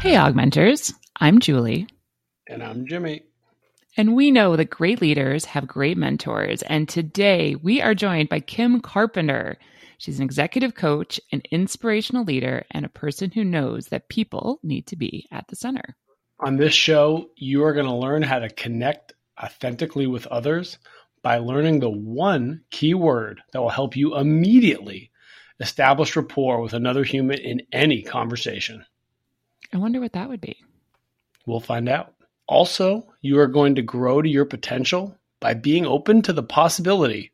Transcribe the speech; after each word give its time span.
Hey, 0.00 0.14
augmenters. 0.14 0.94
I'm 1.16 1.40
Julie. 1.40 1.86
And 2.48 2.62
I'm 2.62 2.86
Jimmy. 2.86 3.22
And 3.98 4.16
we 4.16 4.30
know 4.30 4.56
that 4.56 4.70
great 4.70 5.02
leaders 5.02 5.44
have 5.44 5.66
great 5.66 5.98
mentors. 5.98 6.62
And 6.62 6.88
today 6.88 7.54
we 7.56 7.82
are 7.82 7.94
joined 7.94 8.30
by 8.30 8.40
Kim 8.40 8.80
Carpenter. 8.80 9.58
She's 9.98 10.18
an 10.18 10.24
executive 10.24 10.74
coach, 10.74 11.20
an 11.32 11.42
inspirational 11.50 12.24
leader, 12.24 12.64
and 12.70 12.86
a 12.86 12.88
person 12.88 13.30
who 13.30 13.44
knows 13.44 13.88
that 13.88 14.08
people 14.08 14.58
need 14.62 14.86
to 14.86 14.96
be 14.96 15.28
at 15.30 15.46
the 15.48 15.56
center. 15.56 15.94
On 16.38 16.56
this 16.56 16.72
show, 16.72 17.28
you 17.36 17.62
are 17.64 17.74
going 17.74 17.84
to 17.84 17.94
learn 17.94 18.22
how 18.22 18.38
to 18.38 18.48
connect 18.48 19.12
authentically 19.38 20.06
with 20.06 20.26
others 20.28 20.78
by 21.20 21.36
learning 21.36 21.80
the 21.80 21.90
one 21.90 22.62
key 22.70 22.94
word 22.94 23.42
that 23.52 23.60
will 23.60 23.68
help 23.68 23.96
you 23.96 24.16
immediately 24.16 25.10
establish 25.60 26.16
rapport 26.16 26.62
with 26.62 26.72
another 26.72 27.04
human 27.04 27.38
in 27.38 27.60
any 27.70 28.00
conversation. 28.00 28.82
I 29.72 29.78
wonder 29.78 30.00
what 30.00 30.12
that 30.12 30.28
would 30.28 30.40
be. 30.40 30.56
We'll 31.46 31.60
find 31.60 31.88
out. 31.88 32.14
Also, 32.46 33.06
you 33.20 33.38
are 33.38 33.46
going 33.46 33.76
to 33.76 33.82
grow 33.82 34.20
to 34.20 34.28
your 34.28 34.44
potential 34.44 35.16
by 35.38 35.54
being 35.54 35.86
open 35.86 36.22
to 36.22 36.32
the 36.32 36.42
possibility. 36.42 37.32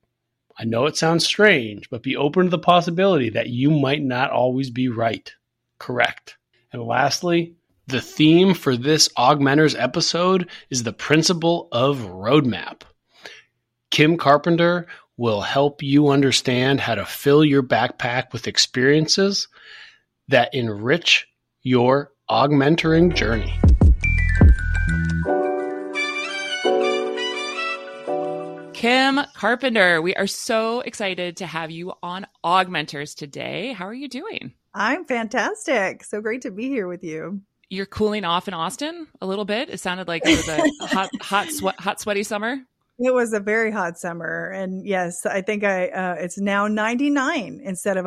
I 0.58 0.64
know 0.64 0.86
it 0.86 0.96
sounds 0.96 1.24
strange, 1.24 1.88
but 1.90 2.02
be 2.02 2.16
open 2.16 2.44
to 2.44 2.50
the 2.50 2.58
possibility 2.58 3.30
that 3.30 3.48
you 3.48 3.70
might 3.70 4.02
not 4.02 4.30
always 4.30 4.70
be 4.70 4.88
right. 4.88 5.32
Correct. 5.78 6.36
And 6.72 6.82
lastly, 6.82 7.56
the 7.86 8.00
theme 8.00 8.54
for 8.54 8.76
this 8.76 9.08
Augmenters 9.16 9.74
episode 9.78 10.50
is 10.70 10.82
the 10.82 10.92
principle 10.92 11.68
of 11.72 11.98
roadmap. 11.98 12.82
Kim 13.90 14.16
Carpenter 14.16 14.86
will 15.16 15.40
help 15.40 15.82
you 15.82 16.08
understand 16.08 16.80
how 16.80 16.94
to 16.94 17.06
fill 17.06 17.44
your 17.44 17.62
backpack 17.62 18.32
with 18.32 18.46
experiences 18.46 19.48
that 20.28 20.54
enrich 20.54 21.26
your 21.62 22.12
augmenting 22.28 23.12
journey. 23.12 23.54
Kim 28.72 29.20
Carpenter, 29.34 30.02
we 30.02 30.14
are 30.16 30.26
so 30.26 30.80
excited 30.80 31.38
to 31.38 31.46
have 31.46 31.70
you 31.70 31.92
on 32.02 32.26
Augmenters 32.44 33.14
today. 33.14 33.72
How 33.72 33.86
are 33.86 33.94
you 33.94 34.08
doing? 34.08 34.52
I'm 34.74 35.04
fantastic. 35.04 36.04
So 36.04 36.20
great 36.20 36.42
to 36.42 36.50
be 36.50 36.68
here 36.68 36.86
with 36.86 37.02
you. 37.02 37.40
You're 37.70 37.86
cooling 37.86 38.24
off 38.24 38.48
in 38.48 38.54
Austin 38.54 39.06
a 39.20 39.26
little 39.26 39.44
bit. 39.44 39.70
It 39.70 39.80
sounded 39.80 40.08
like 40.08 40.22
it 40.24 40.36
was 40.36 40.48
a 40.48 40.86
hot, 40.86 41.10
hot, 41.20 41.48
sweat, 41.50 41.80
hot, 41.80 42.00
sweaty 42.00 42.22
summer. 42.22 42.58
It 42.98 43.12
was 43.12 43.32
a 43.32 43.40
very 43.40 43.70
hot 43.70 43.98
summer, 43.98 44.50
and 44.50 44.86
yes, 44.86 45.26
I 45.26 45.42
think 45.42 45.64
I 45.64 45.88
uh, 45.88 46.14
it's 46.18 46.38
now 46.38 46.66
99 46.66 47.60
instead 47.62 47.98
of 47.98 48.06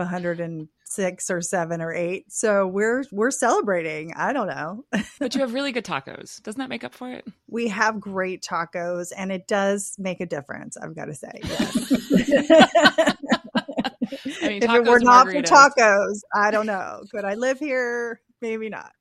106 0.89 1.29
or 1.29 1.41
seven 1.41 1.81
or 1.81 1.93
eight. 1.93 2.31
So 2.31 2.65
we're 2.65 3.03
we're 3.11 3.31
celebrating. 3.31 4.13
I 4.15 4.33
don't 4.33 4.47
know, 4.47 4.85
but 5.19 5.35
you 5.35 5.41
have 5.41 5.53
really 5.53 5.71
good 5.71 5.85
tacos. 5.85 6.41
Doesn't 6.41 6.59
that 6.59 6.69
make 6.69 6.83
up 6.83 6.95
for 6.95 7.11
it? 7.11 7.27
We 7.47 7.67
have 7.67 7.99
great 7.99 8.41
tacos, 8.41 9.11
and 9.15 9.31
it 9.31 9.47
does 9.47 9.95
make 9.99 10.19
a 10.19 10.25
difference. 10.25 10.77
I've 10.77 10.95
got 10.95 11.05
to 11.05 11.13
say, 11.13 11.31
yes. 11.43 11.93
I 14.41 14.47
mean, 14.47 14.63
if 14.63 14.69
it 14.71 14.85
were 14.85 14.99
not 14.99 15.27
for 15.27 15.41
tacos, 15.41 16.21
I 16.33 16.49
don't 16.49 16.65
know. 16.65 17.03
Could 17.11 17.25
I 17.25 17.35
live 17.35 17.59
here? 17.59 18.19
maybe 18.41 18.69
not. 18.69 18.93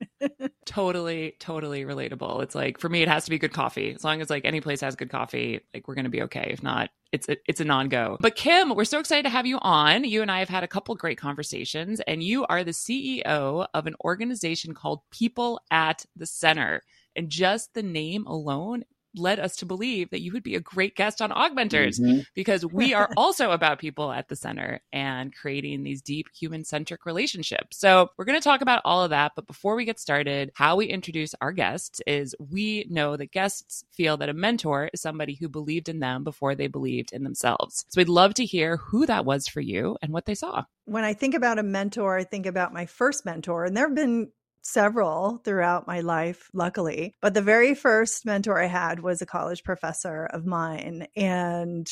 Totally, 0.67 1.35
totally 1.39 1.85
relatable. 1.85 2.43
It's 2.43 2.55
like 2.55 2.79
for 2.79 2.89
me, 2.89 3.03
it 3.03 3.09
has 3.09 3.25
to 3.25 3.31
be 3.31 3.39
good 3.39 3.53
coffee. 3.53 3.95
As 3.95 4.05
long 4.05 4.21
as 4.21 4.31
like 4.31 4.45
any 4.45 4.61
place 4.61 4.81
has 4.81 4.97
good 4.97 5.11
coffee, 5.11 5.61
like 5.75 5.89
we're 5.89 5.95
gonna 5.95 6.09
be 6.09 6.23
okay. 6.23 6.49
If 6.51 6.63
not, 6.63 6.91
it's 7.13 7.29
a, 7.29 7.37
it's 7.47 7.61
a 7.61 7.65
non-go. 7.65 8.17
But 8.21 8.37
Kim, 8.37 8.75
we're 8.75 8.85
so 8.85 8.99
excited 8.99 9.23
to 9.25 9.31
have 9.31 9.47
you 9.47 9.59
on. 9.61 10.05
You 10.05 10.23
and 10.23 10.31
I 10.31 10.41
have 10.41 10.49
had 10.49 10.65
a 10.65 10.69
couple 10.69 10.95
great 10.95 11.19
conversations, 11.19 12.01
and 12.07 12.23
you 12.23 12.45
are 12.47 12.65
the 12.65 12.73
CEO 12.73 13.67
of 13.73 13.87
an 13.87 13.95
organization 14.05 14.75
called 14.75 15.01
People 15.11 15.61
at 15.71 16.05
the 16.17 16.27
Center. 16.27 16.83
And 17.17 17.31
just 17.31 17.75
the 17.75 17.83
name 17.83 18.27
alone 18.27 18.85
led 19.19 19.39
us 19.39 19.57
to 19.57 19.67
believe 19.67 20.11
that 20.11 20.21
you 20.21 20.33
would 20.33 20.43
be 20.43 20.55
a 20.55 20.61
great 20.61 20.97
guest 20.97 21.21
on 21.21 21.31
Augmenters 21.31 22.01
mm-hmm. 22.01 22.21
because 22.35 22.65
we 22.65 22.95
are 22.95 23.11
also 23.17 23.51
about 23.51 23.79
people 23.79 24.13
at 24.13 24.29
the 24.29 24.37
center 24.37 24.81
and 24.93 25.35
creating 25.35 25.83
these 25.83 26.03
deep 26.03 26.27
human 26.39 26.65
centric 26.65 27.05
relationships. 27.07 27.79
So, 27.79 28.11
we're 28.17 28.25
going 28.25 28.39
to 28.39 28.45
talk 28.45 28.61
about 28.61 28.83
all 28.85 29.03
of 29.03 29.11
that. 29.11 29.33
But 29.35 29.47
before 29.47 29.77
we 29.77 29.85
get 29.85 29.99
started, 29.99 30.53
how 30.55 30.77
we 30.77 30.87
introduce 30.87 31.35
our 31.41 31.53
guests 31.53 32.01
is 32.07 32.35
we 32.39 32.87
know 32.89 33.17
that 33.17 33.33
guests 33.33 33.85
feel 33.93 34.17
that 34.19 34.29
a 34.29 34.35
mentor 34.35 34.91
is 34.93 35.01
somebody 35.01 35.35
who 35.35 35.49
believed 35.49 35.89
in 35.89 36.01
them 36.01 36.25
before 36.25 36.55
they 36.55 36.67
believed 36.67 37.13
in 37.13 37.25
themselves. 37.25 37.85
So, 37.89 38.01
we'd 38.01 38.09
love 38.09 38.35
to 38.35 38.45
hear 38.45 38.77
who 38.77 39.07
that 39.07 39.25
was 39.25 39.49
for 39.49 39.61
you 39.61 39.97
and 40.03 40.13
what 40.13 40.27
they 40.27 40.35
saw. 40.35 40.65
When 40.85 41.05
I 41.05 41.13
think 41.13 41.35
about 41.35 41.59
a 41.59 41.63
mentor, 41.63 42.17
I 42.17 42.25
think 42.25 42.47
about 42.47 42.73
my 42.73 42.87
first 42.87 43.27
mentor, 43.27 43.65
and 43.65 43.77
there 43.77 43.87
have 43.87 43.97
been 43.97 44.31
several 44.69 45.39
throughout 45.45 45.87
my 45.87 46.01
life, 46.01 46.51
luckily. 46.53 47.15
But 47.21 47.35
the 47.35 47.43
very 47.43 47.75
first 47.75 48.27
mentor 48.27 48.61
I 48.61 48.67
had 48.67 49.01
was 49.01 49.23
a 49.23 49.27
college 49.27 49.65
professor 49.65 50.27
of 50.27 50.47
mine. 50.47 51.07
And 51.17 51.89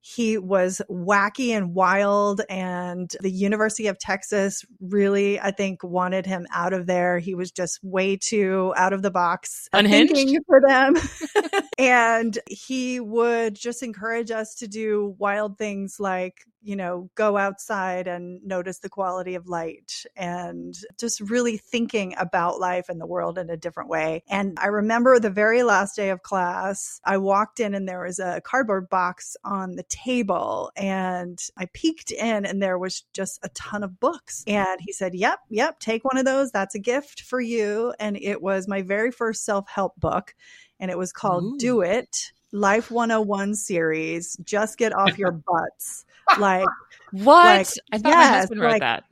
he 0.00 0.38
was 0.38 0.80
wacky 0.88 1.50
and 1.50 1.74
wild 1.74 2.40
and 2.48 3.14
the 3.20 3.30
university 3.30 3.88
of 3.88 3.98
texas 3.98 4.64
really 4.80 5.40
i 5.40 5.50
think 5.50 5.82
wanted 5.82 6.24
him 6.24 6.46
out 6.52 6.72
of 6.72 6.86
there 6.86 7.18
he 7.18 7.34
was 7.34 7.50
just 7.50 7.80
way 7.82 8.16
too 8.16 8.72
out 8.76 8.92
of 8.92 9.02
the 9.02 9.10
box 9.10 9.68
unhinged 9.72 10.38
for 10.46 10.60
them 10.66 10.94
and 11.78 12.38
he 12.48 13.00
would 13.00 13.54
just 13.54 13.82
encourage 13.82 14.30
us 14.30 14.54
to 14.54 14.68
do 14.68 15.14
wild 15.18 15.58
things 15.58 15.96
like 15.98 16.44
you 16.62 16.76
know, 16.76 17.10
go 17.14 17.36
outside 17.36 18.06
and 18.06 18.44
notice 18.44 18.78
the 18.78 18.88
quality 18.88 19.34
of 19.34 19.48
light 19.48 20.04
and 20.16 20.76
just 20.98 21.20
really 21.20 21.56
thinking 21.56 22.14
about 22.18 22.60
life 22.60 22.88
and 22.88 23.00
the 23.00 23.06
world 23.06 23.38
in 23.38 23.50
a 23.50 23.56
different 23.56 23.88
way. 23.88 24.22
And 24.28 24.58
I 24.60 24.66
remember 24.66 25.18
the 25.18 25.30
very 25.30 25.62
last 25.62 25.96
day 25.96 26.10
of 26.10 26.22
class, 26.22 27.00
I 27.04 27.18
walked 27.18 27.60
in 27.60 27.74
and 27.74 27.88
there 27.88 28.04
was 28.04 28.18
a 28.18 28.40
cardboard 28.40 28.88
box 28.88 29.36
on 29.44 29.76
the 29.76 29.84
table 29.84 30.70
and 30.76 31.38
I 31.56 31.66
peeked 31.72 32.10
in 32.10 32.44
and 32.44 32.62
there 32.62 32.78
was 32.78 33.04
just 33.12 33.38
a 33.42 33.48
ton 33.50 33.82
of 33.82 34.00
books. 34.00 34.44
And 34.46 34.80
he 34.80 34.92
said, 34.92 35.14
Yep, 35.14 35.38
yep, 35.50 35.78
take 35.78 36.04
one 36.04 36.18
of 36.18 36.24
those. 36.24 36.50
That's 36.50 36.74
a 36.74 36.80
gift 36.80 37.22
for 37.22 37.40
you. 37.40 37.94
And 38.00 38.16
it 38.16 38.42
was 38.42 38.68
my 38.68 38.82
very 38.82 39.10
first 39.10 39.44
self 39.44 39.68
help 39.68 39.98
book 39.98 40.34
and 40.80 40.90
it 40.90 40.98
was 40.98 41.12
called 41.12 41.44
Ooh. 41.44 41.58
Do 41.58 41.80
It 41.82 42.32
Life 42.52 42.90
101 42.90 43.54
series. 43.54 44.36
Just 44.44 44.78
get 44.78 44.94
off 44.94 45.18
your 45.18 45.32
butts. 45.46 46.04
Like 46.38 46.68
what? 47.12 47.58
Like, 47.58 47.68
I 47.92 47.98
thought 47.98 48.08
yes, 48.08 48.30
my 48.30 48.38
husband 48.38 48.60
wrote 48.60 48.80
like, 48.80 48.80
that. 48.80 49.04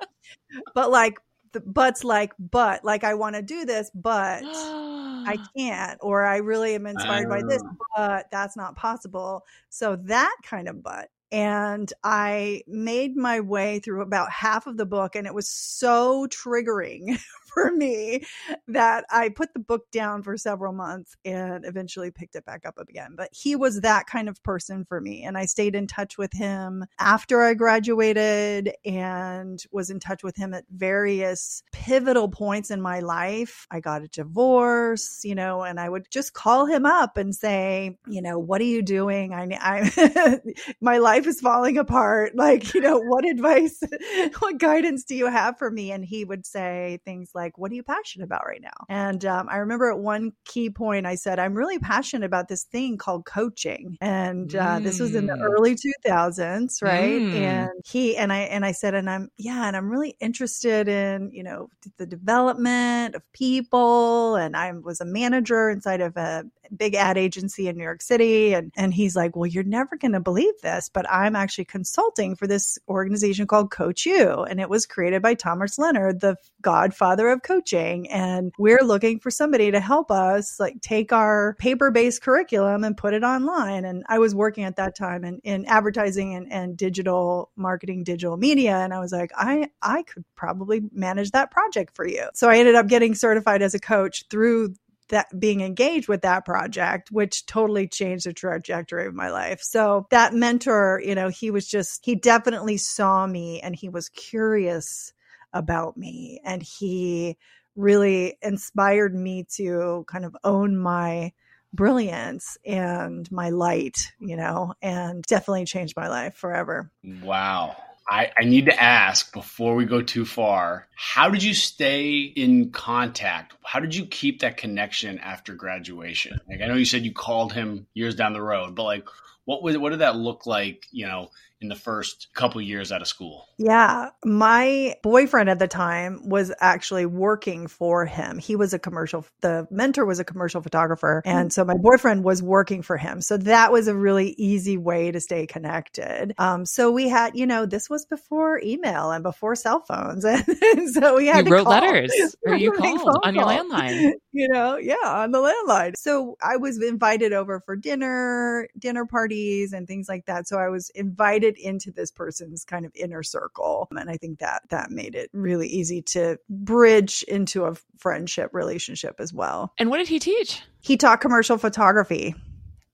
but 0.74 0.90
like 0.90 1.18
the 1.52 1.60
butts 1.60 2.04
like 2.04 2.32
but 2.38 2.84
like 2.84 3.02
I 3.04 3.14
want 3.14 3.34
to 3.36 3.42
do 3.42 3.64
this, 3.64 3.90
but 3.94 4.42
I 4.44 5.38
can't, 5.56 5.98
or 6.02 6.24
I 6.24 6.36
really 6.38 6.74
am 6.74 6.86
inspired 6.86 7.28
by 7.28 7.42
this, 7.48 7.62
oh. 7.64 7.76
but 7.96 8.26
that's 8.30 8.56
not 8.56 8.76
possible. 8.76 9.44
So 9.70 9.96
that 10.04 10.36
kind 10.42 10.68
of 10.68 10.82
but. 10.82 11.08
And 11.32 11.92
I 12.04 12.62
made 12.68 13.16
my 13.16 13.40
way 13.40 13.80
through 13.80 14.02
about 14.02 14.30
half 14.30 14.66
of 14.66 14.76
the 14.76 14.86
book, 14.86 15.16
and 15.16 15.26
it 15.26 15.34
was 15.34 15.48
so 15.48 16.28
triggering 16.28 17.18
for 17.56 17.72
me 17.72 18.22
that 18.68 19.06
I 19.10 19.30
put 19.30 19.54
the 19.54 19.60
book 19.60 19.90
down 19.90 20.22
for 20.22 20.36
several 20.36 20.74
months 20.74 21.16
and 21.24 21.64
eventually 21.64 22.10
picked 22.10 22.36
it 22.36 22.44
back 22.44 22.66
up 22.66 22.76
again. 22.78 23.14
But 23.16 23.30
he 23.32 23.56
was 23.56 23.80
that 23.80 24.06
kind 24.06 24.28
of 24.28 24.42
person 24.42 24.84
for 24.84 25.00
me. 25.00 25.22
And 25.22 25.38
I 25.38 25.46
stayed 25.46 25.74
in 25.74 25.86
touch 25.86 26.18
with 26.18 26.34
him 26.34 26.84
after 26.98 27.42
I 27.42 27.54
graduated 27.54 28.74
and 28.84 29.62
was 29.72 29.88
in 29.88 30.00
touch 30.00 30.22
with 30.22 30.36
him 30.36 30.52
at 30.52 30.64
various 30.70 31.62
pivotal 31.72 32.28
points 32.28 32.70
in 32.70 32.82
my 32.82 33.00
life. 33.00 33.66
I 33.70 33.80
got 33.80 34.02
a 34.02 34.08
divorce, 34.08 35.22
you 35.24 35.34
know, 35.34 35.62
and 35.62 35.80
I 35.80 35.88
would 35.88 36.10
just 36.10 36.34
call 36.34 36.66
him 36.66 36.84
up 36.84 37.16
and 37.16 37.34
say, 37.34 37.96
you 38.06 38.20
know, 38.20 38.38
what 38.38 38.60
are 38.60 38.64
you 38.64 38.82
doing? 38.82 39.32
I, 39.32 39.48
I 39.62 40.40
my 40.82 40.98
life 40.98 41.26
is 41.26 41.40
falling 41.40 41.78
apart. 41.78 42.34
Like, 42.34 42.74
you 42.74 42.82
know, 42.82 42.98
what 42.98 43.24
advice, 43.24 43.80
what 44.40 44.58
guidance 44.58 45.04
do 45.04 45.14
you 45.14 45.28
have 45.28 45.56
for 45.56 45.70
me? 45.70 45.90
And 45.90 46.04
he 46.04 46.26
would 46.26 46.44
say 46.44 47.00
things 47.06 47.30
like, 47.34 47.45
like, 47.46 47.56
what 47.58 47.70
are 47.70 47.76
you 47.76 47.84
passionate 47.84 48.24
about 48.24 48.44
right 48.44 48.60
now? 48.60 48.86
And 48.88 49.24
um, 49.24 49.48
I 49.48 49.58
remember 49.58 49.88
at 49.90 49.98
one 49.98 50.32
key 50.44 50.68
point, 50.68 51.06
I 51.06 51.14
said, 51.14 51.38
I'm 51.38 51.54
really 51.54 51.78
passionate 51.78 52.26
about 52.26 52.48
this 52.48 52.64
thing 52.64 52.96
called 52.96 53.24
coaching. 53.24 53.96
And 54.00 54.54
uh, 54.56 54.78
mm. 54.78 54.82
this 54.82 54.98
was 54.98 55.14
in 55.14 55.26
the 55.26 55.34
mm. 55.34 55.42
early 55.42 55.76
2000s, 55.76 56.82
right? 56.82 57.20
Mm. 57.20 57.34
And 57.34 57.70
he, 57.84 58.16
and 58.16 58.32
I, 58.32 58.38
and 58.38 58.64
I 58.64 58.72
said, 58.72 58.94
and 58.94 59.08
I'm, 59.08 59.28
yeah, 59.36 59.68
and 59.68 59.76
I'm 59.76 59.88
really 59.88 60.16
interested 60.20 60.88
in, 60.88 61.30
you 61.32 61.44
know, 61.44 61.68
the 61.98 62.06
development 62.06 63.14
of 63.14 63.22
people. 63.32 64.34
And 64.34 64.56
I 64.56 64.72
was 64.72 65.00
a 65.00 65.04
manager 65.04 65.70
inside 65.70 66.00
of 66.00 66.16
a 66.16 66.44
big 66.76 66.94
ad 66.94 67.16
agency 67.16 67.68
in 67.68 67.76
New 67.76 67.84
York 67.84 68.02
City. 68.02 68.54
And, 68.54 68.72
and 68.76 68.92
he's 68.92 69.14
like, 69.14 69.36
well, 69.36 69.46
you're 69.46 69.62
never 69.62 69.96
going 69.96 70.12
to 70.12 70.20
believe 70.20 70.54
this, 70.62 70.90
but 70.92 71.08
I'm 71.08 71.36
actually 71.36 71.66
consulting 71.66 72.34
for 72.34 72.48
this 72.48 72.78
organization 72.88 73.46
called 73.46 73.70
Coach 73.70 74.04
U. 74.06 74.42
And 74.42 74.60
it 74.60 74.68
was 74.68 74.86
created 74.86 75.22
by 75.22 75.34
Thomas 75.34 75.78
Leonard, 75.78 76.20
the 76.20 76.36
godfather 76.60 77.28
of 77.28 77.35
of 77.36 77.42
coaching 77.42 78.10
and 78.10 78.52
we're 78.58 78.82
looking 78.82 79.20
for 79.20 79.30
somebody 79.30 79.70
to 79.70 79.80
help 79.80 80.10
us 80.10 80.58
like 80.58 80.80
take 80.80 81.12
our 81.12 81.54
paper-based 81.58 82.22
curriculum 82.22 82.82
and 82.82 82.96
put 82.96 83.14
it 83.14 83.22
online. 83.22 83.84
And 83.84 84.04
I 84.08 84.18
was 84.18 84.34
working 84.34 84.64
at 84.64 84.76
that 84.76 84.96
time 84.96 85.24
in, 85.24 85.40
in 85.44 85.64
advertising 85.66 86.34
and, 86.34 86.52
and 86.52 86.76
digital 86.76 87.50
marketing, 87.56 88.04
digital 88.04 88.36
media. 88.36 88.76
And 88.76 88.92
I 88.92 88.98
was 88.98 89.12
like, 89.12 89.30
I, 89.36 89.70
I 89.82 90.02
could 90.02 90.24
probably 90.34 90.82
manage 90.92 91.30
that 91.30 91.50
project 91.50 91.94
for 91.94 92.06
you. 92.06 92.28
So 92.34 92.48
I 92.48 92.58
ended 92.58 92.74
up 92.74 92.88
getting 92.88 93.14
certified 93.14 93.62
as 93.62 93.74
a 93.74 93.78
coach 93.78 94.24
through 94.30 94.74
that 95.08 95.26
being 95.38 95.60
engaged 95.60 96.08
with 96.08 96.22
that 96.22 96.44
project, 96.44 97.10
which 97.12 97.46
totally 97.46 97.86
changed 97.86 98.26
the 98.26 98.32
trajectory 98.32 99.06
of 99.06 99.14
my 99.14 99.30
life. 99.30 99.60
So 99.62 100.06
that 100.10 100.34
mentor, 100.34 101.00
you 101.04 101.14
know, 101.14 101.28
he 101.28 101.52
was 101.52 101.68
just, 101.68 102.04
he 102.04 102.16
definitely 102.16 102.76
saw 102.76 103.24
me 103.26 103.60
and 103.60 103.76
he 103.76 103.88
was 103.88 104.08
curious 104.08 105.12
about 105.56 105.96
me 105.96 106.40
and 106.44 106.62
he 106.62 107.36
really 107.74 108.38
inspired 108.42 109.14
me 109.14 109.46
to 109.56 110.04
kind 110.08 110.24
of 110.24 110.36
own 110.44 110.76
my 110.76 111.32
brilliance 111.72 112.56
and 112.64 113.30
my 113.30 113.50
light, 113.50 114.12
you 114.18 114.36
know, 114.36 114.74
and 114.80 115.22
definitely 115.24 115.66
changed 115.66 115.94
my 115.96 116.08
life 116.08 116.34
forever. 116.34 116.90
Wow. 117.22 117.76
I, 118.08 118.30
I 118.38 118.44
need 118.44 118.66
to 118.66 118.80
ask 118.80 119.32
before 119.32 119.74
we 119.74 119.84
go 119.84 120.00
too 120.00 120.24
far 120.24 120.86
how 120.94 121.28
did 121.28 121.42
you 121.42 121.54
stay 121.54 122.12
in 122.20 122.70
contact 122.70 123.54
how 123.64 123.80
did 123.80 123.96
you 123.96 124.06
keep 124.06 124.40
that 124.40 124.56
connection 124.56 125.18
after 125.18 125.54
graduation 125.54 126.38
like 126.48 126.60
i 126.60 126.66
know 126.66 126.76
you 126.76 126.84
said 126.84 127.04
you 127.04 127.12
called 127.12 127.52
him 127.52 127.88
years 127.94 128.14
down 128.14 128.32
the 128.32 128.40
road 128.40 128.76
but 128.76 128.84
like 128.84 129.08
what 129.44 129.60
was 129.60 129.76
what 129.76 129.90
did 129.90 129.98
that 129.98 130.14
look 130.14 130.46
like 130.46 130.86
you 130.92 131.04
know 131.04 131.30
in 131.60 131.68
the 131.68 131.74
first 131.74 132.28
couple 132.34 132.60
years 132.60 132.92
out 132.92 133.00
of 133.00 133.08
school? 133.08 133.46
Yeah, 133.58 134.10
my 134.24 134.94
boyfriend 135.02 135.48
at 135.48 135.58
the 135.58 135.68
time 135.68 136.28
was 136.28 136.52
actually 136.60 137.06
working 137.06 137.66
for 137.66 138.04
him. 138.04 138.38
He 138.38 138.56
was 138.56 138.74
a 138.74 138.78
commercial 138.78 139.24
the 139.40 139.66
mentor 139.70 140.04
was 140.04 140.18
a 140.18 140.24
commercial 140.24 140.60
photographer 140.60 141.22
and 141.24 141.52
so 141.52 141.64
my 141.64 141.76
boyfriend 141.76 142.24
was 142.24 142.42
working 142.42 142.82
for 142.82 142.98
him. 142.98 143.20
So 143.22 143.38
that 143.38 143.72
was 143.72 143.88
a 143.88 143.94
really 143.94 144.34
easy 144.36 144.76
way 144.76 145.10
to 145.10 145.20
stay 145.20 145.46
connected. 145.46 146.34
Um, 146.38 146.66
so 146.66 146.90
we 146.90 147.08
had, 147.08 147.34
you 147.34 147.46
know, 147.46 147.64
this 147.64 147.88
was 147.88 148.04
before 148.04 148.60
email 148.62 149.10
and 149.10 149.22
before 149.22 149.54
cell 149.54 149.80
phones 149.80 150.24
and 150.24 150.90
so 150.90 151.16
we 151.16 151.26
had 151.26 151.46
You 151.46 151.52
wrote 151.52 151.64
call. 151.64 151.72
letters 151.72 152.36
or 152.46 152.54
you 152.54 152.72
called 152.72 153.20
on 153.24 153.34
your 153.34 153.44
landline. 153.44 154.12
you 154.32 154.48
know, 154.48 154.76
yeah, 154.76 154.96
on 155.04 155.30
the 155.30 155.38
landline. 155.38 155.94
So 155.96 156.36
I 156.42 156.58
was 156.58 156.82
invited 156.82 157.32
over 157.32 157.60
for 157.60 157.76
dinner, 157.76 158.68
dinner 158.78 159.06
parties 159.06 159.72
and 159.72 159.86
things 159.86 160.08
like 160.08 160.26
that. 160.26 160.46
So 160.46 160.58
I 160.58 160.68
was 160.68 160.90
invited 160.90 161.45
into 161.56 161.92
this 161.92 162.10
person's 162.10 162.64
kind 162.64 162.84
of 162.84 162.92
inner 162.94 163.22
circle. 163.22 163.88
And 163.90 164.10
I 164.10 164.16
think 164.16 164.38
that 164.40 164.62
that 164.70 164.90
made 164.90 165.14
it 165.14 165.30
really 165.32 165.68
easy 165.68 166.02
to 166.02 166.38
bridge 166.48 167.22
into 167.28 167.64
a 167.64 167.74
friendship 167.98 168.50
relationship 168.52 169.16
as 169.18 169.32
well. 169.32 169.72
And 169.78 169.90
what 169.90 169.98
did 169.98 170.08
he 170.08 170.18
teach? 170.18 170.62
He 170.80 170.96
taught 170.96 171.20
commercial 171.20 171.58
photography. 171.58 172.34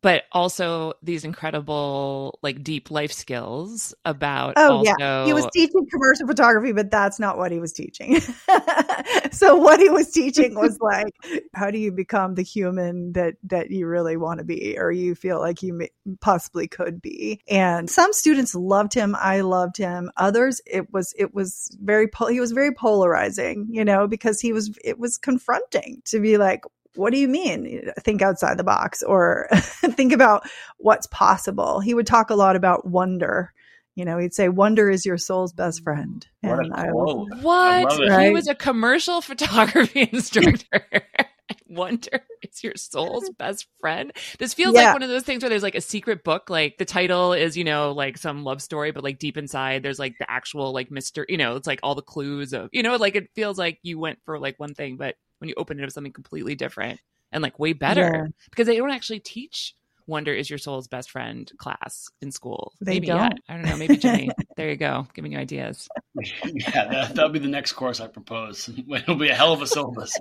But 0.03 0.25
also 0.33 0.95
these 1.03 1.25
incredible, 1.25 2.39
like 2.43 2.63
deep 2.63 2.91
life 2.91 3.13
skills 3.13 3.95
about. 4.05 4.55
Oh, 4.57 4.79
also, 4.79 4.93
yeah. 4.99 5.25
He 5.27 5.33
was 5.33 5.47
teaching 5.55 5.87
commercial 5.91 6.27
photography, 6.27 6.73
but 6.73 6.91
that's 6.91 7.21
not 7.21 7.39
what 7.39 7.53
he 7.53 7.61
was 7.61 7.73
teaching. 7.73 8.21
so 9.31 9.57
what 9.57 9.79
he 9.79 9.89
was 9.89 10.11
teaching 10.11 10.57
was 10.57 10.79
like, 10.81 11.15
how 11.55 11.71
do 11.71 11.79
you 11.79 11.93
become 11.93 12.35
the 12.35 12.43
human 12.43 13.13
that 13.13 13.37
that 13.45 13.71
you 13.71 13.87
really 13.87 14.17
want 14.17 14.39
to 14.39 14.45
be, 14.45 14.77
or 14.77 14.91
you 14.91 15.15
feel 15.15 15.39
like 15.39 15.63
you 15.63 15.73
may, 15.73 15.91
possibly 16.21 16.67
could 16.67 17.01
be? 17.01 17.41
And 17.49 17.89
some 17.89 18.13
students 18.13 18.55
loved 18.55 18.95
him. 18.95 19.15
I 19.19 19.43
loved 19.43 19.77
him. 19.77 20.11
Others, 20.17 20.61
it 20.67 20.93
was 20.93 21.15
it 21.17 21.33
was 21.33 21.71
very 21.81 22.09
pol- 22.09 22.29
he 22.29 22.41
was 22.41 22.53
very 22.53 22.73
polarizing, 22.73 23.69
you 23.71 23.85
know, 23.85 24.09
because 24.09 24.41
he 24.41 24.53
was 24.53 24.77
it 24.85 24.99
was 24.99 25.17
confronting 25.17 26.03
to 26.07 26.21
be 26.21 26.39
like, 26.39 26.65
what 26.97 27.12
do 27.12 27.19
you 27.19 27.29
mean 27.29 27.91
think 28.00 28.23
outside 28.23 28.59
the 28.59 28.65
box 28.65 29.03
or 29.03 29.49
think 29.53 30.12
about 30.12 30.49
what's 30.79 31.06
possible 31.09 31.81
he 31.81 31.94
would 31.94 32.06
talk 32.06 32.31
a 32.31 32.35
lot 32.35 32.56
about 32.56 32.87
wonder 32.87 33.53
you 33.94 34.05
know 34.05 34.19
he'd 34.19 34.35
say 34.35 34.49
wonder 34.49 34.89
is 34.91 35.05
your 35.06 35.19
soul's 35.19 35.53
best 35.53 35.83
friend 35.83 36.27
What 36.41 36.59
a 36.59 36.62
and 36.62 36.75
I 36.75 36.87
was, 36.91 37.29
What? 37.43 37.91
love 37.91 38.00
it. 38.00 38.25
He 38.27 38.31
was 38.31 38.49
a 38.49 38.55
commercial 38.55 39.21
photography 39.29 40.09
instructor. 40.12 40.83
I 41.19 41.55
wonder 41.67 42.23
is 42.43 42.62
your 42.65 42.75
soul's 42.77 43.29
best 43.39 43.67
friend? 43.81 44.12
This 44.39 44.55
feels 44.55 44.75
Yeah. 44.75 44.85
like 44.87 44.94
one 44.94 45.03
of 45.03 45.09
those 45.09 45.23
things 45.25 45.43
where 45.43 45.50
there's 45.50 45.62
like 45.62 45.75
a 45.75 45.81
secret 45.81 46.25
book, 46.25 46.49
like 46.50 46.77
the 46.79 46.85
title 46.85 47.33
is, 47.35 47.56
you 47.56 47.65
know, 47.65 47.93
like 47.93 48.17
some 48.19 48.44
love 48.44 48.62
story, 48.62 48.91
but 48.93 49.05
like 49.05 49.19
deep 49.19 49.37
inside 49.37 49.83
there's 49.83 49.99
like 49.99 50.15
the 50.19 50.31
actual 50.31 50.73
like 50.73 50.91
mystery, 50.91 51.27
you 51.29 51.37
know, 51.37 51.56
it's 51.56 51.67
like 51.67 51.81
all 51.83 51.94
the 51.94 52.03
clues 52.03 52.53
of, 52.53 52.69
you 52.73 52.83
know, 52.83 52.97
like 52.97 53.15
it 53.17 53.29
feels 53.35 53.59
like 53.59 53.79
you 53.83 53.99
went 53.99 54.19
for 54.25 54.39
like 54.39 54.59
one 54.59 54.75
thing, 54.75 54.97
but 54.97 55.17
when 55.43 55.49
you 55.50 55.55
open 55.59 55.79
it, 55.79 55.85
up 55.85 55.91
something 55.91 56.12
completely 56.12 56.55
different 56.55 57.00
and 57.33 57.43
like 57.43 57.59
way 57.59 57.73
better 57.75 58.00
Yeah. 58.25 58.27
because 58.50 58.67
they 58.69 58.77
don't 58.77 58.91
actually 58.93 59.21
teach 59.21 59.75
Wonder 60.09 60.35
is 60.35 60.50
your 60.50 60.59
soul's 60.59 60.89
best 60.89 61.12
friend 61.12 61.50
class 61.59 62.09
in 62.21 62.33
school. 62.33 62.73
They 62.81 62.94
maybe 62.94 63.06
don't. 63.06 63.21
yet. 63.23 63.33
I 63.49 63.53
don't 63.55 63.62
know. 63.65 63.77
Maybe 63.77 63.97
Jimmy. 63.97 64.31
there 64.56 64.69
you 64.69 64.75
go. 64.77 65.06
Giving 65.15 65.31
you 65.31 65.39
ideas. 65.39 65.89
yeah, 66.44 66.89
that, 66.89 67.15
that'll 67.15 67.31
be 67.31 67.39
the 67.39 67.47
next 67.47 67.75
course 67.75 68.00
I 68.00 68.09
propose. 68.09 68.69
It'll 68.91 69.15
be 69.15 69.29
a 69.29 69.35
hell 69.35 69.53
of 69.53 69.62
a 69.62 69.67
syllabus. 69.69 70.19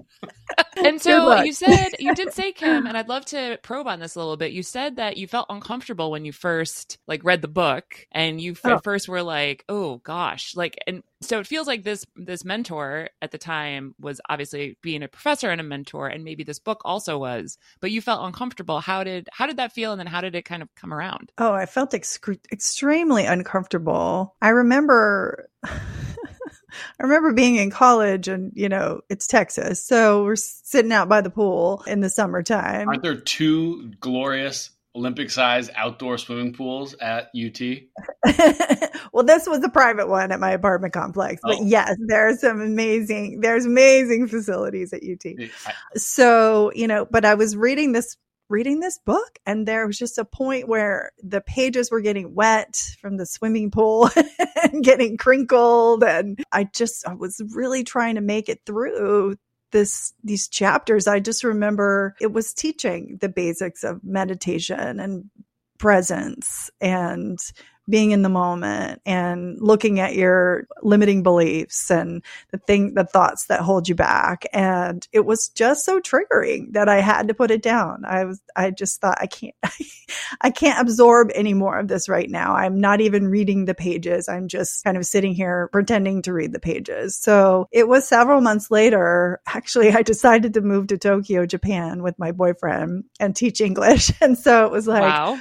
And 0.78 1.02
so 1.02 1.42
you 1.42 1.52
said 1.52 1.88
you 1.98 2.14
did 2.14 2.32
say 2.32 2.52
Kim, 2.52 2.86
and 2.86 2.96
I'd 2.96 3.10
love 3.10 3.26
to 3.26 3.58
probe 3.64 3.88
on 3.88 4.00
this 4.00 4.16
a 4.16 4.20
little 4.20 4.38
bit. 4.38 4.52
You 4.52 4.62
said 4.62 4.98
that 4.98 5.18
you 5.18 5.28
felt 5.28 5.48
uncomfortable 5.50 6.12
when 6.12 6.26
you 6.26 6.32
first 6.32 7.00
like 7.08 7.24
read 7.24 7.42
the 7.42 7.48
book, 7.48 8.06
and 8.12 8.40
you 8.40 8.52
f- 8.52 8.60
Oh. 8.64 8.80
first 8.84 9.10
were 9.10 9.24
like, 9.24 9.66
"Oh 9.68 9.98
gosh," 9.98 10.56
like, 10.56 10.78
and 10.86 11.02
so 11.22 11.40
it 11.40 11.48
feels 11.48 11.68
like 11.68 11.84
this 11.84 12.06
this 12.16 12.44
mentor 12.44 13.10
at 13.22 13.32
the 13.32 13.38
time 13.38 13.96
was 14.00 14.20
obviously 14.30 14.78
being 14.82 15.04
a 15.04 15.08
professor 15.08 15.50
and 15.50 15.62
a 15.62 15.64
mentor, 15.64 16.08
and 16.08 16.24
maybe 16.24 16.44
this 16.44 16.60
book 16.60 16.82
also 16.84 17.18
was, 17.18 17.58
but 17.80 17.92
you 17.92 18.02
felt 18.02 18.26
uncomfortable. 18.26 18.80
How 18.80 19.04
did 19.04 19.30
how 19.32 19.48
did 19.48 19.58
that 19.58 19.72
feel, 19.72 19.92
and 19.92 20.00
then 20.00 20.08
how 20.08 20.22
did 20.22 20.36
it 20.36 20.46
kind 20.46 20.62
of 20.62 20.74
come 20.76 20.94
around? 20.94 21.32
oh 21.38 21.54
i 21.54 21.66
felt 21.66 21.92
excre- 21.92 22.40
extremely 22.52 23.26
uncomfortable 23.26 24.36
i 24.42 24.50
remember 24.50 25.50
I 27.00 27.04
remember 27.04 27.34
being 27.34 27.58
in 27.58 27.70
college 27.70 28.28
and, 28.28 28.52
you 28.56 28.70
know, 28.70 29.02
it's 29.10 29.28
Texas. 29.28 29.84
So 29.84 30.24
we're 30.24 30.38
sitting 30.38 30.94
out 30.94 31.10
by 31.10 31.22
the 31.22 31.30
pool 31.30 31.84
in 31.86 32.00
the 32.00 32.10
summertime. 32.10 32.88
Aren't 32.88 33.04
there 33.04 33.20
two 33.20 33.92
glorious 34.00 34.70
Olympic 34.96 35.30
sized 35.30 35.72
outdoor 35.76 36.18
swimming 36.18 36.54
pools 36.54 36.94
at 36.96 37.30
UT? 37.36 37.62
well, 39.14 39.24
this 39.24 39.48
was 39.48 39.64
a 39.64 39.70
private 39.70 40.08
one 40.10 40.32
at 40.32 40.40
my 40.40 40.52
apartment 40.52 40.94
complex, 40.94 41.42
but 41.44 41.58
Oh. 41.60 41.64
yes, 41.66 41.96
there 42.08 42.28
are 42.28 42.36
some 42.36 42.60
amazing, 42.62 43.40
there's 43.42 43.66
amazing 43.66 44.28
facilities 44.28 44.92
at 44.94 45.02
UT. 45.04 45.26
I- 45.66 45.74
So, 45.96 46.72
you 46.76 46.88
know, 46.88 47.06
but 47.10 47.26
I 47.26 47.36
was 47.36 47.56
reading 47.56 47.92
this 47.94 48.18
reading 48.50 48.82
this 48.82 49.00
book 49.06 49.40
and 49.46 49.66
there 49.66 49.88
was 49.88 49.98
just 49.98 50.18
a 50.18 50.26
point 50.26 50.68
where 50.68 51.14
the 51.24 51.40
pages 51.40 51.90
were 51.90 52.02
getting 52.02 52.36
wet 52.36 52.76
from 53.00 53.16
the 53.16 53.26
swimming 53.26 53.72
pool 53.72 54.10
and 54.74 54.84
getting 54.84 55.16
crinkled 55.16 56.04
and 56.04 56.38
I 56.52 56.66
just 56.66 57.08
I 57.08 57.14
was 57.14 57.42
really 57.54 57.86
trying 57.86 58.16
to 58.16 58.22
make 58.22 58.50
it 58.50 58.60
through 58.66 59.38
this 59.72 60.14
these 60.24 60.48
chapters 60.48 61.08
i 61.08 61.20
just 61.20 61.44
remember 61.44 62.16
it 62.20 62.32
was 62.32 62.54
teaching 62.54 63.18
the 63.22 63.30
basics 63.30 63.84
of 63.84 64.04
meditation 64.04 65.00
and 65.00 65.30
presence 65.78 66.70
and 66.80 67.40
being 67.90 68.12
in 68.12 68.22
the 68.22 68.30
moment 68.30 69.02
and 69.06 69.58
looking 69.60 70.00
at 70.00 70.16
your 70.16 70.68
limiting 70.82 71.24
beliefs 71.24 71.90
and 71.90 72.24
the 72.52 72.58
thing 72.58 72.94
the 72.94 73.04
thoughts 73.04 73.48
that 73.48 73.62
hold 73.62 73.90
you 73.90 73.96
back. 73.96 74.46
And 74.54 75.08
it 75.12 75.26
was 75.26 75.50
just 75.50 75.86
so 75.86 76.00
triggering 76.00 76.74
that 76.74 76.90
i 76.90 77.02
had 77.02 77.28
to 77.28 77.34
put 77.34 77.52
it 77.52 77.62
down. 77.62 78.04
I 78.06 78.26
was 78.26 78.42
i 78.56 78.72
just 78.72 79.02
thought 79.02 79.18
i 79.20 79.28
can't 79.28 79.56
i 80.42 80.50
can't 80.50 80.80
absorb 80.80 81.32
any 81.34 81.54
more 81.54 81.78
of 81.78 81.88
this 81.88 82.08
right 82.08 82.30
now. 82.30 82.56
I'm 82.56 82.80
not 82.80 83.02
even 83.02 83.28
reading 83.28 83.66
the 83.66 83.76
pages. 83.76 84.30
I'm 84.30 84.48
just 84.48 84.84
kind 84.84 84.98
of 84.98 85.06
sitting 85.06 85.34
here 85.34 85.70
pretending 85.72 86.22
to 86.24 86.34
read 86.34 86.54
the 86.54 86.60
pages. 86.60 87.16
So 87.16 87.68
it 87.72 87.88
was 87.88 88.08
several 88.08 88.42
months 88.42 88.72
later 88.72 89.40
actually 89.48 89.92
i 89.92 90.02
decided 90.02 90.54
to 90.54 90.62
move 90.62 90.88
to 90.88 90.98
tokyo 90.98 91.46
japan 91.46 92.02
with 92.02 92.18
my 92.18 92.32
boyfriend 92.32 93.04
and 93.20 93.36
teach 93.36 93.62
english. 93.62 94.12
And 94.22 94.38
so 94.38 94.66
it 94.66 94.72
was 94.72 94.88
like 94.88 95.02
wow. 95.02 95.40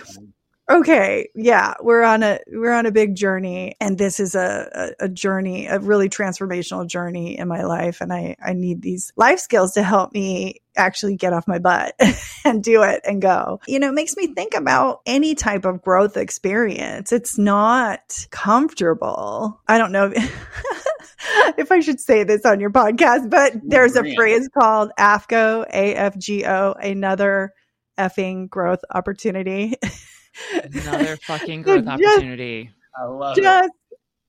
Okay 0.71 1.29
yeah 1.35 1.75
we're 1.81 2.03
on 2.03 2.23
a 2.23 2.39
we're 2.53 2.73
on 2.73 2.87
a 2.87 2.93
big 2.93 3.15
journey 3.15 3.75
and 3.81 3.99
this 3.99 4.21
is 4.21 4.35
a, 4.35 4.95
a, 5.01 5.05
a 5.05 5.09
journey 5.09 5.67
a 5.67 5.79
really 5.79 6.09
transformational 6.09 6.87
journey 6.87 7.37
in 7.37 7.49
my 7.49 7.63
life 7.63 8.01
and 8.01 8.13
i 8.13 8.37
i 8.45 8.53
need 8.53 8.81
these 8.83 9.13
life 9.17 9.39
skills 9.39 9.73
to 9.73 9.83
help 9.83 10.13
me 10.13 10.61
actually 10.77 11.17
get 11.17 11.33
off 11.33 11.49
my 11.49 11.59
butt 11.59 11.95
and 12.45 12.63
do 12.63 12.83
it 12.83 13.01
and 13.05 13.21
go. 13.21 13.61
You 13.67 13.79
know 13.79 13.89
it 13.89 13.95
makes 13.95 14.17
me 14.17 14.29
think 14.29 14.55
about 14.55 15.01
any 15.07 15.35
type 15.35 15.65
of 15.65 15.83
growth 15.83 16.17
experience. 16.17 17.13
It's 17.13 17.37
not 17.37 18.27
comfortable. 18.31 19.61
I 19.69 19.79
don't 19.79 19.93
know 19.93 20.13
if, 20.15 20.17
if 21.59 21.71
i 21.71 21.81
should 21.81 22.01
say 22.01 22.25
this 22.25 22.47
on 22.47 22.61
your 22.61 22.71
podcast 22.71 23.29
but 23.29 23.53
there's 23.63 23.95
a 23.95 24.15
phrase 24.15 24.49
called 24.59 24.91
afgo 24.99 25.71
afgo 25.71 26.75
another 26.83 27.53
effing 27.99 28.49
growth 28.49 28.81
opportunity 28.91 29.75
Another 30.53 31.17
fucking 31.17 31.65
So 31.65 31.81
growth 31.83 31.99
just- 31.99 32.03
opportunity. 32.17 32.71
I 33.01 33.05
love 33.05 33.39
it. 33.39 33.43
just 33.43 33.71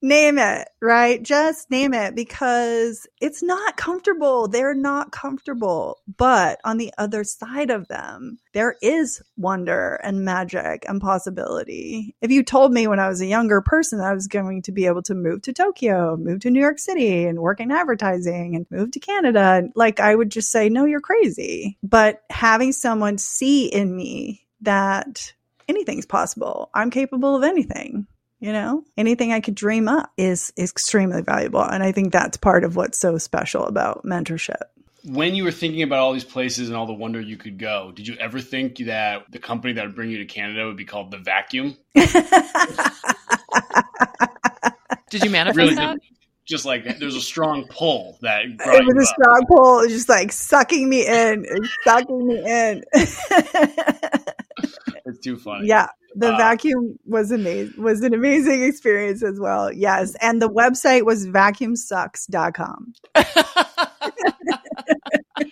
name 0.04 0.36
it, 0.38 0.68
right? 0.80 1.22
Just 1.22 1.70
name 1.70 1.94
it 1.94 2.14
because 2.16 3.06
it's 3.20 3.42
not 3.42 3.76
comfortable. 3.76 4.48
They're 4.48 4.74
not 4.74 5.12
comfortable. 5.12 5.98
But 6.16 6.60
on 6.64 6.76
the 6.78 6.92
other 6.98 7.22
side 7.22 7.70
of 7.70 7.86
them, 7.88 8.38
there 8.52 8.76
is 8.82 9.22
wonder 9.36 10.00
and 10.02 10.24
magic 10.24 10.84
and 10.88 11.00
possibility. 11.00 12.14
If 12.20 12.30
you 12.30 12.42
told 12.42 12.72
me 12.72 12.86
when 12.86 12.98
I 13.00 13.08
was 13.08 13.20
a 13.20 13.26
younger 13.26 13.60
person 13.60 14.00
I 14.00 14.12
was 14.14 14.26
going 14.26 14.62
to 14.62 14.72
be 14.72 14.86
able 14.86 15.02
to 15.02 15.14
move 15.14 15.42
to 15.42 15.52
Tokyo, 15.52 16.16
move 16.16 16.40
to 16.40 16.50
New 16.50 16.60
York 16.60 16.78
City 16.78 17.24
and 17.24 17.38
work 17.40 17.60
in 17.60 17.70
advertising 17.70 18.56
and 18.56 18.66
move 18.70 18.90
to 18.92 19.00
Canada, 19.00 19.62
like 19.74 20.00
I 20.00 20.14
would 20.14 20.30
just 20.30 20.50
say, 20.50 20.68
no, 20.68 20.84
you're 20.84 21.00
crazy. 21.00 21.78
But 21.82 22.22
having 22.30 22.72
someone 22.72 23.18
see 23.18 23.66
in 23.66 23.94
me 23.94 24.46
that 24.62 25.32
anything's 25.72 26.06
possible, 26.06 26.70
I'm 26.74 26.90
capable 26.90 27.34
of 27.34 27.42
anything 27.42 28.06
you 28.42 28.52
know? 28.52 28.84
Anything 28.98 29.32
i 29.32 29.40
could 29.40 29.54
dream 29.54 29.88
up 29.88 30.12
is, 30.18 30.52
is 30.56 30.70
extremely 30.70 31.22
valuable 31.22 31.62
and 31.62 31.82
i 31.82 31.92
think 31.92 32.12
that's 32.12 32.36
part 32.36 32.64
of 32.64 32.76
what's 32.76 32.98
so 32.98 33.16
special 33.16 33.64
about 33.64 34.04
mentorship. 34.04 34.60
When 35.04 35.34
you 35.34 35.44
were 35.44 35.50
thinking 35.52 35.82
about 35.82 36.00
all 36.00 36.12
these 36.12 36.24
places 36.24 36.68
and 36.68 36.76
all 36.76 36.86
the 36.86 36.92
wonder 36.92 37.20
you 37.20 37.38
could 37.38 37.58
go 37.58 37.92
did 37.94 38.06
you 38.06 38.16
ever 38.16 38.40
think 38.40 38.76
that 38.78 39.30
the 39.30 39.38
company 39.38 39.72
that 39.74 39.86
would 39.86 39.94
bring 39.94 40.10
you 40.10 40.18
to 40.18 40.26
canada 40.26 40.66
would 40.66 40.76
be 40.76 40.84
called 40.84 41.10
the 41.10 41.18
vacuum? 41.18 41.76
Did 45.10 45.24
you 45.24 45.30
manifest 45.30 45.58
really 45.58 45.74
that 45.74 45.98
just 46.52 46.66
like 46.66 46.98
there's 46.98 47.16
a 47.16 47.20
strong 47.20 47.66
pull 47.68 48.18
that 48.20 48.42
it 48.44 48.58
was 48.58 49.04
a 49.04 49.06
strong 49.06 49.46
pull 49.48 49.88
just 49.88 50.08
like 50.10 50.30
sucking 50.30 50.86
me 50.86 51.06
in 51.06 51.46
sucking 51.84 52.26
me 52.26 52.42
in. 52.46 52.84
It's 55.04 55.18
too 55.18 55.36
funny. 55.36 55.66
Yeah 55.66 55.88
the 56.14 56.32
uh, 56.34 56.36
vacuum 56.36 56.98
was 57.06 57.30
amazing 57.32 57.82
was 57.82 58.02
an 58.02 58.12
amazing 58.14 58.62
experience 58.62 59.22
as 59.22 59.40
well 59.40 59.72
yes 59.72 60.14
and 60.20 60.42
the 60.42 60.48
website 60.48 61.04
was 61.04 61.26
vacuumsucks.com 61.26 62.92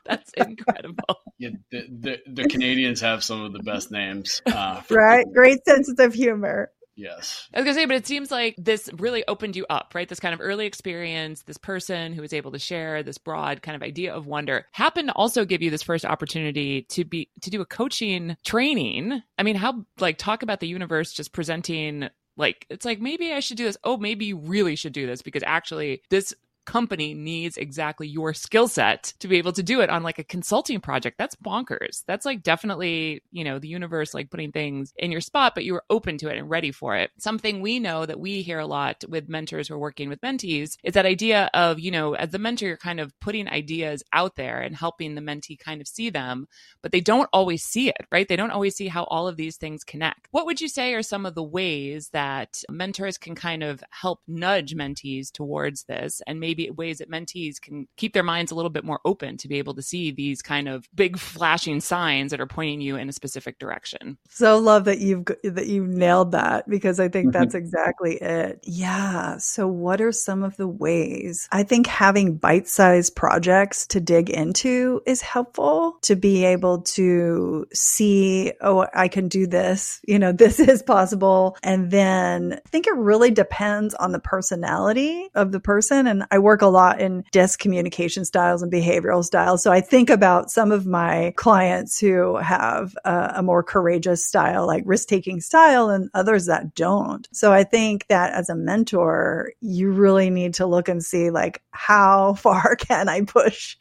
that's 0.04 0.32
incredible. 0.36 1.22
Yeah 1.38 1.50
the, 1.70 1.86
the, 1.90 2.18
the, 2.26 2.48
canadians 2.48 3.00
have 3.00 3.24
some 3.24 3.42
of 3.42 3.52
the 3.52 3.60
best 3.60 3.90
names 3.90 4.42
uh, 4.46 4.82
right 4.90 5.24
great 5.32 5.64
sense 5.64 5.92
of 5.98 6.12
humor 6.12 6.70
Yes. 7.00 7.48
I 7.54 7.58
was 7.58 7.64
gonna 7.64 7.74
say, 7.74 7.86
but 7.86 7.96
it 7.96 8.06
seems 8.06 8.30
like 8.30 8.54
this 8.58 8.90
really 8.98 9.24
opened 9.26 9.56
you 9.56 9.64
up, 9.70 9.92
right? 9.94 10.08
This 10.08 10.20
kind 10.20 10.34
of 10.34 10.40
early 10.40 10.66
experience, 10.66 11.42
this 11.42 11.56
person 11.56 12.12
who 12.12 12.20
was 12.20 12.34
able 12.34 12.52
to 12.52 12.58
share 12.58 13.02
this 13.02 13.16
broad 13.16 13.62
kind 13.62 13.74
of 13.74 13.82
idea 13.82 14.12
of 14.14 14.26
wonder 14.26 14.66
happened 14.72 15.08
to 15.08 15.14
also 15.14 15.44
give 15.44 15.62
you 15.62 15.70
this 15.70 15.82
first 15.82 16.04
opportunity 16.04 16.82
to 16.90 17.04
be 17.04 17.30
to 17.40 17.50
do 17.50 17.62
a 17.62 17.66
coaching 17.66 18.36
training. 18.44 19.22
I 19.38 19.42
mean, 19.42 19.56
how 19.56 19.86
like 19.98 20.18
talk 20.18 20.42
about 20.42 20.60
the 20.60 20.68
universe 20.68 21.12
just 21.12 21.32
presenting 21.32 22.10
like 22.36 22.66
it's 22.68 22.84
like 22.84 23.00
maybe 23.00 23.32
I 23.32 23.40
should 23.40 23.56
do 23.56 23.64
this. 23.64 23.78
Oh, 23.82 23.96
maybe 23.96 24.26
you 24.26 24.36
really 24.36 24.76
should 24.76 24.92
do 24.92 25.06
this 25.06 25.22
because 25.22 25.42
actually 25.46 26.02
this 26.10 26.34
company 26.70 27.14
needs 27.14 27.56
exactly 27.56 28.06
your 28.06 28.32
skill 28.32 28.68
set 28.68 29.12
to 29.18 29.26
be 29.26 29.38
able 29.38 29.52
to 29.52 29.62
do 29.62 29.80
it 29.80 29.90
on 29.90 30.04
like 30.04 30.20
a 30.20 30.24
consulting 30.24 30.80
project. 30.80 31.18
That's 31.18 31.34
bonkers. 31.34 32.04
That's 32.06 32.24
like 32.24 32.44
definitely, 32.44 33.24
you 33.32 33.42
know, 33.42 33.58
the 33.58 33.66
universe 33.66 34.14
like 34.14 34.30
putting 34.30 34.52
things 34.52 34.92
in 34.96 35.10
your 35.10 35.20
spot, 35.20 35.56
but 35.56 35.64
you 35.64 35.72
were 35.72 35.82
open 35.90 36.16
to 36.18 36.28
it 36.28 36.38
and 36.38 36.48
ready 36.48 36.70
for 36.70 36.94
it. 36.94 37.10
Something 37.18 37.60
we 37.60 37.80
know 37.80 38.06
that 38.06 38.20
we 38.20 38.42
hear 38.42 38.60
a 38.60 38.68
lot 38.68 39.02
with 39.08 39.28
mentors 39.28 39.66
who 39.66 39.74
are 39.74 39.78
working 39.78 40.08
with 40.08 40.20
mentees 40.20 40.76
is 40.84 40.94
that 40.94 41.06
idea 41.06 41.50
of, 41.54 41.80
you 41.80 41.90
know, 41.90 42.14
as 42.14 42.30
the 42.30 42.38
mentor, 42.38 42.68
you're 42.68 42.76
kind 42.76 43.00
of 43.00 43.18
putting 43.18 43.48
ideas 43.48 44.04
out 44.12 44.36
there 44.36 44.60
and 44.60 44.76
helping 44.76 45.16
the 45.16 45.20
mentee 45.20 45.58
kind 45.58 45.80
of 45.80 45.88
see 45.88 46.08
them, 46.08 46.46
but 46.82 46.92
they 46.92 47.00
don't 47.00 47.28
always 47.32 47.64
see 47.64 47.88
it, 47.88 48.06
right? 48.12 48.28
They 48.28 48.36
don't 48.36 48.52
always 48.52 48.76
see 48.76 48.86
how 48.86 49.04
all 49.04 49.26
of 49.26 49.36
these 49.36 49.56
things 49.56 49.82
connect. 49.82 50.28
What 50.30 50.46
would 50.46 50.60
you 50.60 50.68
say 50.68 50.94
are 50.94 51.02
some 51.02 51.26
of 51.26 51.34
the 51.34 51.42
ways 51.42 52.10
that 52.12 52.62
mentors 52.70 53.18
can 53.18 53.34
kind 53.34 53.64
of 53.64 53.82
help 53.90 54.20
nudge 54.28 54.76
mentees 54.76 55.32
towards 55.32 55.82
this 55.88 56.22
and 56.28 56.38
maybe 56.38 56.59
maybe 56.60 56.70
ways 56.70 56.98
that 56.98 57.10
mentees 57.10 57.60
can 57.60 57.86
keep 57.96 58.12
their 58.12 58.22
minds 58.22 58.52
a 58.52 58.54
little 58.54 58.70
bit 58.70 58.84
more 58.84 59.00
open 59.04 59.36
to 59.38 59.48
be 59.48 59.58
able 59.58 59.74
to 59.74 59.82
see 59.82 60.10
these 60.10 60.42
kind 60.42 60.68
of 60.68 60.88
big 60.94 61.18
flashing 61.18 61.80
signs 61.80 62.30
that 62.30 62.40
are 62.40 62.46
pointing 62.46 62.80
you 62.80 62.96
in 62.96 63.08
a 63.08 63.12
specific 63.12 63.58
direction. 63.58 64.18
So 64.28 64.58
love 64.58 64.84
that 64.84 64.98
you've 65.00 65.24
that 65.44 65.66
you've 65.66 65.88
nailed 65.88 66.32
that 66.32 66.68
because 66.68 67.00
I 67.00 67.08
think 67.08 67.32
that's 67.32 67.54
exactly 67.60 68.16
it. 68.16 68.60
Yeah. 68.64 69.38
So 69.38 69.66
what 69.68 70.00
are 70.00 70.12
some 70.12 70.42
of 70.42 70.56
the 70.56 70.68
ways? 70.68 71.48
I 71.52 71.62
think 71.62 71.86
having 71.86 72.36
bite-sized 72.36 73.14
projects 73.16 73.86
to 73.88 74.00
dig 74.00 74.30
into 74.30 75.02
is 75.06 75.20
helpful 75.20 75.98
to 76.02 76.16
be 76.16 76.44
able 76.44 76.82
to 76.82 77.66
see, 77.72 78.52
oh, 78.60 78.86
I 78.94 79.08
can 79.08 79.28
do 79.28 79.46
this, 79.46 80.00
you 80.06 80.18
know, 80.18 80.32
this 80.40 80.60
is 80.60 80.82
possible. 80.82 81.56
And 81.62 81.90
then 81.90 82.54
I 82.64 82.68
think 82.68 82.86
it 82.86 82.96
really 82.96 83.30
depends 83.30 83.94
on 83.94 84.12
the 84.12 84.18
personality 84.18 85.28
of 85.34 85.52
the 85.52 85.60
person. 85.60 86.06
And 86.06 86.24
I 86.30 86.38
work 86.40 86.62
a 86.62 86.66
lot 86.66 87.00
in 87.00 87.24
DISC 87.32 87.58
communication 87.58 88.24
styles 88.24 88.62
and 88.62 88.72
behavioral 88.72 89.24
styles. 89.24 89.62
So 89.62 89.72
I 89.72 89.80
think 89.80 90.10
about 90.10 90.50
some 90.50 90.72
of 90.72 90.86
my 90.86 91.32
clients 91.36 91.98
who 91.98 92.36
have 92.36 92.94
a, 93.04 93.34
a 93.36 93.42
more 93.42 93.62
courageous 93.62 94.26
style, 94.26 94.66
like 94.66 94.82
risk 94.86 95.08
taking 95.08 95.40
style, 95.40 95.90
and 95.90 96.10
others 96.14 96.46
that 96.46 96.74
don't. 96.74 97.28
So 97.32 97.52
I 97.52 97.64
think 97.64 98.06
that 98.08 98.32
as 98.32 98.48
a 98.48 98.54
mentor, 98.54 99.52
you 99.60 99.90
really 99.90 100.30
need 100.30 100.54
to 100.54 100.66
look 100.66 100.88
and 100.88 101.04
see 101.04 101.30
like 101.30 101.62
how 101.70 102.34
far 102.40 102.76
can 102.76 103.08
I 103.08 103.22
push 103.22 103.76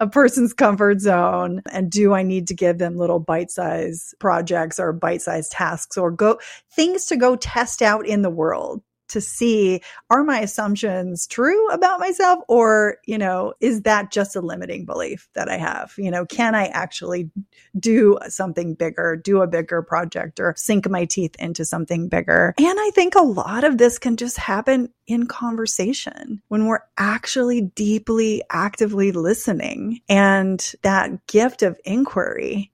a 0.00 0.06
person's 0.06 0.52
comfort 0.52 1.00
zone? 1.00 1.62
And 1.70 1.90
do 1.90 2.14
I 2.14 2.22
need 2.22 2.48
to 2.48 2.54
give 2.54 2.78
them 2.78 2.96
little 2.96 3.20
bite 3.20 3.50
size 3.50 4.14
projects 4.18 4.78
or 4.78 4.92
bite 4.92 5.22
size 5.22 5.48
tasks 5.48 5.96
or 5.96 6.10
go 6.10 6.38
things 6.72 7.06
to 7.06 7.16
go 7.16 7.36
test 7.36 7.82
out 7.82 8.06
in 8.06 8.22
the 8.22 8.30
world 8.30 8.82
to 9.08 9.20
see 9.20 9.80
are 10.10 10.24
my 10.24 10.40
assumptions 10.40 11.26
true 11.26 11.68
about 11.70 12.00
myself? 12.00 12.40
Or 12.48 12.98
you 13.06 13.18
know 13.18 13.54
is 13.60 13.82
that 13.82 14.10
just 14.10 14.36
a 14.36 14.40
limiting 14.40 14.84
belief 14.84 15.28
that 15.34 15.48
i 15.48 15.56
have? 15.56 15.94
You 15.96 16.10
know 16.10 16.26
can 16.26 16.54
i 16.54 16.66
actually 16.66 17.30
do 17.78 18.18
something 18.28 18.74
bigger 18.74 19.16
do 19.16 19.42
a 19.42 19.46
bigger 19.46 19.82
project 19.82 20.40
or 20.40 20.54
sink 20.56 20.88
my 20.88 21.04
teeth 21.04 21.34
into 21.38 21.64
something 21.64 22.08
bigger? 22.08 22.54
And 22.58 22.78
i 22.80 22.90
think 22.94 23.14
a 23.14 23.22
lot 23.22 23.64
of 23.64 23.78
this 23.78 23.98
can 23.98 24.16
just 24.16 24.36
happen 24.36 24.92
in 25.06 25.26
conversation 25.26 26.42
when 26.48 26.66
we're 26.66 26.80
actually 26.96 27.60
deeply 27.60 28.42
actively 28.50 29.12
listening. 29.12 30.00
And 30.08 30.72
that 30.82 31.26
gift 31.26 31.62
of 31.62 31.78
inquiry 31.84 32.72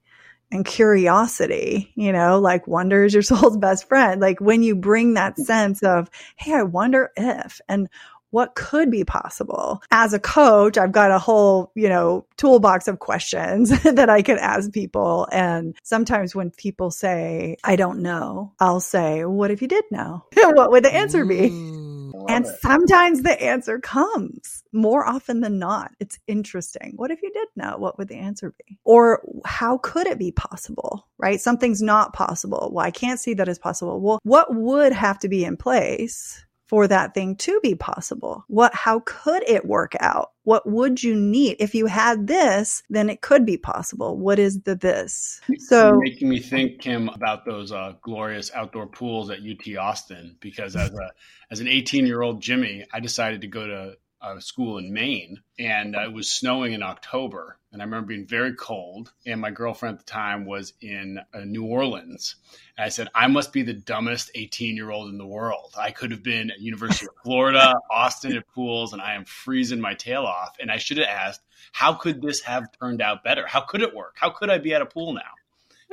and 0.53 0.65
curiosity, 0.65 1.93
you 1.95 2.13
know, 2.13 2.39
like 2.41 2.67
wonder 2.67 3.05
is 3.05 3.15
your 3.15 3.23
soul's 3.31 3.57
best 3.57 3.89
friend. 3.89 4.21
Like 4.21 4.41
when 4.41 4.63
you 4.63 4.75
bring 4.75 5.15
that 5.15 5.37
sense 5.39 5.83
of, 5.83 6.11
Hey, 6.37 6.55
I 6.55 6.63
wonder 6.63 7.11
if, 7.17 7.61
and 7.69 7.89
what 8.31 8.55
could 8.55 8.91
be 8.91 9.05
possible. 9.05 9.83
As 9.91 10.13
a 10.13 10.19
coach 10.19 10.79
i've 10.79 10.93
got 10.93 11.11
a 11.11 11.19
whole 11.19 11.73
you 11.75 11.89
know 11.89 12.25
toolbox 12.37 12.89
of 12.89 13.01
questions 13.01 13.71
that 13.83 14.09
i 14.09 14.23
could 14.23 14.39
ask 14.39 14.73
people. 14.73 15.29
And 15.33 15.77
sometimes 15.83 16.35
when 16.35 16.51
people 16.51 16.91
say 16.91 17.57
i 17.65 17.77
don't 17.77 18.01
know 18.01 18.53
i'll 18.61 18.81
say 18.81 19.25
what 19.25 19.51
if 19.51 19.63
you 19.63 19.69
did 19.69 19.85
know? 19.91 20.25
What 20.53 20.73
would 20.73 20.85
the 20.85 20.95
answer 20.95 21.25
be 21.25 21.51
mm. 21.51 21.80
And 22.29 22.47
it. 22.47 22.57
sometimes 22.61 23.23
the 23.23 23.41
answer 23.43 23.79
comes 23.79 24.63
more 24.73 25.07
often 25.07 25.41
than 25.41 25.59
not. 25.59 25.93
It's 26.01 26.19
interesting. 26.27 26.93
What 26.97 27.11
if 27.11 27.23
you 27.23 27.31
did 27.33 27.49
know? 27.57 27.77
What 27.79 27.99
would 27.99 28.09
the 28.09 28.17
answer 28.17 28.55
be? 28.67 28.79
Or 28.85 29.23
how 29.45 29.79
could 29.79 30.07
it 30.07 30.19
be 30.19 30.33
possible? 30.33 31.09
Right? 31.19 31.41
Something's 31.41 31.83
not 31.83 32.13
possible. 32.13 32.71
Well, 32.73 32.85
I 32.85 32.91
can't 32.91 33.21
see 33.21 33.35
that 33.35 33.49
as 33.49 33.59
possible. 33.59 34.01
Well, 34.01 34.19
what 34.23 34.55
would 34.55 34.93
have 34.93 35.19
to 35.21 35.29
be 35.29 35.45
in 35.45 35.57
place 35.57 36.45
for 36.71 36.87
that 36.87 37.15
thing 37.15 37.35
to 37.35 37.59
be 37.65 37.75
possible? 37.75 38.45
What, 38.47 38.73
how 38.73 39.01
could 39.05 39.43
it 39.49 39.67
work 39.67 39.97
out? 39.99 40.31
What 40.45 40.69
would 40.69 41.03
you 41.03 41.17
need? 41.17 41.57
If 41.59 41.75
you 41.75 41.87
had 41.87 42.29
this, 42.29 42.85
then 42.89 43.11
it 43.11 43.23
could 43.23 43.45
be 43.45 43.57
possible. 43.57 44.17
What 44.17 44.39
is 44.39 44.61
the 44.61 44.77
this? 44.77 45.41
So 45.59 45.89
You're 45.89 46.01
making 46.01 46.29
me 46.29 46.39
think, 46.39 46.81
Kim, 46.81 47.09
about 47.09 47.45
those 47.45 47.73
uh, 47.73 47.95
glorious 48.03 48.53
outdoor 48.55 48.87
pools 48.87 49.31
at 49.31 49.41
UT 49.41 49.77
Austin, 49.77 50.37
because 50.39 50.77
as 50.77 50.91
a, 50.91 51.11
as 51.51 51.59
an 51.59 51.67
18 51.67 52.07
year 52.07 52.23
old 52.23 52.41
Jimmy, 52.41 52.87
I 52.95 53.01
decided 53.01 53.41
to 53.41 53.49
go 53.49 53.67
to 53.67 53.97
a 54.23 54.41
school 54.41 54.79
in 54.79 54.93
Maine, 54.93 55.41
and 55.59 55.97
uh, 55.97 56.03
it 56.03 56.13
was 56.13 56.33
snowing 56.33 56.73
in 56.73 56.83
October. 56.83 57.59
And 57.73 57.81
I 57.81 57.85
remember 57.85 58.09
being 58.09 58.27
very 58.27 58.55
cold, 58.55 59.13
and 59.27 59.41
my 59.41 59.51
girlfriend 59.51 59.99
at 59.99 60.07
the 60.07 60.11
time 60.11 60.45
was 60.45 60.73
in 60.81 61.21
uh, 61.33 61.41
New 61.41 61.65
Orleans. 61.65 62.37
And 62.77 62.85
I 62.85 62.89
said, 62.89 63.09
"I 63.15 63.29
must 63.29 63.53
be 63.53 63.63
the 63.63 63.73
dumbest 63.73 64.31
18 64.35 64.77
year 64.77 64.91
old 64.91 65.11
in 65.11 65.19
the 65.19 65.27
world. 65.27 65.75
I 65.79 65.91
could 65.91 66.11
have 66.11 66.23
been 66.23 66.51
at 66.51 66.61
University 66.61 67.07
of 67.07 67.13
Florida, 67.23 67.75
Austin 67.91 68.37
at 68.37 68.49
pools, 68.49 68.93
and 68.93 69.01
I 69.01 69.15
am 69.15 69.25
freezing 69.25 69.81
my 69.81 69.95
tail 69.95 70.25
off. 70.25 70.57
And 70.61 70.71
I 70.71 70.79
should 70.79 70.99
have 70.99 71.09
asked, 71.09 71.43
how 71.73 71.95
could 71.95 72.21
this 72.21 72.41
have 72.43 72.65
turned 72.81 73.01
out 73.01 73.23
better? 73.23 73.47
How 73.47 73.61
could 73.61 73.83
it 73.83 73.95
work? 73.95 74.17
How 74.19 74.31
could 74.31 74.51
I 74.51 74.59
be 74.59 74.75
at 74.75 74.83
a 74.83 74.87
pool 74.87 75.13
now?" 75.13 75.23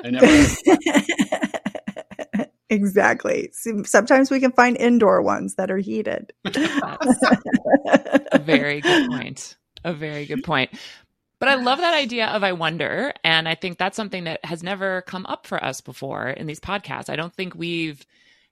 I 0.03 0.11
never. 0.11 0.27
Exactly. 2.69 3.51
Sometimes 3.85 4.29
we 4.29 4.39
can 4.39 4.51
find 4.51 4.75
indoor 4.77 5.21
ones 5.21 5.55
that 5.55 5.71
are 5.71 5.77
heated. 5.77 6.33
a 6.45 8.39
very 8.43 8.81
good 8.81 9.09
point. 9.09 9.55
A 9.85 9.93
very 9.93 10.25
good 10.25 10.43
point. 10.43 10.71
But 11.39 11.49
I 11.49 11.55
love 11.55 11.77
that 11.79 11.93
idea 11.93 12.27
of 12.27 12.43
I 12.43 12.51
wonder. 12.51 13.13
And 13.23 13.47
I 13.47 13.55
think 13.55 13.77
that's 13.77 13.95
something 13.95 14.25
that 14.25 14.43
has 14.43 14.63
never 14.63 15.03
come 15.03 15.25
up 15.27 15.45
for 15.45 15.63
us 15.63 15.81
before 15.81 16.29
in 16.29 16.47
these 16.47 16.59
podcasts. 16.59 17.09
I 17.09 17.15
don't 17.15 17.33
think 17.33 17.55
we've 17.55 18.05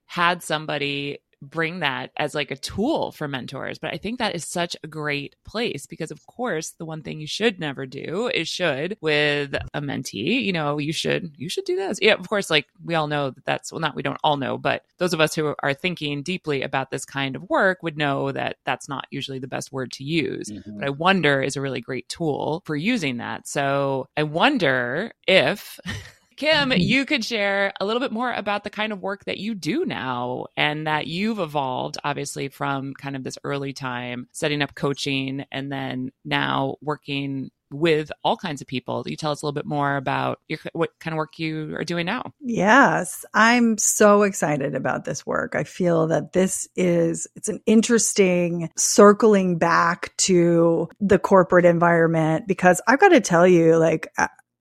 had 0.06 0.42
somebody 0.42 1.18
bring 1.42 1.80
that 1.80 2.10
as 2.16 2.34
like 2.34 2.50
a 2.50 2.56
tool 2.56 3.12
for 3.12 3.28
mentors. 3.28 3.78
But 3.78 3.92
I 3.92 3.98
think 3.98 4.18
that 4.18 4.34
is 4.34 4.44
such 4.44 4.76
a 4.82 4.86
great 4.86 5.36
place 5.44 5.86
because, 5.86 6.10
of 6.10 6.26
course, 6.26 6.70
the 6.70 6.84
one 6.84 7.02
thing 7.02 7.20
you 7.20 7.26
should 7.26 7.60
never 7.60 7.86
do 7.86 8.28
is 8.32 8.48
should 8.48 8.96
with 9.00 9.54
a 9.74 9.80
mentee. 9.80 10.42
You 10.42 10.52
know, 10.52 10.78
you 10.78 10.92
should 10.92 11.32
you 11.36 11.48
should 11.48 11.64
do 11.64 11.76
this. 11.76 11.98
Yeah, 12.00 12.14
of 12.14 12.28
course. 12.28 12.50
Like 12.50 12.66
we 12.84 12.94
all 12.94 13.06
know 13.06 13.30
that 13.30 13.44
that's 13.44 13.72
well, 13.72 13.80
not 13.80 13.94
we 13.94 14.02
don't 14.02 14.20
all 14.24 14.36
know, 14.36 14.58
but 14.58 14.84
those 14.98 15.12
of 15.12 15.20
us 15.20 15.34
who 15.34 15.54
are 15.62 15.74
thinking 15.74 16.22
deeply 16.22 16.62
about 16.62 16.90
this 16.90 17.04
kind 17.04 17.36
of 17.36 17.48
work 17.48 17.82
would 17.82 17.96
know 17.96 18.32
that 18.32 18.56
that's 18.64 18.88
not 18.88 19.06
usually 19.10 19.38
the 19.38 19.46
best 19.46 19.72
word 19.72 19.92
to 19.92 20.04
use. 20.04 20.50
Mm-hmm. 20.50 20.78
But 20.78 20.86
I 20.86 20.90
wonder 20.90 21.42
is 21.42 21.56
a 21.56 21.60
really 21.60 21.80
great 21.80 22.08
tool 22.08 22.62
for 22.64 22.76
using 22.76 23.18
that. 23.18 23.46
So 23.46 24.08
I 24.16 24.22
wonder 24.22 25.12
if 25.26 25.78
Kim, 26.36 26.70
mm-hmm. 26.70 26.80
you 26.80 27.04
could 27.06 27.24
share 27.24 27.72
a 27.80 27.84
little 27.84 28.00
bit 28.00 28.12
more 28.12 28.32
about 28.32 28.64
the 28.64 28.70
kind 28.70 28.92
of 28.92 29.00
work 29.00 29.24
that 29.24 29.38
you 29.38 29.54
do 29.54 29.84
now 29.84 30.46
and 30.56 30.86
that 30.86 31.06
you've 31.06 31.38
evolved, 31.38 31.96
obviously, 32.04 32.48
from 32.48 32.94
kind 32.94 33.16
of 33.16 33.24
this 33.24 33.38
early 33.44 33.72
time 33.72 34.28
setting 34.32 34.62
up 34.62 34.74
coaching 34.74 35.44
and 35.50 35.72
then 35.72 36.10
now 36.24 36.76
working 36.82 37.50
with 37.70 38.12
all 38.22 38.36
kinds 38.36 38.60
of 38.60 38.66
people. 38.66 39.02
You 39.06 39.16
tell 39.16 39.32
us 39.32 39.42
a 39.42 39.46
little 39.46 39.54
bit 39.54 39.66
more 39.66 39.96
about 39.96 40.40
your, 40.48 40.58
what 40.72 40.90
kind 41.00 41.14
of 41.14 41.16
work 41.16 41.38
you 41.38 41.74
are 41.76 41.84
doing 41.84 42.06
now. 42.06 42.32
Yes, 42.40 43.24
I'm 43.34 43.78
so 43.78 44.22
excited 44.22 44.74
about 44.74 45.04
this 45.04 45.26
work. 45.26 45.54
I 45.56 45.64
feel 45.64 46.06
that 46.08 46.32
this 46.32 46.68
is 46.76 47.26
it's 47.34 47.48
an 47.48 47.60
interesting 47.66 48.70
circling 48.76 49.58
back 49.58 50.16
to 50.18 50.88
the 51.00 51.18
corporate 51.18 51.64
environment 51.64 52.46
because 52.46 52.80
I've 52.86 53.00
got 53.00 53.08
to 53.08 53.20
tell 53.20 53.46
you 53.46 53.76
like 53.76 54.12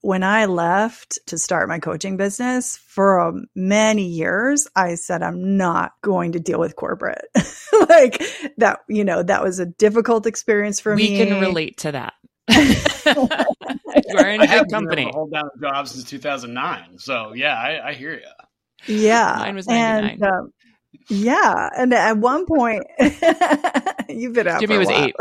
when 0.05 0.23
I 0.23 0.45
left 0.45 1.17
to 1.25 1.37
start 1.39 1.67
my 1.67 1.79
coaching 1.79 2.15
business 2.15 2.77
for 2.77 3.19
um, 3.19 3.45
many 3.55 4.05
years, 4.05 4.67
I 4.75 4.93
said, 4.95 5.23
I'm 5.23 5.57
not 5.57 5.93
going 6.03 6.33
to 6.33 6.39
deal 6.39 6.59
with 6.59 6.75
corporate. 6.75 7.25
like 7.89 8.21
that, 8.57 8.81
you 8.87 9.03
know, 9.03 9.23
that 9.23 9.43
was 9.43 9.59
a 9.59 9.65
difficult 9.65 10.27
experience 10.27 10.79
for 10.79 10.95
we 10.95 11.09
me. 11.09 11.19
We 11.19 11.25
can 11.25 11.41
relate 11.41 11.77
to 11.79 11.93
that. 11.93 12.13
you 12.49 14.17
are 14.19 14.29
in 14.29 14.41
a 14.41 14.47
good 14.47 14.69
company. 14.69 15.09
Hold 15.11 15.31
down 15.31 15.49
a 15.57 15.59
job 15.59 15.87
since 15.87 16.03
2009. 16.03 16.99
So 16.99 17.33
yeah, 17.33 17.55
I, 17.55 17.89
I 17.89 17.93
hear 17.95 18.13
you. 18.13 18.21
Yeah. 18.85 19.37
Mine 19.39 19.55
was 19.55 19.65
99. 19.65 20.11
And, 20.11 20.23
um, 20.23 20.53
yeah. 21.09 21.69
And 21.75 21.91
at 21.95 22.17
one 22.17 22.45
point, 22.45 22.83
you've 24.07 24.33
been 24.33 24.47
out. 24.47 24.61
Jimmy 24.61 24.77
was 24.77 24.89
eight. 24.89 25.15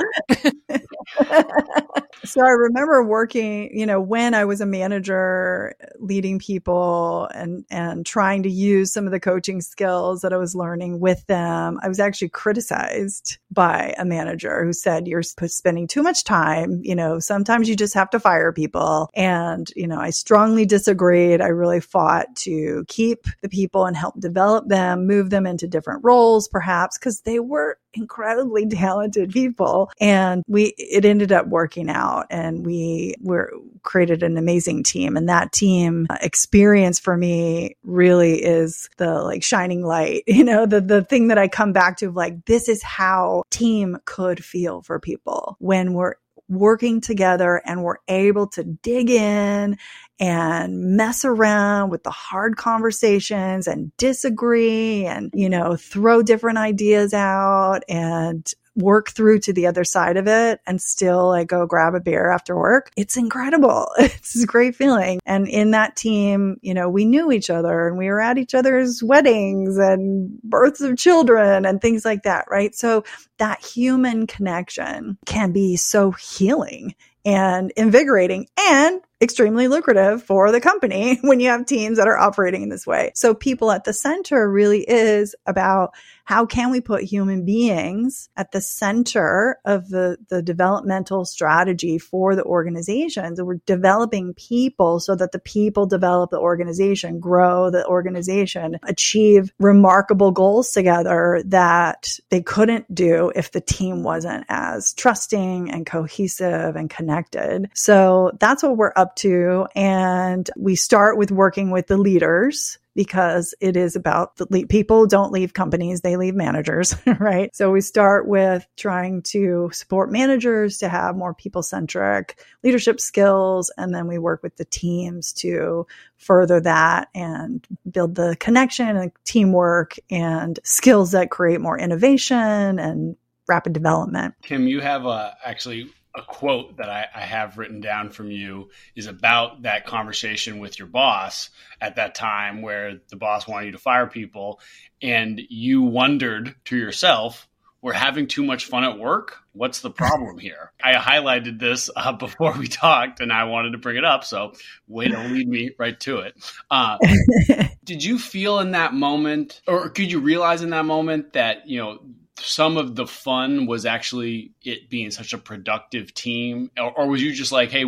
so 2.24 2.44
I 2.44 2.50
remember 2.50 3.02
working, 3.04 3.70
you 3.76 3.86
know, 3.86 4.00
when 4.00 4.34
I 4.34 4.44
was 4.44 4.60
a 4.60 4.66
manager, 4.66 5.74
leading 5.98 6.38
people 6.38 7.28
and 7.34 7.64
and 7.70 8.04
trying 8.04 8.42
to 8.44 8.50
use 8.50 8.92
some 8.92 9.06
of 9.06 9.12
the 9.12 9.20
coaching 9.20 9.60
skills 9.60 10.22
that 10.22 10.32
I 10.32 10.36
was 10.36 10.54
learning 10.54 11.00
with 11.00 11.26
them. 11.26 11.78
I 11.82 11.88
was 11.88 12.00
actually 12.00 12.30
criticized 12.30 13.38
by 13.54 13.94
a 13.98 14.04
manager 14.04 14.64
who 14.64 14.72
said 14.72 15.06
you're 15.06 15.22
spending 15.22 15.86
too 15.86 16.02
much 16.02 16.24
time, 16.24 16.80
you 16.82 16.94
know, 16.94 17.18
sometimes 17.18 17.68
you 17.68 17.76
just 17.76 17.94
have 17.94 18.10
to 18.10 18.20
fire 18.20 18.52
people. 18.52 19.10
And, 19.14 19.70
you 19.76 19.86
know, 19.86 19.98
I 19.98 20.10
strongly 20.10 20.66
disagreed. 20.66 21.40
I 21.40 21.48
really 21.48 21.80
fought 21.80 22.34
to 22.36 22.84
keep 22.88 23.26
the 23.40 23.48
people 23.48 23.86
and 23.86 23.96
help 23.96 24.18
develop 24.18 24.68
them, 24.68 25.06
move 25.06 25.30
them 25.30 25.46
into 25.46 25.66
different 25.66 26.04
roles 26.04 26.48
perhaps 26.48 26.98
because 26.98 27.20
they 27.20 27.40
were 27.40 27.78
incredibly 27.94 28.66
talented 28.68 29.30
people 29.30 29.90
and 30.00 30.42
we 30.46 30.74
it 30.76 31.04
ended 31.04 31.32
up 31.32 31.46
working 31.46 31.88
out 31.88 32.26
and 32.30 32.66
we 32.66 33.14
were 33.20 33.52
created 33.82 34.22
an 34.22 34.36
amazing 34.36 34.82
team 34.82 35.16
and 35.16 35.28
that 35.28 35.52
team 35.52 36.06
uh, 36.10 36.16
experience 36.20 36.98
for 36.98 37.16
me 37.16 37.76
really 37.84 38.42
is 38.42 38.88
the 38.96 39.22
like 39.22 39.42
shining 39.42 39.84
light 39.84 40.24
you 40.26 40.44
know 40.44 40.66
the 40.66 40.80
the 40.80 41.02
thing 41.02 41.28
that 41.28 41.38
I 41.38 41.48
come 41.48 41.72
back 41.72 41.98
to 41.98 42.10
like 42.10 42.44
this 42.46 42.68
is 42.68 42.82
how 42.82 43.43
team 43.50 43.98
could 44.04 44.44
feel 44.44 44.82
for 44.82 44.98
people 44.98 45.56
when 45.58 45.94
we're 45.94 46.14
working 46.48 47.00
together 47.00 47.62
and 47.64 47.82
we're 47.82 47.96
able 48.08 48.46
to 48.46 48.64
dig 48.64 49.10
in 49.10 49.78
and 50.20 50.96
mess 50.96 51.24
around 51.24 51.90
with 51.90 52.02
the 52.02 52.10
hard 52.10 52.56
conversations 52.56 53.66
and 53.66 53.96
disagree 53.96 55.06
and, 55.06 55.30
you 55.34 55.48
know, 55.48 55.76
throw 55.76 56.22
different 56.22 56.58
ideas 56.58 57.14
out 57.14 57.80
and 57.88 58.52
work 58.76 59.10
through 59.10 59.38
to 59.40 59.52
the 59.52 59.66
other 59.66 59.84
side 59.84 60.16
of 60.16 60.26
it 60.26 60.60
and 60.66 60.80
still 60.80 61.28
like 61.28 61.48
go 61.48 61.66
grab 61.66 61.94
a 61.94 62.00
beer 62.00 62.30
after 62.30 62.56
work. 62.56 62.90
It's 62.96 63.16
incredible. 63.16 63.88
It's 64.24 64.42
a 64.42 64.46
great 64.46 64.74
feeling. 64.74 65.20
And 65.26 65.46
in 65.48 65.72
that 65.72 65.96
team, 65.96 66.56
you 66.62 66.72
know, 66.72 66.88
we 66.88 67.04
knew 67.04 67.30
each 67.30 67.50
other 67.50 67.86
and 67.86 67.98
we 67.98 68.08
were 68.08 68.20
at 68.20 68.38
each 68.38 68.54
other's 68.54 69.02
weddings 69.02 69.76
and 69.76 70.40
births 70.42 70.80
of 70.80 70.96
children 70.96 71.66
and 71.66 71.80
things 71.80 72.04
like 72.04 72.22
that, 72.22 72.46
right? 72.50 72.74
So 72.74 73.04
that 73.38 73.62
human 73.62 74.26
connection 74.26 75.18
can 75.26 75.52
be 75.52 75.76
so 75.76 76.10
healing 76.12 76.94
and 77.24 77.72
invigorating 77.76 78.46
and 78.58 79.00
extremely 79.20 79.68
lucrative 79.68 80.22
for 80.22 80.52
the 80.52 80.60
company 80.60 81.18
when 81.22 81.40
you 81.40 81.48
have 81.48 81.66
teams 81.66 81.98
that 81.98 82.08
are 82.08 82.18
operating 82.18 82.62
in 82.62 82.68
this 82.68 82.86
way. 82.86 83.10
So 83.14 83.34
people 83.34 83.70
at 83.70 83.84
the 83.84 83.92
center 83.92 84.48
really 84.50 84.84
is 84.88 85.34
about 85.46 85.94
how 86.24 86.46
can 86.46 86.70
we 86.70 86.80
put 86.80 87.02
human 87.02 87.44
beings 87.44 88.28
at 88.36 88.52
the 88.52 88.60
center 88.60 89.58
of 89.64 89.88
the, 89.90 90.16
the 90.28 90.42
developmental 90.42 91.24
strategy 91.24 91.98
for 91.98 92.34
the 92.34 92.44
organizations? 92.44 93.40
We're 93.40 93.60
developing 93.66 94.34
people 94.34 95.00
so 95.00 95.14
that 95.16 95.32
the 95.32 95.38
people 95.38 95.86
develop 95.86 96.30
the 96.30 96.38
organization, 96.38 97.20
grow 97.20 97.70
the 97.70 97.86
organization, 97.86 98.78
achieve 98.84 99.52
remarkable 99.58 100.30
goals 100.30 100.72
together 100.72 101.42
that 101.46 102.18
they 102.30 102.40
couldn't 102.40 102.92
do 102.94 103.30
if 103.34 103.52
the 103.52 103.60
team 103.60 104.02
wasn't 104.02 104.44
as 104.48 104.94
trusting 104.94 105.70
and 105.70 105.84
cohesive 105.84 106.76
and 106.76 106.88
connected. 106.88 107.70
So 107.74 108.32
that's 108.40 108.62
what 108.62 108.78
we're 108.78 108.92
up 108.96 109.14
to. 109.16 109.66
And 109.74 110.48
we 110.56 110.74
start 110.74 111.18
with 111.18 111.30
working 111.30 111.70
with 111.70 111.86
the 111.86 111.98
leaders 111.98 112.78
because 112.94 113.54
it 113.60 113.76
is 113.76 113.96
about 113.96 114.36
the 114.36 114.46
le- 114.50 114.66
people 114.66 115.06
don't 115.06 115.32
leave 115.32 115.54
companies, 115.54 116.00
they 116.00 116.16
leave 116.16 116.34
managers, 116.34 116.94
right? 117.18 117.54
So 117.54 117.70
we 117.70 117.80
start 117.80 118.28
with 118.28 118.66
trying 118.76 119.22
to 119.22 119.70
support 119.72 120.10
managers 120.10 120.78
to 120.78 120.88
have 120.88 121.16
more 121.16 121.34
people 121.34 121.62
centric 121.62 122.40
leadership 122.62 123.00
skills. 123.00 123.70
And 123.76 123.94
then 123.94 124.06
we 124.06 124.18
work 124.18 124.42
with 124.42 124.56
the 124.56 124.64
teams 124.64 125.32
to 125.34 125.86
further 126.16 126.60
that 126.60 127.08
and 127.14 127.66
build 127.90 128.14
the 128.14 128.36
connection 128.38 128.96
and 128.96 129.12
teamwork 129.24 129.96
and 130.10 130.58
skills 130.62 131.12
that 131.12 131.30
create 131.30 131.60
more 131.60 131.78
innovation 131.78 132.78
and 132.78 133.16
rapid 133.46 133.72
development. 133.72 134.34
Kim, 134.42 134.66
you 134.66 134.80
have 134.80 135.04
a 135.04 135.36
actually 135.44 135.90
a 136.14 136.22
quote 136.22 136.76
that 136.76 136.88
I, 136.88 137.06
I, 137.14 137.20
have 137.20 137.58
written 137.58 137.80
down 137.80 138.10
from 138.10 138.30
you 138.30 138.70
is 138.94 139.06
about 139.06 139.62
that 139.62 139.84
conversation 139.84 140.60
with 140.60 140.78
your 140.78 140.86
boss 140.86 141.50
at 141.80 141.96
that 141.96 142.14
time 142.14 142.62
where 142.62 143.00
the 143.08 143.16
boss 143.16 143.48
wanted 143.48 143.66
you 143.66 143.72
to 143.72 143.78
fire 143.78 144.06
people 144.06 144.60
and 145.02 145.40
you 145.48 145.82
wondered 145.82 146.54
to 146.66 146.76
yourself 146.76 147.48
we're 147.84 147.92
having 147.92 148.26
too 148.26 148.42
much 148.42 148.64
fun 148.64 148.82
at 148.82 148.98
work? 148.98 149.36
What's 149.52 149.82
the 149.82 149.90
problem 149.90 150.38
here? 150.38 150.72
I 150.82 150.94
highlighted 150.94 151.60
this 151.60 151.90
uh, 151.94 152.12
before 152.16 152.56
we 152.58 152.66
talked 152.66 153.20
and 153.20 153.30
i 153.30 153.44
wanted 153.44 153.72
to 153.72 153.78
bring 153.78 153.98
it 153.98 154.06
up 154.06 154.24
so 154.24 154.54
way 154.88 155.08
to 155.08 155.18
lead 155.18 155.46
me 155.46 155.72
right 155.78 156.00
to 156.00 156.20
it. 156.20 156.34
Uh, 156.70 156.96
did 157.84 158.02
you 158.02 158.18
feel 158.18 158.58
in 158.60 158.70
that 158.70 158.94
moment 158.94 159.60
or 159.66 159.90
could 159.90 160.10
you 160.10 160.20
realize 160.20 160.62
in 160.62 160.70
that 160.70 160.86
moment 160.86 161.34
that 161.34 161.68
you 161.68 161.78
know 161.78 161.98
some 162.40 162.76
of 162.76 162.96
the 162.96 163.06
fun 163.06 163.66
was 163.66 163.86
actually 163.86 164.52
it 164.62 164.90
being 164.90 165.10
such 165.10 165.32
a 165.32 165.38
productive 165.38 166.12
team? 166.14 166.70
Or, 166.76 166.92
or, 166.92 167.06
was 167.06 167.22
you 167.22 167.32
just 167.32 167.52
like 167.52 167.70
hey 167.70 167.84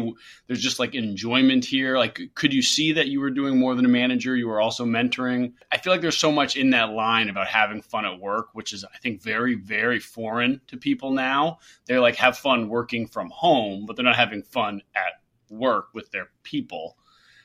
there's 0.46 0.62
just 0.62 0.78
like 0.78 0.94
enjoyment 0.94 1.64
here? 1.64 1.98
Like 1.98 2.20
could 2.34 2.52
you 2.52 2.62
see 2.62 2.92
that 2.92 3.08
you 3.08 3.20
were 3.20 3.30
doing 3.30 3.58
more 3.58 3.74
than 3.74 3.84
a 3.84 3.88
manager? 3.88 4.36
You 4.36 4.48
were 4.48 4.60
also 4.60 4.84
mentoring? 4.84 5.54
I 5.72 5.78
feel 5.78 5.92
like 5.92 6.00
there's 6.00 6.16
so 6.16 6.30
much 6.30 6.56
in 6.56 6.70
that 6.70 6.90
line 6.90 7.28
about 7.28 7.48
having 7.48 7.82
fun 7.82 8.06
at 8.06 8.20
work 8.20 8.48
which 8.52 8.72
is 8.72 8.84
i 8.84 8.98
think 8.98 9.22
very 9.22 9.54
very 9.54 9.98
foreign 9.98 10.60
to 10.68 10.76
people 10.76 11.10
now. 11.10 11.58
They're 11.86 12.00
like 12.00 12.16
have 12.16 12.38
fun 12.38 12.68
working 12.68 13.08
from 13.08 13.30
home 13.30 13.84
but 13.86 13.96
they're 13.96 14.04
not 14.04 14.16
having 14.16 14.42
fun 14.42 14.82
at 14.94 15.20
work 15.50 15.88
with 15.92 16.10
their 16.10 16.30
people. 16.42 16.96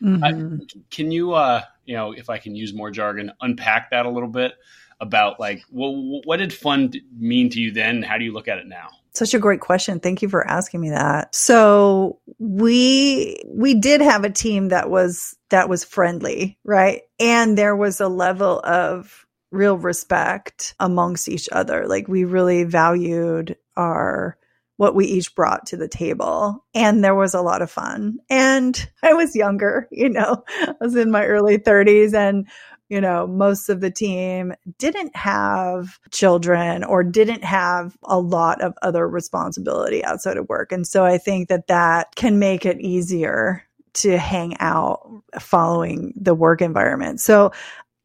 Mm-hmm. 0.01 0.79
can 0.89 1.11
you 1.11 1.33
uh 1.33 1.61
you 1.85 1.93
know 1.95 2.11
if 2.11 2.27
i 2.27 2.39
can 2.39 2.55
use 2.55 2.73
more 2.73 2.89
jargon 2.89 3.31
unpack 3.39 3.91
that 3.91 4.07
a 4.07 4.09
little 4.09 4.29
bit 4.29 4.53
about 5.01 5.39
like 5.39 5.63
well, 5.71 6.21
what 6.23 6.37
did 6.37 6.53
fun 6.53 6.93
mean 7.17 7.49
to 7.49 7.59
you 7.59 7.71
then? 7.71 8.03
How 8.03 8.17
do 8.17 8.23
you 8.23 8.31
look 8.31 8.47
at 8.47 8.59
it 8.59 8.67
now? 8.67 8.89
Such 9.13 9.33
a 9.33 9.39
great 9.39 9.59
question. 9.59 9.99
Thank 9.99 10.21
you 10.21 10.29
for 10.29 10.47
asking 10.47 10.79
me 10.79 10.91
that. 10.91 11.35
So 11.35 12.19
we 12.39 13.41
we 13.45 13.73
did 13.73 13.99
have 13.99 14.23
a 14.23 14.29
team 14.29 14.69
that 14.69 14.89
was 14.89 15.35
that 15.49 15.67
was 15.67 15.83
friendly, 15.83 16.57
right? 16.63 17.01
And 17.19 17.57
there 17.57 17.75
was 17.75 17.99
a 17.99 18.07
level 18.07 18.61
of 18.63 19.25
real 19.51 19.77
respect 19.77 20.75
amongst 20.79 21.27
each 21.27 21.49
other. 21.51 21.87
Like 21.87 22.07
we 22.07 22.23
really 22.23 22.63
valued 22.63 23.57
our 23.75 24.37
what 24.77 24.95
we 24.95 25.05
each 25.05 25.35
brought 25.35 25.67
to 25.67 25.77
the 25.77 25.87
table. 25.87 26.65
And 26.73 27.03
there 27.03 27.13
was 27.13 27.35
a 27.35 27.41
lot 27.41 27.61
of 27.61 27.69
fun. 27.69 28.17
And 28.31 28.89
I 29.03 29.13
was 29.13 29.35
younger, 29.35 29.87
you 29.91 30.09
know, 30.09 30.43
I 30.47 30.73
was 30.81 30.95
in 30.95 31.11
my 31.11 31.25
early 31.25 31.59
30s 31.59 32.15
and 32.15 32.47
you 32.91 32.99
know, 32.99 33.25
most 33.25 33.69
of 33.69 33.79
the 33.79 33.89
team 33.89 34.53
didn't 34.77 35.15
have 35.15 35.97
children 36.11 36.83
or 36.83 37.05
didn't 37.05 37.45
have 37.45 37.97
a 38.03 38.19
lot 38.19 38.59
of 38.59 38.73
other 38.81 39.07
responsibility 39.07 40.03
outside 40.03 40.35
of 40.35 40.49
work. 40.49 40.73
And 40.73 40.85
so 40.85 41.05
I 41.05 41.17
think 41.17 41.47
that 41.47 41.67
that 41.67 42.13
can 42.17 42.37
make 42.37 42.65
it 42.65 42.81
easier 42.81 43.63
to 43.93 44.17
hang 44.17 44.57
out 44.59 45.23
following 45.39 46.13
the 46.17 46.35
work 46.35 46.61
environment. 46.61 47.21
So 47.21 47.53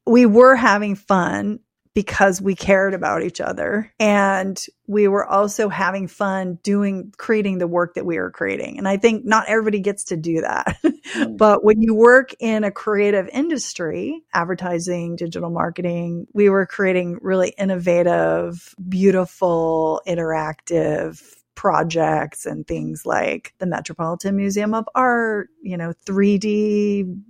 we 0.07 0.25
were 0.25 0.55
having 0.55 0.95
fun 0.95 1.59
because 1.97 2.43
we 2.43 2.55
cared 2.55 2.93
about 2.93 3.23
each 3.23 3.41
other. 3.41 3.91
And 3.99 4.63
we 4.87 5.09
were 5.09 5.25
also 5.25 5.71
having 5.71 6.09
fun 6.09 6.59
doing 6.63 7.11
creating 7.17 7.57
the 7.57 7.67
work 7.67 7.95
that 7.95 8.05
we 8.05 8.19
were 8.19 8.31
creating. 8.31 8.77
And 8.77 8.87
i 8.87 8.99
think 8.99 9.25
not 9.25 9.49
everybody 9.49 9.81
gets 9.81 10.05
to 10.05 10.17
do 10.17 10.43
that. 10.43 10.79
Mm. 11.15 11.37
but 11.37 11.63
when 11.63 11.81
you 11.81 11.95
work 11.95 12.35
in 12.41 12.65
a 12.65 12.73
creative 12.73 13.29
industry 13.33 14.25
advertising 14.35 15.15
digital 15.15 15.51
marketing 15.51 16.27
we 16.33 16.51
were 16.51 16.67
creating 16.67 17.19
really 17.23 17.51
innovative 17.51 18.75
beautiful 18.89 20.03
interactive 20.05 21.23
projects 21.55 22.45
and 22.45 22.67
things 22.67 23.07
like 23.07 23.55
the 23.59 23.67
Metropolitan 23.67 24.37
Museum 24.37 24.75
of 24.75 24.89
Art, 24.97 25.49
you 25.63 25.77
know, 25.77 25.93
3D 26.07 27.21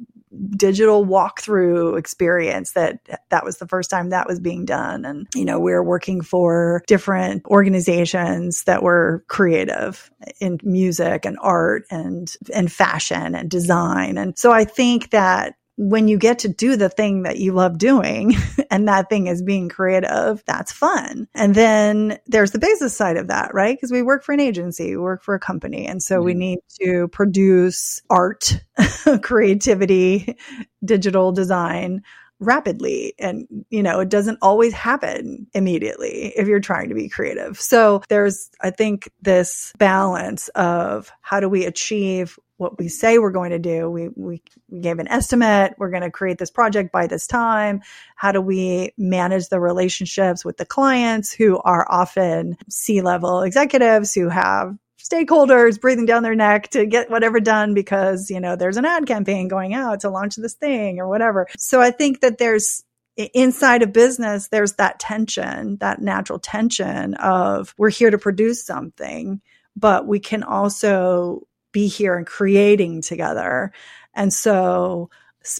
digital 0.57 1.05
walkthrough 1.05 1.99
experience 1.99 2.72
that 2.72 3.01
that 3.31 3.44
was 3.44 3.59
the 3.59 3.66
first 3.66 3.90
time 3.90 4.11
that 4.11 4.27
was 4.27 4.40
being 4.40 4.64
done. 4.64 5.05
And 5.05 5.27
you 5.35 5.44
know 5.44 5.59
we 5.59 5.72
are 5.72 5.83
working 5.83 6.20
for 6.20 6.83
different 6.87 7.44
organizations 7.46 8.64
that 8.64 8.83
were 8.83 9.25
creative 9.29 10.11
in 10.40 10.59
music 10.62 11.25
and 11.25 11.38
art 11.40 11.85
and 11.90 12.35
and 12.55 12.70
fashion 12.70 13.35
and 13.35 13.51
design. 13.51 14.18
And 14.18 14.38
so 14.38 14.53
i 14.53 14.64
think 14.64 15.11
that 15.11 15.55
when 15.77 16.09
you 16.09 16.19
get 16.19 16.41
to 16.41 16.49
do 16.49 16.77
the 16.77 16.89
thing 16.89 17.23
that 17.23 17.39
you 17.39 17.53
love 17.53 17.79
doing 17.79 18.35
and 18.71 18.89
that 18.89 19.09
thing 19.09 19.27
is 19.27 19.43
being 19.43 19.69
creative, 19.69 20.43
that's 20.47 20.73
fun. 20.73 21.29
And 21.35 21.55
then 21.55 22.19
there's 22.27 22.53
the 22.53 22.59
business 22.59 22.97
side 22.97 23.17
of 23.17 23.29
that, 23.29 23.53
right? 23.55 23.77
Because 23.77 23.93
we 23.93 24.03
work 24.03 24.25
for 24.25 24.33
an 24.33 24.41
agency, 24.41 24.91
we 24.91 24.97
work 24.97 25.23
for 25.23 25.35
a 25.35 25.41
company. 25.41 25.87
And 25.87 26.03
so 26.03 26.17
mm-hmm. 26.17 26.25
we 26.25 26.35
need 26.35 26.59
to 26.81 27.09
produce 27.09 28.03
art, 28.09 28.61
creativity, 29.23 30.37
digital 30.85 31.33
design 31.33 32.03
rapidly 32.39 33.15
and 33.19 33.47
you 33.71 33.83
know 33.83 34.01
it 34.01 34.11
doesn't 34.11 34.39
always 34.43 34.75
happen 34.75 35.47
immediately 35.55 36.35
if 36.37 36.47
you're 36.47 36.61
trying 36.61 36.91
to 36.91 36.95
be 36.95 37.09
creative 37.09 37.59
so 37.59 38.03
there's 38.11 38.51
i 38.61 38.69
think 38.69 39.11
this 39.23 39.73
balance 39.79 40.49
of 40.49 41.11
how 41.23 41.41
do 41.41 41.49
we 41.49 41.65
achieve 41.65 42.39
what 42.57 42.79
we 42.79 42.88
say 42.88 43.19
we're 43.19 43.31
going 43.31 43.51
to 43.51 43.59
do. 43.59 43.90
We, 43.90 44.09
we, 44.09 44.42
we 44.69 44.81
gave 44.81 44.99
an 44.99 45.09
estimate. 45.09 45.75
We're 45.79 45.90
going 45.90 46.03
to 46.03 46.11
create 46.11 46.38
this 46.38 46.51
project 46.51 46.92
by 46.92 47.07
this 47.07 47.27
time. 47.27 47.83
How 48.16 48.33
do 48.33 48.40
we 48.40 48.92
manage 48.97 49.49
the 49.49 49.61
relationships 49.61 50.45
with 50.45 50.57
the 50.57 50.66
clients 50.66 51.33
who 51.33 51.59
are 51.59 51.87
often 51.88 52.57
C 52.69 53.03
level 53.03 53.42
executives 53.42 54.14
who 54.14 54.29
have 54.29 54.77
stakeholders 54.99 55.81
breathing 55.81 56.07
down 56.07 56.23
their 56.23 56.35
neck 56.35 56.69
to 56.71 56.87
get 56.87 57.11
whatever 57.11 57.40
done 57.40 57.75
because, 57.75 58.31
you 58.31 58.40
know, 58.40 58.57
there's 58.57 58.77
an 58.77 58.85
ad 58.85 59.07
campaign 59.07 59.49
going 59.49 59.75
out 59.75 60.01
to 60.01 60.11
launch 60.11 60.37
this 60.37 60.55
thing 60.55 60.99
or 60.99 61.09
whatever. 61.09 61.47
So 61.59 61.81
I 61.81 61.90
think 61.90 62.21
that 62.21 62.38
there's 62.38 62.83
inside 63.16 63.83
a 63.83 63.87
business, 63.87 64.49
there's 64.49 64.75
that 64.75 64.99
tension, 64.99 65.77
that 65.79 66.01
natural 66.01 66.38
tension 66.38 67.14
of 67.14 67.75
we're 67.79 67.90
here 67.90 68.11
to 68.11 68.19
produce 68.19 68.64
something, 68.64 69.40
but 69.75 70.07
we 70.07 70.19
can 70.19 70.42
also 70.42 71.47
be 71.77 71.89
here 71.89 72.17
and 72.17 72.27
creating 72.27 73.03
together. 73.03 73.71
And 74.15 74.33
so 74.33 75.11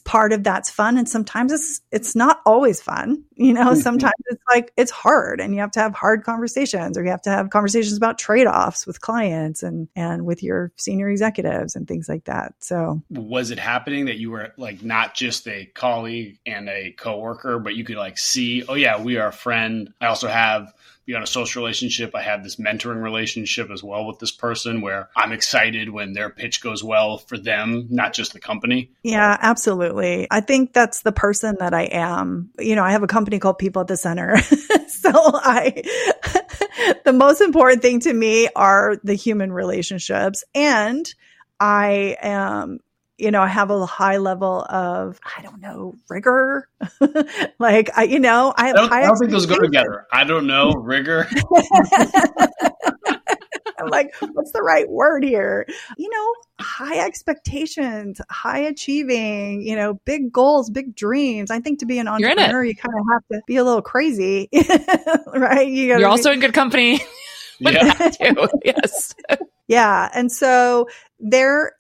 part 0.07 0.33
of 0.33 0.43
that's 0.43 0.71
fun 0.71 0.99
and 0.99 1.09
sometimes 1.09 1.53
it's 1.53 1.81
it's 1.93 2.17
not 2.17 2.41
always 2.45 2.83
fun 2.83 3.23
you 3.37 3.53
know 3.53 3.67
mm-hmm. 3.67 3.81
sometimes 3.81 4.15
it's 4.27 4.43
like 4.51 4.73
it's 4.77 4.91
hard 4.91 5.41
and 5.41 5.55
you 5.55 5.61
have 5.61 5.71
to 5.71 5.79
have 5.79 5.95
hard 5.95 6.25
conversations 6.25 6.99
or 6.99 7.05
you 7.05 7.11
have 7.11 7.23
to 7.23 7.31
have 7.31 7.51
conversations 7.51 7.97
about 7.97 8.19
trade-offs 8.19 8.85
with 8.85 9.01
clients 9.01 9.63
and 9.63 9.87
and 9.95 10.27
with 10.27 10.43
your 10.43 10.73
senior 10.75 11.09
executives 11.09 11.77
and 11.77 11.87
things 11.87 12.09
like 12.09 12.25
that 12.25 12.53
so 12.59 13.01
was 13.11 13.53
it 13.53 13.61
happening 13.61 14.07
that 14.07 14.17
you 14.17 14.29
were 14.29 14.53
like 14.57 14.83
not 14.83 15.15
just 15.15 15.47
a 15.47 15.67
colleague 15.67 16.37
and 16.45 16.69
a 16.69 16.91
coworker 16.99 17.61
but 17.61 17.77
you 17.77 17.85
could 17.85 17.97
like 17.97 18.19
see 18.19 18.65
oh 18.69 18.75
yeah 18.75 19.01
we 19.01 19.19
are 19.19 19.29
a 19.29 19.33
friend 19.33 19.93
i 20.01 20.07
also 20.07 20.27
have 20.27 20.75
beyond 21.07 21.23
a 21.23 21.27
social 21.27 21.63
relationship, 21.63 22.15
I 22.15 22.23
have 22.23 22.43
this 22.43 22.57
mentoring 22.57 23.01
relationship 23.01 23.71
as 23.71 23.83
well 23.83 24.05
with 24.05 24.19
this 24.19 24.33
person 24.33 24.81
where 24.81 25.09
I'm 25.17 25.31
excited 25.31 25.89
when 25.89 26.13
their 26.13 26.31
pitch 26.31 26.61
goes 26.61 26.83
well 26.83 27.19
for 27.19 27.39
them, 27.39 27.87
not 27.91 28.13
just 28.13 28.33
the 28.33 28.41
company. 28.41 28.91
Yeah, 29.05 29.39
absolutely. 29.41 30.27
I 30.31 30.41
think 30.41 30.73
that's 30.73 31.03
the 31.03 31.13
person 31.13 31.57
that 31.61 31.73
I 31.73 31.85
am. 31.85 32.51
You 32.59 32.75
know, 32.75 32.83
I 32.83 32.91
have 32.91 33.05
a 33.05 33.07
company 33.09 33.39
called 33.39 33.59
People 33.59 33.83
at 33.83 33.89
the 33.89 33.97
Center. 33.97 34.37
so 34.89 35.11
I, 35.15 35.83
the 37.05 37.13
most 37.13 37.41
important 37.41 37.83
thing 37.83 38.01
to 38.01 38.13
me 38.13 38.49
are 38.57 38.97
the 39.05 39.15
human 39.15 39.53
relationships. 39.53 40.43
And 40.55 41.07
I 41.61 42.17
am 42.21 42.81
you 43.19 43.31
know, 43.31 43.41
I 43.41 43.49
have 43.49 43.71
a 43.71 43.87
high 43.87 44.19
level 44.19 44.67
of, 44.69 45.19
I 45.39 45.43
don't 45.43 45.61
know, 45.61 45.97
rigor. 46.09 46.69
like, 47.59 47.91
I, 47.97 48.05
you 48.05 48.19
know, 48.19 48.53
I 48.57 48.71
I 48.71 48.73
don't, 48.73 48.93
I 48.93 49.03
don't 49.03 49.17
think 49.17 49.31
those 49.31 49.47
go 49.47 49.59
together. 49.59 50.07
I 50.13 50.25
don't 50.25 50.47
know, 50.47 50.73
rigor. 50.73 51.29
I'm 53.79 53.89
like, 53.91 54.15
what's 54.33 54.53
the 54.53 54.63
right 54.63 54.89
word 54.89 55.23
here? 55.25 55.67
You 55.97 56.09
know, 56.09 56.35
high 56.65 56.99
expectations, 56.99 58.21
high 58.31 58.61
achieving, 58.61 59.63
you 59.63 59.77
know, 59.77 59.95
big 60.05 60.33
goals, 60.33 60.71
big 60.71 60.95
dreams. 60.95 61.51
I 61.51 61.61
think 61.61 61.81
to 61.81 61.87
be 61.87 61.99
an 61.99 62.09
entrepreneur, 62.09 62.65
you 62.65 62.75
kind 62.75 62.95
of 62.99 63.05
have 63.13 63.23
to 63.33 63.43
be 63.47 63.57
a 63.57 63.65
little 63.65 63.83
crazy, 63.83 64.49
right? 65.35 65.69
You 65.69 65.87
You're 65.87 65.99
be- 65.99 66.05
also 66.05 66.33
in 66.33 66.41
good 66.41 66.55
company. 66.55 67.01
yeah. 67.59 68.11
yes. 68.65 69.15
Yeah. 69.69 70.09
And 70.15 70.31
so 70.31 70.89
there, 71.21 71.73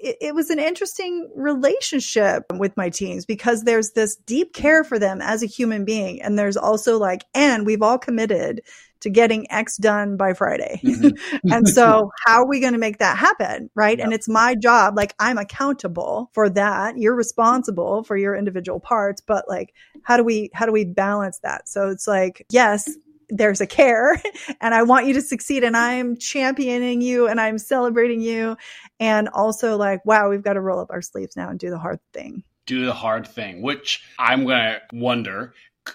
it, 0.00 0.16
it, 0.20 0.34
was 0.34 0.50
an 0.50 0.58
interesting 0.58 1.30
relationship 1.34 2.44
with 2.54 2.76
my 2.76 2.88
teams 2.88 3.26
because 3.26 3.62
there's 3.62 3.92
this 3.92 4.16
deep 4.16 4.52
care 4.52 4.84
for 4.84 4.98
them 4.98 5.20
as 5.20 5.42
a 5.42 5.46
human 5.46 5.84
being. 5.84 6.22
And 6.22 6.38
there's 6.38 6.56
also 6.56 6.98
like, 6.98 7.24
and 7.34 7.66
we've 7.66 7.82
all 7.82 7.98
committed 7.98 8.62
to 9.00 9.10
getting 9.10 9.50
X 9.50 9.76
done 9.76 10.16
by 10.16 10.34
Friday. 10.34 10.80
Mm-hmm. 10.82 11.48
and 11.52 11.68
so 11.68 12.10
how 12.26 12.42
are 12.42 12.48
we 12.48 12.60
going 12.60 12.72
to 12.72 12.78
make 12.78 12.98
that 12.98 13.16
happen? 13.16 13.70
Right. 13.74 13.98
Yep. 13.98 14.04
And 14.04 14.14
it's 14.14 14.28
my 14.28 14.54
job. 14.54 14.96
Like 14.96 15.14
I'm 15.18 15.38
accountable 15.38 16.30
for 16.32 16.48
that. 16.50 16.98
You're 16.98 17.14
responsible 17.14 18.04
for 18.04 18.16
your 18.16 18.34
individual 18.34 18.80
parts, 18.80 19.20
but 19.20 19.48
like, 19.48 19.72
how 20.02 20.16
do 20.16 20.24
we, 20.24 20.50
how 20.52 20.66
do 20.66 20.72
we 20.72 20.84
balance 20.84 21.38
that? 21.42 21.68
So 21.68 21.90
it's 21.90 22.06
like, 22.06 22.46
yes, 22.50 22.88
there's 23.30 23.60
a 23.60 23.66
care 23.66 24.20
and 24.60 24.74
I 24.74 24.82
want 24.82 25.06
you 25.06 25.14
to 25.14 25.22
succeed 25.22 25.64
and 25.64 25.74
mm-hmm. 25.74 25.84
I'm 25.84 26.16
championing 26.16 27.00
you 27.00 27.28
and 27.28 27.40
I'm 27.40 27.58
celebrating 27.58 28.20
you. 28.20 28.56
And 29.00 29.28
also 29.28 29.76
like, 29.76 30.04
wow, 30.04 30.28
we've 30.28 30.42
got 30.42 30.54
to 30.54 30.60
roll 30.60 30.80
up 30.80 30.90
our 30.90 31.02
sleeves 31.02 31.36
now 31.36 31.50
and 31.50 31.58
do 31.58 31.70
the 31.70 31.78
hard 31.78 32.00
thing. 32.12 32.42
Do 32.66 32.84
the 32.84 32.92
hard 32.92 33.26
thing, 33.26 33.62
which 33.62 34.02
I'm 34.18 34.44
going 34.44 34.58
to 34.58 34.80
wonder 34.92 35.54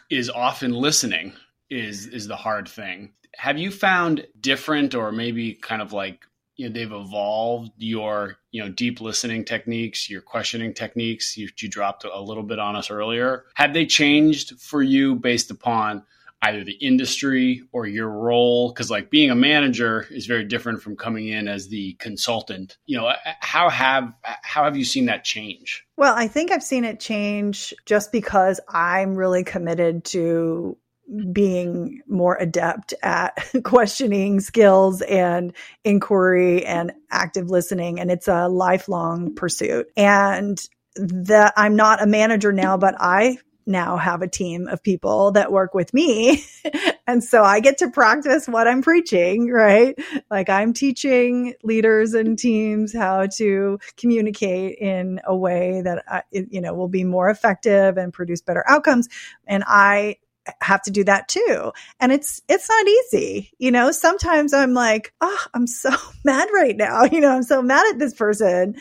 is 0.09 0.29
often 0.29 0.73
listening 0.73 1.33
is 1.69 2.07
is 2.07 2.27
the 2.27 2.35
hard 2.35 2.67
thing. 2.67 3.13
Have 3.35 3.57
you 3.57 3.71
found 3.71 4.25
different 4.39 4.95
or 4.95 5.11
maybe 5.11 5.53
kind 5.53 5.81
of 5.81 5.93
like 5.93 6.25
you 6.55 6.67
know 6.67 6.73
they've 6.73 6.91
evolved 6.91 7.71
your 7.77 8.37
you 8.51 8.63
know 8.63 8.69
deep 8.69 9.01
listening 9.01 9.43
techniques 9.43 10.09
your 10.09 10.21
questioning 10.21 10.73
techniques 10.73 11.35
you, 11.35 11.49
you 11.59 11.67
dropped 11.67 12.05
a 12.05 12.21
little 12.21 12.43
bit 12.43 12.59
on 12.59 12.75
us 12.75 12.91
earlier 12.91 13.45
have 13.55 13.73
they 13.73 13.85
changed 13.85 14.59
for 14.59 14.81
you 14.83 15.15
based 15.15 15.49
upon 15.49 16.03
either 16.43 16.63
the 16.63 16.73
industry 16.73 17.63
or 17.71 17.87
your 17.87 18.09
role 18.09 18.69
because 18.69 18.91
like 18.91 19.09
being 19.09 19.31
a 19.31 19.35
manager 19.35 20.05
is 20.11 20.25
very 20.25 20.43
different 20.43 20.81
from 20.81 20.95
coming 20.95 21.27
in 21.27 21.47
as 21.47 21.69
the 21.69 21.93
consultant. 21.93 22.77
You 22.85 22.97
know 22.97 23.11
how 23.23 23.69
have 23.69 24.13
how 24.23 24.65
have 24.65 24.77
you 24.77 24.85
seen 24.85 25.05
that 25.05 25.23
change? 25.23 25.85
Well 25.95 26.15
i 26.15 26.27
think 26.27 26.51
i've 26.51 26.63
seen 26.63 26.85
it 26.85 26.99
change 26.99 27.73
just 27.85 28.11
because 28.11 28.59
i'm 28.67 29.15
really 29.15 29.43
committed 29.43 30.03
to 30.05 30.77
being 31.31 32.01
more 32.07 32.37
adept 32.39 32.93
at 33.03 33.37
questioning 33.63 34.39
skills 34.39 35.01
and 35.01 35.53
inquiry 35.83 36.65
and 36.65 36.93
active 37.11 37.49
listening 37.49 37.99
and 37.99 38.09
it's 38.09 38.27
a 38.27 38.47
lifelong 38.47 39.35
pursuit. 39.35 39.87
And 39.97 40.59
that 40.95 41.53
I'm 41.57 41.75
not 41.75 42.01
a 42.01 42.07
manager 42.07 42.51
now 42.51 42.77
but 42.77 42.95
I 42.99 43.37
now 43.65 43.97
have 43.97 44.21
a 44.21 44.27
team 44.27 44.67
of 44.67 44.83
people 44.83 45.31
that 45.31 45.51
work 45.51 45.73
with 45.73 45.93
me. 45.93 46.43
and 47.07 47.23
so 47.23 47.43
I 47.43 47.59
get 47.59 47.77
to 47.79 47.89
practice 47.89 48.47
what 48.47 48.67
I'm 48.67 48.81
preaching, 48.81 49.49
right? 49.49 49.97
Like 50.29 50.49
I'm 50.49 50.73
teaching 50.73 51.53
leaders 51.63 52.13
and 52.13 52.37
teams 52.37 52.93
how 52.93 53.27
to 53.37 53.79
communicate 53.97 54.77
in 54.79 55.19
a 55.25 55.35
way 55.35 55.81
that, 55.81 56.03
I, 56.07 56.23
you 56.31 56.61
know, 56.61 56.73
will 56.73 56.87
be 56.87 57.03
more 57.03 57.29
effective 57.29 57.97
and 57.97 58.13
produce 58.13 58.41
better 58.41 58.63
outcomes. 58.67 59.07
And 59.47 59.63
I 59.67 60.17
have 60.61 60.81
to 60.83 60.91
do 60.91 61.03
that 61.05 61.27
too. 61.27 61.71
And 61.99 62.11
it's, 62.11 62.41
it's 62.49 62.69
not 62.69 62.87
easy. 62.87 63.51
You 63.57 63.71
know, 63.71 63.91
sometimes 63.91 64.53
I'm 64.53 64.73
like, 64.73 65.13
oh, 65.21 65.45
I'm 65.53 65.67
so 65.67 65.91
mad 66.25 66.49
right 66.53 66.75
now. 66.75 67.03
You 67.03 67.21
know, 67.21 67.29
I'm 67.29 67.43
so 67.43 67.61
mad 67.61 67.85
at 67.93 67.99
this 67.99 68.13
person. 68.13 68.75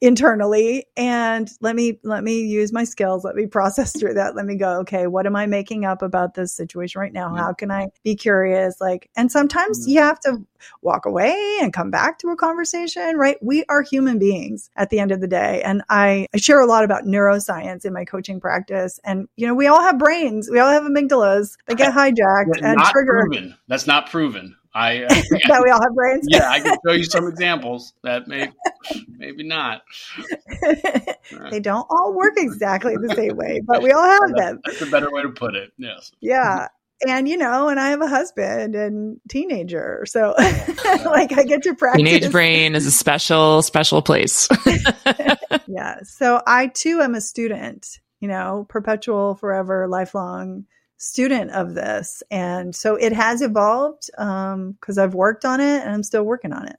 Internally 0.00 0.86
and 0.96 1.50
let 1.60 1.74
me 1.74 1.98
let 2.04 2.22
me 2.22 2.42
use 2.42 2.72
my 2.72 2.84
skills. 2.84 3.24
Let 3.24 3.34
me 3.34 3.46
process 3.46 3.98
through 3.98 4.14
that. 4.14 4.36
Let 4.36 4.46
me 4.46 4.56
go 4.56 4.80
okay 4.80 5.06
what 5.08 5.26
am 5.26 5.34
i 5.34 5.46
making 5.46 5.84
up 5.84 6.02
about 6.02 6.34
this 6.34 6.52
situation 6.52 7.00
right 7.00 7.12
now? 7.12 7.34
How 7.34 7.52
can 7.52 7.70
i 7.70 7.88
be 8.04 8.14
curious? 8.14 8.80
Like 8.80 9.10
and 9.16 9.30
sometimes 9.32 9.80
mm-hmm. 9.80 9.90
you 9.90 10.00
have 10.00 10.20
to 10.20 10.44
walk 10.82 11.06
away 11.06 11.58
and 11.60 11.72
come 11.72 11.90
back 11.90 12.18
to 12.20 12.28
a 12.28 12.36
conversation 12.36 13.16
right? 13.16 13.36
We 13.42 13.64
are 13.68 13.82
human 13.82 14.18
beings 14.18 14.70
at 14.76 14.90
the 14.90 15.00
end 15.00 15.10
of 15.10 15.20
the 15.20 15.28
day 15.28 15.62
and 15.62 15.82
i, 15.88 16.26
I 16.34 16.38
share 16.38 16.60
a 16.60 16.66
lot 16.66 16.84
about 16.84 17.04
neuroscience 17.04 17.84
in 17.84 17.92
my 17.92 18.04
coaching 18.04 18.40
practice 18.40 19.00
and 19.04 19.28
you 19.36 19.46
know 19.46 19.54
we 19.54 19.66
all 19.66 19.82
have 19.82 19.98
brains. 19.98 20.48
We 20.50 20.60
all 20.60 20.70
have 20.70 20.84
amygdalas 20.84 21.56
that 21.66 21.76
get 21.76 21.92
hijacked 21.94 22.62
and 22.62 22.78
trigger 22.92 23.26
proven. 23.28 23.56
that's 23.66 23.86
not 23.86 24.10
proven 24.10 24.56
I 24.78 25.02
uh, 25.02 25.08
that 25.48 25.60
we 25.64 25.70
all 25.70 25.82
have 25.82 25.94
brains. 25.94 26.24
yeah, 26.28 26.48
I 26.48 26.60
can 26.60 26.76
show 26.86 26.92
you 26.92 27.02
some 27.02 27.26
examples 27.26 27.94
that 28.04 28.28
may 28.28 28.52
maybe 29.08 29.42
not. 29.42 29.82
they 31.50 31.58
don't 31.58 31.86
all 31.90 32.14
work 32.14 32.34
exactly 32.36 32.94
the 32.96 33.12
same 33.16 33.36
way, 33.36 33.60
but 33.66 33.82
we 33.82 33.90
all 33.90 34.04
have 34.04 34.36
them. 34.36 34.60
That's 34.64 34.82
a 34.82 34.86
better 34.86 35.10
way 35.10 35.22
to 35.22 35.30
put 35.30 35.56
it. 35.56 35.72
Yes. 35.78 36.12
Yeah. 36.20 36.68
And 37.08 37.28
you 37.28 37.36
know, 37.36 37.68
and 37.68 37.80
I 37.80 37.90
have 37.90 38.00
a 38.02 38.08
husband 38.08 38.76
and 38.76 39.20
teenager, 39.28 40.04
so 40.06 40.34
like 40.38 41.36
I 41.36 41.44
get 41.44 41.62
to 41.64 41.74
practice. 41.74 42.04
Teenage 42.04 42.30
brain 42.30 42.76
is 42.76 42.86
a 42.86 42.92
special, 42.92 43.62
special 43.62 44.00
place. 44.00 44.48
yeah. 45.66 45.96
So 46.04 46.40
I 46.46 46.68
too 46.68 47.00
am 47.00 47.16
a 47.16 47.20
student. 47.20 47.98
You 48.20 48.28
know, 48.28 48.66
perpetual, 48.68 49.36
forever, 49.36 49.86
lifelong 49.88 50.66
student 50.98 51.50
of 51.52 51.74
this. 51.74 52.22
And 52.30 52.74
so 52.74 52.96
it 52.96 53.12
has 53.12 53.40
evolved 53.40 54.10
because 54.12 54.98
um, 54.98 54.98
I've 54.98 55.14
worked 55.14 55.44
on 55.44 55.60
it 55.60 55.82
and 55.82 55.90
I'm 55.90 56.02
still 56.02 56.24
working 56.24 56.52
on 56.52 56.68
it. 56.68 56.76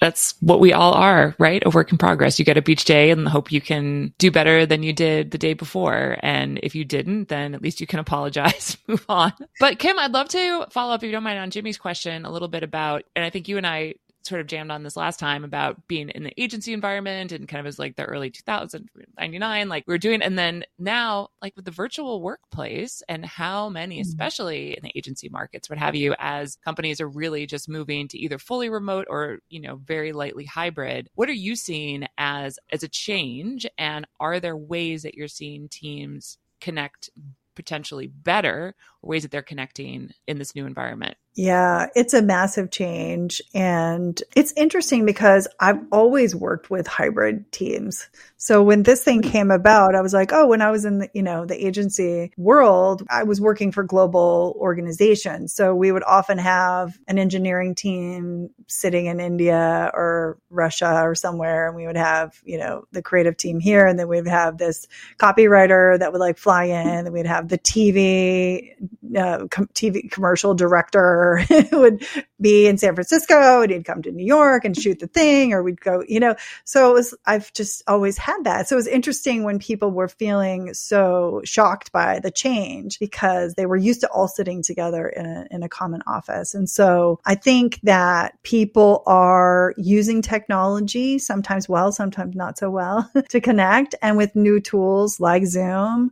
That's 0.00 0.34
what 0.40 0.60
we 0.60 0.72
all 0.72 0.92
are, 0.92 1.34
right? 1.38 1.62
A 1.64 1.70
work 1.70 1.92
in 1.92 1.98
progress. 1.98 2.38
You 2.38 2.44
get 2.44 2.56
up 2.56 2.68
each 2.68 2.84
day 2.84 3.10
and 3.10 3.28
hope 3.28 3.52
you 3.52 3.60
can 3.60 4.12
do 4.18 4.30
better 4.30 4.66
than 4.66 4.82
you 4.82 4.92
did 4.92 5.30
the 5.30 5.38
day 5.38 5.54
before. 5.54 6.18
And 6.20 6.58
if 6.62 6.74
you 6.74 6.84
didn't, 6.84 7.28
then 7.28 7.54
at 7.54 7.62
least 7.62 7.80
you 7.80 7.86
can 7.86 7.98
apologize, 8.00 8.76
move 8.86 9.04
on. 9.08 9.32
But 9.60 9.78
Kim, 9.78 9.98
I'd 9.98 10.12
love 10.12 10.28
to 10.30 10.66
follow 10.70 10.94
up, 10.94 11.02
if 11.02 11.06
you 11.06 11.12
don't 11.12 11.22
mind, 11.22 11.38
on 11.38 11.50
Jimmy's 11.50 11.78
question 11.78 12.24
a 12.24 12.30
little 12.30 12.48
bit 12.48 12.62
about, 12.62 13.04
and 13.16 13.24
I 13.24 13.30
think 13.30 13.48
you 13.48 13.56
and 13.56 13.66
I 13.66 13.94
sort 14.28 14.40
of 14.40 14.46
jammed 14.46 14.70
on 14.70 14.82
this 14.82 14.96
last 14.96 15.18
time 15.18 15.44
about 15.44 15.88
being 15.88 16.10
in 16.10 16.22
the 16.22 16.40
agency 16.40 16.72
environment 16.72 17.32
and 17.32 17.48
kind 17.48 17.60
of 17.60 17.66
as 17.66 17.78
like 17.78 17.96
the 17.96 18.04
early 18.04 18.30
2099 18.30 19.68
like 19.68 19.84
we 19.86 19.94
are 19.94 19.98
doing. 19.98 20.22
And 20.22 20.38
then 20.38 20.64
now, 20.78 21.28
like 21.42 21.56
with 21.56 21.64
the 21.64 21.70
virtual 21.70 22.20
workplace 22.22 23.02
and 23.08 23.24
how 23.24 23.68
many, 23.68 23.96
mm-hmm. 23.96 24.08
especially 24.08 24.76
in 24.76 24.82
the 24.82 24.92
agency 24.94 25.28
markets, 25.28 25.70
what 25.70 25.78
have 25.78 25.94
you, 25.94 26.14
as 26.18 26.56
companies 26.64 27.00
are 27.00 27.08
really 27.08 27.46
just 27.46 27.68
moving 27.68 28.08
to 28.08 28.18
either 28.18 28.38
fully 28.38 28.68
remote 28.68 29.06
or, 29.08 29.38
you 29.48 29.60
know, 29.60 29.76
very 29.76 30.12
lightly 30.12 30.44
hybrid. 30.44 31.08
What 31.14 31.28
are 31.28 31.32
you 31.32 31.56
seeing 31.56 32.06
as, 32.18 32.58
as 32.70 32.82
a 32.82 32.88
change? 32.88 33.66
And 33.78 34.06
are 34.20 34.40
there 34.40 34.56
ways 34.56 35.02
that 35.02 35.14
you're 35.14 35.28
seeing 35.28 35.68
teams 35.68 36.38
connect 36.60 37.10
potentially 37.54 38.06
better 38.06 38.72
ways 39.02 39.22
that 39.22 39.32
they're 39.32 39.42
connecting 39.42 40.10
in 40.26 40.38
this 40.38 40.54
new 40.54 40.66
environment? 40.66 41.16
Yeah, 41.34 41.86
it's 41.94 42.14
a 42.14 42.22
massive 42.22 42.72
change. 42.72 43.40
And 43.54 44.20
it's 44.34 44.52
interesting 44.56 45.06
because 45.06 45.46
I've 45.60 45.80
always 45.92 46.34
worked 46.34 46.68
with 46.68 46.88
hybrid 46.88 47.50
teams. 47.52 48.08
So 48.38 48.62
when 48.62 48.82
this 48.82 49.04
thing 49.04 49.22
came 49.22 49.50
about, 49.52 49.94
I 49.94 50.00
was 50.00 50.12
like, 50.12 50.32
oh, 50.32 50.48
when 50.48 50.62
I 50.62 50.70
was 50.72 50.84
in 50.84 50.98
the, 50.98 51.10
you 51.14 51.22
know, 51.22 51.44
the 51.44 51.64
agency 51.64 52.32
world, 52.36 53.04
I 53.08 53.22
was 53.22 53.40
working 53.40 53.70
for 53.70 53.84
global 53.84 54.56
organizations. 54.58 55.52
So 55.52 55.74
we 55.76 55.92
would 55.92 56.02
often 56.04 56.38
have 56.38 56.98
an 57.06 57.18
engineering 57.18 57.74
team 57.76 58.50
sitting 58.66 59.06
in 59.06 59.20
India 59.20 59.92
or 59.94 60.38
Russia 60.50 61.02
or 61.02 61.14
somewhere. 61.14 61.68
And 61.68 61.76
we 61.76 61.86
would 61.86 61.96
have, 61.96 62.40
you 62.44 62.58
know, 62.58 62.84
the 62.90 63.02
creative 63.02 63.36
team 63.36 63.60
here. 63.60 63.86
And 63.86 63.96
then 63.98 64.08
we'd 64.08 64.26
have 64.26 64.58
this 64.58 64.88
copywriter 65.18 65.98
that 66.00 66.12
would 66.12 66.20
like 66.20 66.38
fly 66.38 66.64
in 66.64 67.06
and 67.06 67.12
we'd 67.12 67.26
have 67.26 67.48
the 67.48 67.58
TV, 67.58 68.72
uh, 69.16 69.46
com- 69.50 69.68
TV 69.68 70.10
commercial 70.10 70.54
director 70.54 71.17
would 71.72 72.04
be 72.40 72.66
in 72.66 72.78
San 72.78 72.94
Francisco 72.94 73.62
and 73.62 73.70
he'd 73.70 73.84
come 73.84 74.02
to 74.02 74.12
New 74.12 74.24
York 74.24 74.64
and 74.64 74.76
shoot 74.76 74.98
the 74.98 75.06
thing, 75.06 75.52
or 75.52 75.62
we'd 75.62 75.80
go, 75.80 76.02
you 76.08 76.20
know. 76.20 76.34
So 76.64 76.90
it 76.90 76.94
was, 76.94 77.14
I've 77.26 77.52
just 77.52 77.82
always 77.86 78.18
had 78.18 78.44
that. 78.44 78.68
So 78.68 78.76
it 78.76 78.78
was 78.78 78.86
interesting 78.86 79.44
when 79.44 79.58
people 79.58 79.90
were 79.90 80.08
feeling 80.08 80.74
so 80.74 81.42
shocked 81.44 81.92
by 81.92 82.20
the 82.20 82.30
change 82.30 82.98
because 82.98 83.54
they 83.54 83.66
were 83.66 83.76
used 83.76 84.00
to 84.02 84.08
all 84.10 84.28
sitting 84.28 84.62
together 84.62 85.08
in 85.08 85.26
a, 85.26 85.46
in 85.50 85.62
a 85.62 85.68
common 85.68 86.02
office. 86.06 86.54
And 86.54 86.68
so 86.68 87.20
I 87.24 87.34
think 87.34 87.80
that 87.82 88.42
people 88.42 89.02
are 89.06 89.74
using 89.76 90.22
technology, 90.22 91.18
sometimes 91.18 91.68
well, 91.68 91.92
sometimes 91.92 92.34
not 92.34 92.58
so 92.58 92.70
well, 92.70 93.10
to 93.28 93.40
connect. 93.40 93.94
And 94.02 94.16
with 94.16 94.34
new 94.36 94.60
tools 94.60 95.20
like 95.20 95.46
Zoom, 95.46 96.10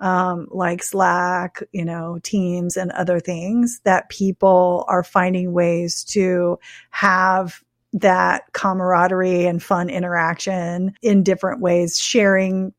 um, 0.00 0.48
like 0.50 0.82
Slack, 0.82 1.62
you 1.72 1.84
know, 1.84 2.18
Teams 2.22 2.76
and 2.76 2.90
other 2.92 3.20
things 3.20 3.80
that 3.84 4.08
people 4.08 4.84
are 4.88 5.02
finding 5.02 5.52
ways 5.52 6.04
to 6.04 6.58
have 6.90 7.62
that 7.94 8.52
camaraderie 8.52 9.46
and 9.46 9.62
fun 9.62 9.88
interaction 9.88 10.94
in 11.02 11.22
different 11.22 11.60
ways, 11.60 11.98
sharing 11.98 12.72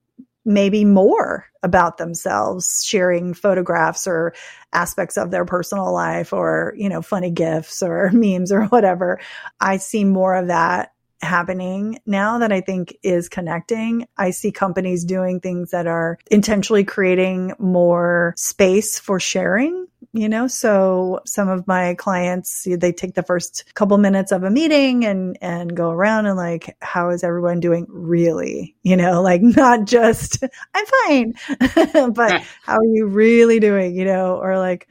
maybe 0.45 0.86
more 0.86 1.45
about 1.62 1.97
themselves, 1.97 2.84
sharing 2.86 3.34
photographs 3.34 4.08
or 4.08 4.34
aspects 4.71 5.17
of 5.17 5.32
their 5.32 5.45
personal 5.45 5.91
life 5.93 6.32
or, 6.32 6.73
you 6.77 6.89
know, 6.89 7.01
funny 7.01 7.32
gifs 7.32 7.84
or 7.84 8.10
memes 8.13 8.51
or 8.51 8.65
whatever. 8.65 9.19
I 9.60 9.77
see 9.77 10.05
more 10.05 10.36
of 10.36 10.47
that 10.47 10.93
happening. 11.21 11.99
Now 12.05 12.38
that 12.39 12.51
I 12.51 12.62
think 12.62 12.95
is 13.03 13.29
connecting. 13.29 14.08
I 14.17 14.32
see 14.32 14.51
companies 14.51 15.03
doing 15.03 15.39
things 15.39 15.71
that 15.71 15.88
are 15.88 16.17
intentionally 16.32 16.84
creating 16.84 17.53
more 17.60 18.34
space 18.38 18.99
for 18.99 19.19
sharing 19.19 19.88
you 20.13 20.27
know? 20.27 20.47
So 20.47 21.21
some 21.25 21.49
of 21.49 21.67
my 21.67 21.93
clients 21.95 22.67
they 22.69 22.91
take 22.91 23.15
the 23.15 23.23
first 23.23 23.65
couple 23.75 23.97
minutes 23.97 24.32
of 24.32 24.43
a 24.43 24.49
meeting 24.49 25.05
and 25.05 25.38
and 25.41 25.75
go 25.75 25.89
around 25.91 26.25
and 26.25 26.38
like 26.38 26.75
how 26.82 27.10
is 27.10 27.23
everyone 27.23 27.60
doing 27.60 27.86
really? 27.89 28.75
You 28.84 28.95
know 28.95 29.21
like 29.29 29.41
not 29.41 29.86
just 29.86 30.43
i'm 30.73 30.86
fine 31.08 31.34
but 32.13 32.41
how 32.63 32.77
are 32.77 32.84
you 32.84 33.08
really 33.08 33.60
doing? 33.60 33.95
You 33.95 34.05
know 34.05 34.38
or 34.38 34.58
like 34.58 34.88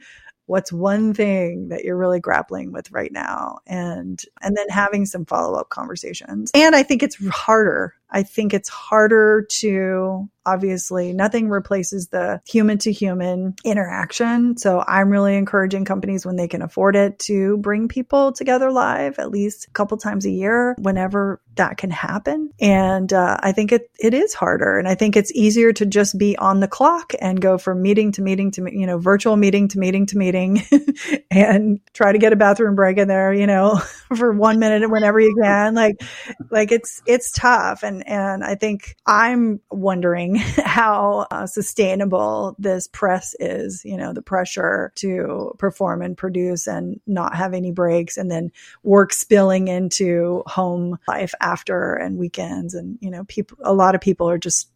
what's 0.49 0.73
one 0.73 1.13
thing 1.13 1.67
that 1.67 1.83
you're 1.83 1.95
really 1.95 2.19
grappling 2.19 2.71
with 2.71 2.91
right 2.91 3.11
now? 3.11 3.59
And 3.67 4.19
and 4.41 4.57
then 4.57 4.65
having 4.69 5.05
some 5.05 5.23
follow-up 5.25 5.69
conversations. 5.69 6.49
And 6.55 6.75
i 6.75 6.81
think 6.81 7.03
it's 7.03 7.17
harder. 7.29 7.93
I 8.09 8.23
think 8.23 8.55
it's 8.55 8.69
harder 8.69 9.45
to 9.59 10.27
obviously 10.53 11.13
nothing 11.13 11.49
replaces 11.49 12.07
the 12.07 12.41
human 12.47 12.77
to 12.79 12.91
human 12.91 13.55
interaction. 13.63 14.57
So 14.57 14.83
I'm 14.85 15.09
really 15.09 15.35
encouraging 15.35 15.85
companies 15.85 16.25
when 16.25 16.35
they 16.35 16.47
can 16.47 16.61
afford 16.61 16.95
it 16.95 17.19
to 17.19 17.57
bring 17.57 17.87
people 17.87 18.31
together 18.31 18.71
live 18.71 19.19
at 19.19 19.29
least 19.29 19.67
a 19.67 19.71
couple 19.71 19.97
times 19.97 20.25
a 20.25 20.31
year 20.31 20.75
whenever 20.79 21.41
that 21.55 21.77
can 21.77 21.91
happen. 21.91 22.51
And 22.59 23.11
uh, 23.11 23.37
I 23.41 23.51
think 23.51 23.71
it, 23.71 23.91
it 23.99 24.13
is 24.13 24.33
harder. 24.33 24.77
And 24.77 24.87
I 24.87 24.95
think 24.95 25.17
it's 25.17 25.31
easier 25.33 25.73
to 25.73 25.85
just 25.85 26.17
be 26.17 26.37
on 26.37 26.61
the 26.61 26.67
clock 26.67 27.13
and 27.19 27.41
go 27.41 27.57
from 27.57 27.81
meeting 27.81 28.13
to 28.13 28.21
meeting 28.21 28.51
to, 28.51 28.69
you 28.71 28.87
know, 28.87 28.97
virtual 28.97 29.35
meeting 29.35 29.67
to 29.69 29.79
meeting 29.79 30.05
to 30.07 30.17
meeting 30.17 30.61
and 31.31 31.79
try 31.93 32.11
to 32.11 32.17
get 32.17 32.33
a 32.33 32.37
bathroom 32.37 32.75
break 32.75 32.97
in 32.97 33.07
there, 33.07 33.33
you 33.33 33.45
know, 33.45 33.77
for 34.15 34.31
one 34.31 34.59
minute 34.59 34.89
whenever 34.89 35.19
you 35.19 35.35
can. 35.41 35.75
Like, 35.75 36.01
like 36.49 36.71
it's, 36.71 37.01
it's 37.05 37.31
tough. 37.31 37.83
And 37.83 37.99
and, 38.07 38.43
I 38.43 38.55
think 38.55 38.95
I'm 39.05 39.59
wondering 39.69 40.38
how 40.63 41.27
uh, 41.31 41.45
sustainable 41.45 42.55
this 42.59 42.87
press 42.87 43.35
is, 43.39 43.83
you 43.83 43.97
know, 43.97 44.13
the 44.13 44.21
pressure 44.21 44.91
to 44.95 45.53
perform 45.57 46.01
and 46.01 46.17
produce 46.17 46.67
and 46.67 46.99
not 47.05 47.35
have 47.35 47.53
any 47.53 47.71
breaks 47.71 48.17
and 48.17 48.31
then 48.31 48.51
work 48.83 49.13
spilling 49.13 49.67
into 49.67 50.43
home 50.47 50.97
life 51.07 51.33
after 51.41 51.93
and 51.93 52.17
weekends. 52.17 52.73
And, 52.73 52.97
you 53.01 53.09
know, 53.09 53.23
people, 53.25 53.57
a 53.61 53.73
lot 53.73 53.95
of 53.95 54.01
people 54.01 54.29
are 54.29 54.37
just 54.37 54.69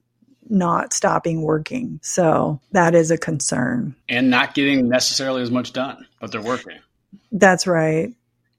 not 0.50 0.94
stopping 0.94 1.42
working. 1.42 2.00
So 2.04 2.60
that 2.72 2.96
is 2.96 3.12
a 3.12 3.18
concern. 3.18 3.96
And 4.10 4.30
not 4.30 4.54
getting 4.54 4.90
necessarily 4.90 5.42
as 5.42 5.52
much 5.52 5.74
done, 5.74 6.06
but 6.20 6.32
they're 6.32 6.42
working. 6.42 6.80
That's 7.32 7.68
right. 7.68 8.14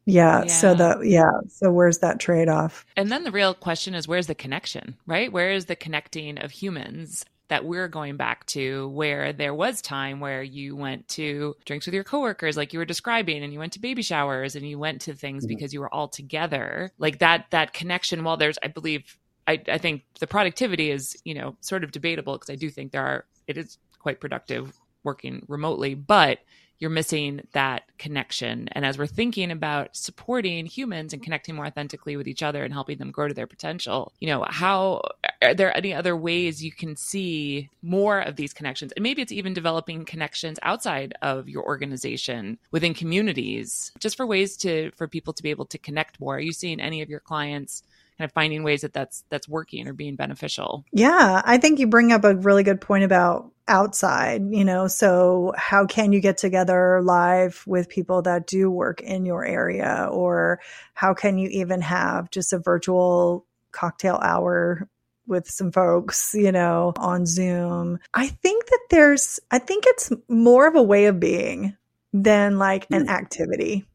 Yeah, 0.06 0.42
yeah. 0.42 0.52
So 0.52 0.74
the 0.74 1.00
yeah. 1.02 1.30
So 1.48 1.72
where's 1.72 1.98
that 1.98 2.20
trade 2.20 2.48
off? 2.48 2.84
And 2.96 3.10
then 3.10 3.24
the 3.24 3.30
real 3.30 3.54
question 3.54 3.94
is 3.94 4.06
where's 4.06 4.26
the 4.26 4.34
connection, 4.34 4.96
right? 5.06 5.32
Where 5.32 5.50
is 5.50 5.66
the 5.66 5.76
connecting 5.76 6.38
of 6.38 6.50
humans 6.50 7.24
that 7.48 7.64
we're 7.64 7.88
going 7.88 8.16
back 8.16 8.46
to 8.46 8.88
where 8.88 9.32
there 9.32 9.54
was 9.54 9.82
time 9.82 10.20
where 10.20 10.42
you 10.42 10.74
went 10.76 11.06
to 11.08 11.54
drinks 11.64 11.86
with 11.86 11.94
your 11.94 12.04
coworkers 12.04 12.56
like 12.56 12.72
you 12.72 12.78
were 12.78 12.84
describing 12.84 13.42
and 13.42 13.52
you 13.52 13.58
went 13.58 13.74
to 13.74 13.80
baby 13.80 14.02
showers 14.02 14.56
and 14.56 14.66
you 14.66 14.78
went 14.78 15.02
to 15.02 15.14
things 15.14 15.44
mm-hmm. 15.44 15.54
because 15.54 15.72
you 15.72 15.80
were 15.80 15.92
all 15.92 16.08
together 16.08 16.90
like 16.98 17.18
that 17.18 17.46
that 17.50 17.72
connection 17.72 18.24
while 18.24 18.36
there's 18.36 18.58
i 18.62 18.68
believe 18.68 19.18
I, 19.46 19.60
I 19.68 19.78
think 19.78 20.04
the 20.20 20.26
productivity 20.26 20.90
is 20.90 21.16
you 21.24 21.34
know 21.34 21.56
sort 21.60 21.84
of 21.84 21.92
debatable 21.92 22.34
because 22.34 22.50
i 22.50 22.56
do 22.56 22.70
think 22.70 22.92
there 22.92 23.04
are 23.04 23.26
it 23.46 23.58
is 23.58 23.78
quite 23.98 24.20
productive 24.20 24.72
working 25.02 25.44
remotely 25.46 25.94
but 25.94 26.38
you're 26.78 26.90
missing 26.90 27.46
that 27.52 27.84
connection. 27.98 28.68
And 28.72 28.84
as 28.84 28.98
we're 28.98 29.06
thinking 29.06 29.50
about 29.50 29.96
supporting 29.96 30.66
humans 30.66 31.12
and 31.12 31.22
connecting 31.22 31.54
more 31.54 31.66
authentically 31.66 32.16
with 32.16 32.28
each 32.28 32.42
other 32.42 32.64
and 32.64 32.72
helping 32.72 32.98
them 32.98 33.10
grow 33.10 33.28
to 33.28 33.34
their 33.34 33.46
potential, 33.46 34.12
you 34.20 34.26
know, 34.26 34.44
how 34.48 35.02
are 35.42 35.54
there 35.54 35.76
any 35.76 35.94
other 35.94 36.16
ways 36.16 36.64
you 36.64 36.72
can 36.72 36.96
see 36.96 37.70
more 37.82 38.20
of 38.20 38.36
these 38.36 38.52
connections? 38.52 38.92
And 38.92 39.02
maybe 39.02 39.22
it's 39.22 39.32
even 39.32 39.54
developing 39.54 40.04
connections 40.04 40.58
outside 40.62 41.14
of 41.22 41.48
your 41.48 41.64
organization 41.64 42.58
within 42.70 42.94
communities, 42.94 43.92
just 43.98 44.16
for 44.16 44.26
ways 44.26 44.56
to 44.58 44.90
for 44.92 45.06
people 45.06 45.32
to 45.32 45.42
be 45.42 45.50
able 45.50 45.66
to 45.66 45.78
connect 45.78 46.20
more. 46.20 46.36
Are 46.36 46.40
you 46.40 46.52
seeing 46.52 46.80
any 46.80 47.02
of 47.02 47.10
your 47.10 47.20
clients 47.20 47.82
kind 48.18 48.28
of 48.28 48.32
finding 48.32 48.62
ways 48.62 48.82
that 48.82 48.92
that's 48.92 49.24
that's 49.28 49.48
working 49.48 49.88
or 49.88 49.92
being 49.92 50.16
beneficial 50.16 50.84
yeah 50.92 51.42
i 51.44 51.58
think 51.58 51.78
you 51.78 51.86
bring 51.86 52.12
up 52.12 52.24
a 52.24 52.34
really 52.36 52.62
good 52.62 52.80
point 52.80 53.04
about 53.04 53.50
outside 53.66 54.42
you 54.50 54.64
know 54.64 54.86
so 54.86 55.52
how 55.56 55.86
can 55.86 56.12
you 56.12 56.20
get 56.20 56.36
together 56.36 57.00
live 57.02 57.62
with 57.66 57.88
people 57.88 58.22
that 58.22 58.46
do 58.46 58.70
work 58.70 59.00
in 59.00 59.24
your 59.24 59.44
area 59.44 60.08
or 60.10 60.60
how 60.92 61.14
can 61.14 61.38
you 61.38 61.48
even 61.48 61.80
have 61.80 62.30
just 62.30 62.52
a 62.52 62.58
virtual 62.58 63.46
cocktail 63.72 64.18
hour 64.22 64.88
with 65.26 65.48
some 65.48 65.72
folks, 65.72 66.34
you 66.34 66.52
know, 66.52 66.92
on 66.96 67.26
Zoom. 67.26 67.98
I 68.12 68.28
think 68.28 68.66
that 68.66 68.80
there's, 68.90 69.40
I 69.50 69.58
think 69.58 69.84
it's 69.86 70.12
more 70.28 70.66
of 70.66 70.74
a 70.74 70.82
way 70.82 71.06
of 71.06 71.20
being 71.20 71.76
than 72.12 72.58
like 72.58 72.86
an 72.90 73.04
hmm. 73.04 73.10
activity. 73.10 73.86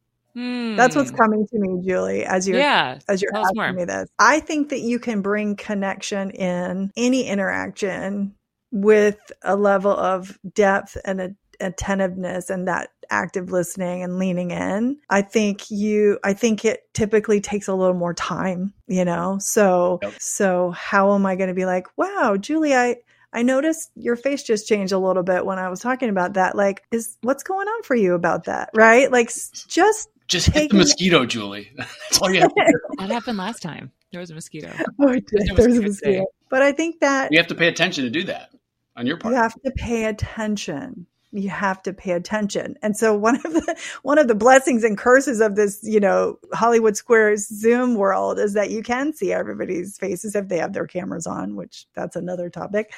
That's 0.75 0.95
what's 0.95 1.11
hmm. 1.11 1.17
coming 1.17 1.47
to 1.47 1.59
me, 1.59 1.81
Julie, 1.85 2.25
as 2.25 2.47
you're 2.47 2.59
yeah, 2.59 2.99
as 3.07 3.21
you're 3.21 3.35
asking 3.35 3.75
me 3.75 3.85
this. 3.85 4.09
I 4.19 4.39
think 4.39 4.69
that 4.69 4.79
you 4.79 4.99
can 4.99 5.21
bring 5.21 5.55
connection 5.55 6.31
in 6.31 6.91
any 6.95 7.27
interaction 7.27 8.35
with 8.71 9.17
a 9.41 9.55
level 9.55 9.91
of 9.91 10.37
depth 10.53 10.97
and 11.03 11.21
a, 11.21 11.29
attentiveness 11.59 12.49
and 12.49 12.67
that 12.67 12.89
active 13.09 13.51
listening 13.51 14.03
and 14.03 14.19
leaning 14.19 14.51
in. 14.51 14.97
I 15.09 15.21
think 15.21 15.71
you 15.71 16.19
I 16.23 16.33
think 16.33 16.63
it 16.65 16.81
typically 16.93 17.41
takes 17.41 17.67
a 17.67 17.73
little 17.73 17.95
more 17.95 18.13
time, 18.13 18.73
you 18.87 19.05
know. 19.05 19.37
So 19.39 19.99
yep. 20.01 20.13
so 20.19 20.71
how 20.71 21.13
am 21.15 21.25
I 21.25 21.35
going 21.35 21.49
to 21.49 21.53
be 21.55 21.65
like, 21.65 21.87
"Wow, 21.97 22.37
Julie, 22.39 22.75
I 22.75 22.97
I 23.33 23.43
noticed 23.43 23.91
your 23.95 24.15
face 24.15 24.43
just 24.43 24.67
changed 24.67 24.93
a 24.93 24.97
little 24.97 25.23
bit 25.23 25.45
when 25.45 25.59
I 25.59 25.69
was 25.69 25.79
talking 25.79 26.09
about 26.09 26.33
that. 26.33 26.55
Like, 26.55 26.83
is 26.91 27.17
what's 27.21 27.43
going 27.43 27.67
on 27.67 27.83
for 27.83 27.95
you 27.95 28.13
about 28.13 28.45
that? 28.45 28.69
Right? 28.73 29.11
Like, 29.11 29.31
just 29.67 30.09
just 30.29 30.47
hit 30.47 30.69
the 30.69 30.77
mosquito, 30.77 31.25
Julie. 31.25 31.71
That's 31.77 32.21
all 32.21 32.31
you 32.31 32.41
have 32.41 32.53
to 32.53 32.65
do. 32.65 32.79
That 32.99 33.09
happened 33.09 33.37
last 33.37 33.61
time. 33.61 33.91
There 34.11 34.19
was 34.21 34.29
a 34.31 34.35
mosquito. 34.35 34.71
Oh, 35.01 35.09
it 35.09 35.25
did. 35.27 35.55
There 35.55 35.67
was 35.67 35.77
a 35.77 35.81
mosquito. 35.81 36.25
But 36.49 36.61
I 36.61 36.71
think 36.71 36.99
that 37.01 37.31
you 37.31 37.37
have 37.37 37.47
to 37.47 37.55
pay 37.55 37.67
attention 37.67 38.03
to 38.05 38.09
do 38.09 38.23
that 38.23 38.49
on 38.95 39.05
your 39.05 39.17
part. 39.17 39.33
You 39.33 39.41
have 39.41 39.53
to 39.65 39.71
pay 39.71 40.05
attention. 40.05 41.07
You 41.31 41.49
have 41.49 41.81
to 41.83 41.93
pay 41.93 42.11
attention. 42.11 42.75
And 42.81 42.97
so 42.97 43.15
one 43.15 43.35
of 43.35 43.53
the 43.53 43.77
one 44.03 44.17
of 44.17 44.27
the 44.27 44.35
blessings 44.35 44.83
and 44.83 44.97
curses 44.97 45.41
of 45.41 45.55
this, 45.55 45.79
you 45.83 45.99
know, 45.99 46.39
Hollywood 46.53 46.97
Squares 46.97 47.47
Zoom 47.47 47.95
world 47.95 48.39
is 48.39 48.53
that 48.53 48.71
you 48.71 48.81
can 48.83 49.13
see 49.13 49.31
everybody's 49.31 49.97
faces 49.97 50.35
if 50.35 50.47
they 50.47 50.57
have 50.57 50.73
their 50.73 50.87
cameras 50.87 51.27
on, 51.27 51.55
which 51.55 51.87
that's 51.95 52.15
another 52.15 52.49
topic. 52.49 52.93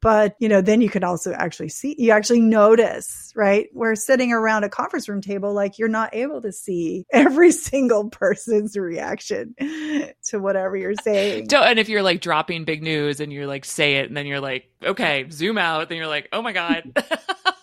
But 0.00 0.34
you 0.40 0.48
know 0.48 0.60
then 0.60 0.80
you 0.80 0.88
can 0.88 1.04
also 1.04 1.32
actually 1.32 1.68
see 1.68 1.94
you 1.98 2.10
actually 2.10 2.40
notice 2.40 3.32
right? 3.34 3.68
We're 3.72 3.94
sitting 3.94 4.32
around 4.32 4.64
a 4.64 4.68
conference 4.68 5.08
room 5.08 5.20
table 5.20 5.52
like 5.54 5.78
you're 5.78 5.88
not 5.88 6.14
able 6.14 6.42
to 6.42 6.52
see 6.52 7.06
every 7.12 7.52
single 7.52 8.10
person's 8.10 8.76
reaction 8.76 9.54
to 10.24 10.38
whatever 10.38 10.76
you're 10.76 10.94
saying. 10.94 11.48
And 11.52 11.78
if 11.78 11.88
you're 11.88 12.02
like 12.02 12.20
dropping 12.20 12.64
big 12.64 12.82
news 12.82 13.20
and 13.20 13.32
you're 13.32 13.46
like 13.46 13.64
say 13.64 13.96
it 13.96 14.08
and 14.08 14.16
then 14.16 14.26
you're 14.26 14.40
like 14.40 14.68
okay 14.82 15.26
zoom 15.30 15.58
out 15.58 15.88
then 15.88 15.96
you're 15.96 16.06
like 16.06 16.28
oh 16.32 16.42
my 16.42 16.52
god 16.52 16.84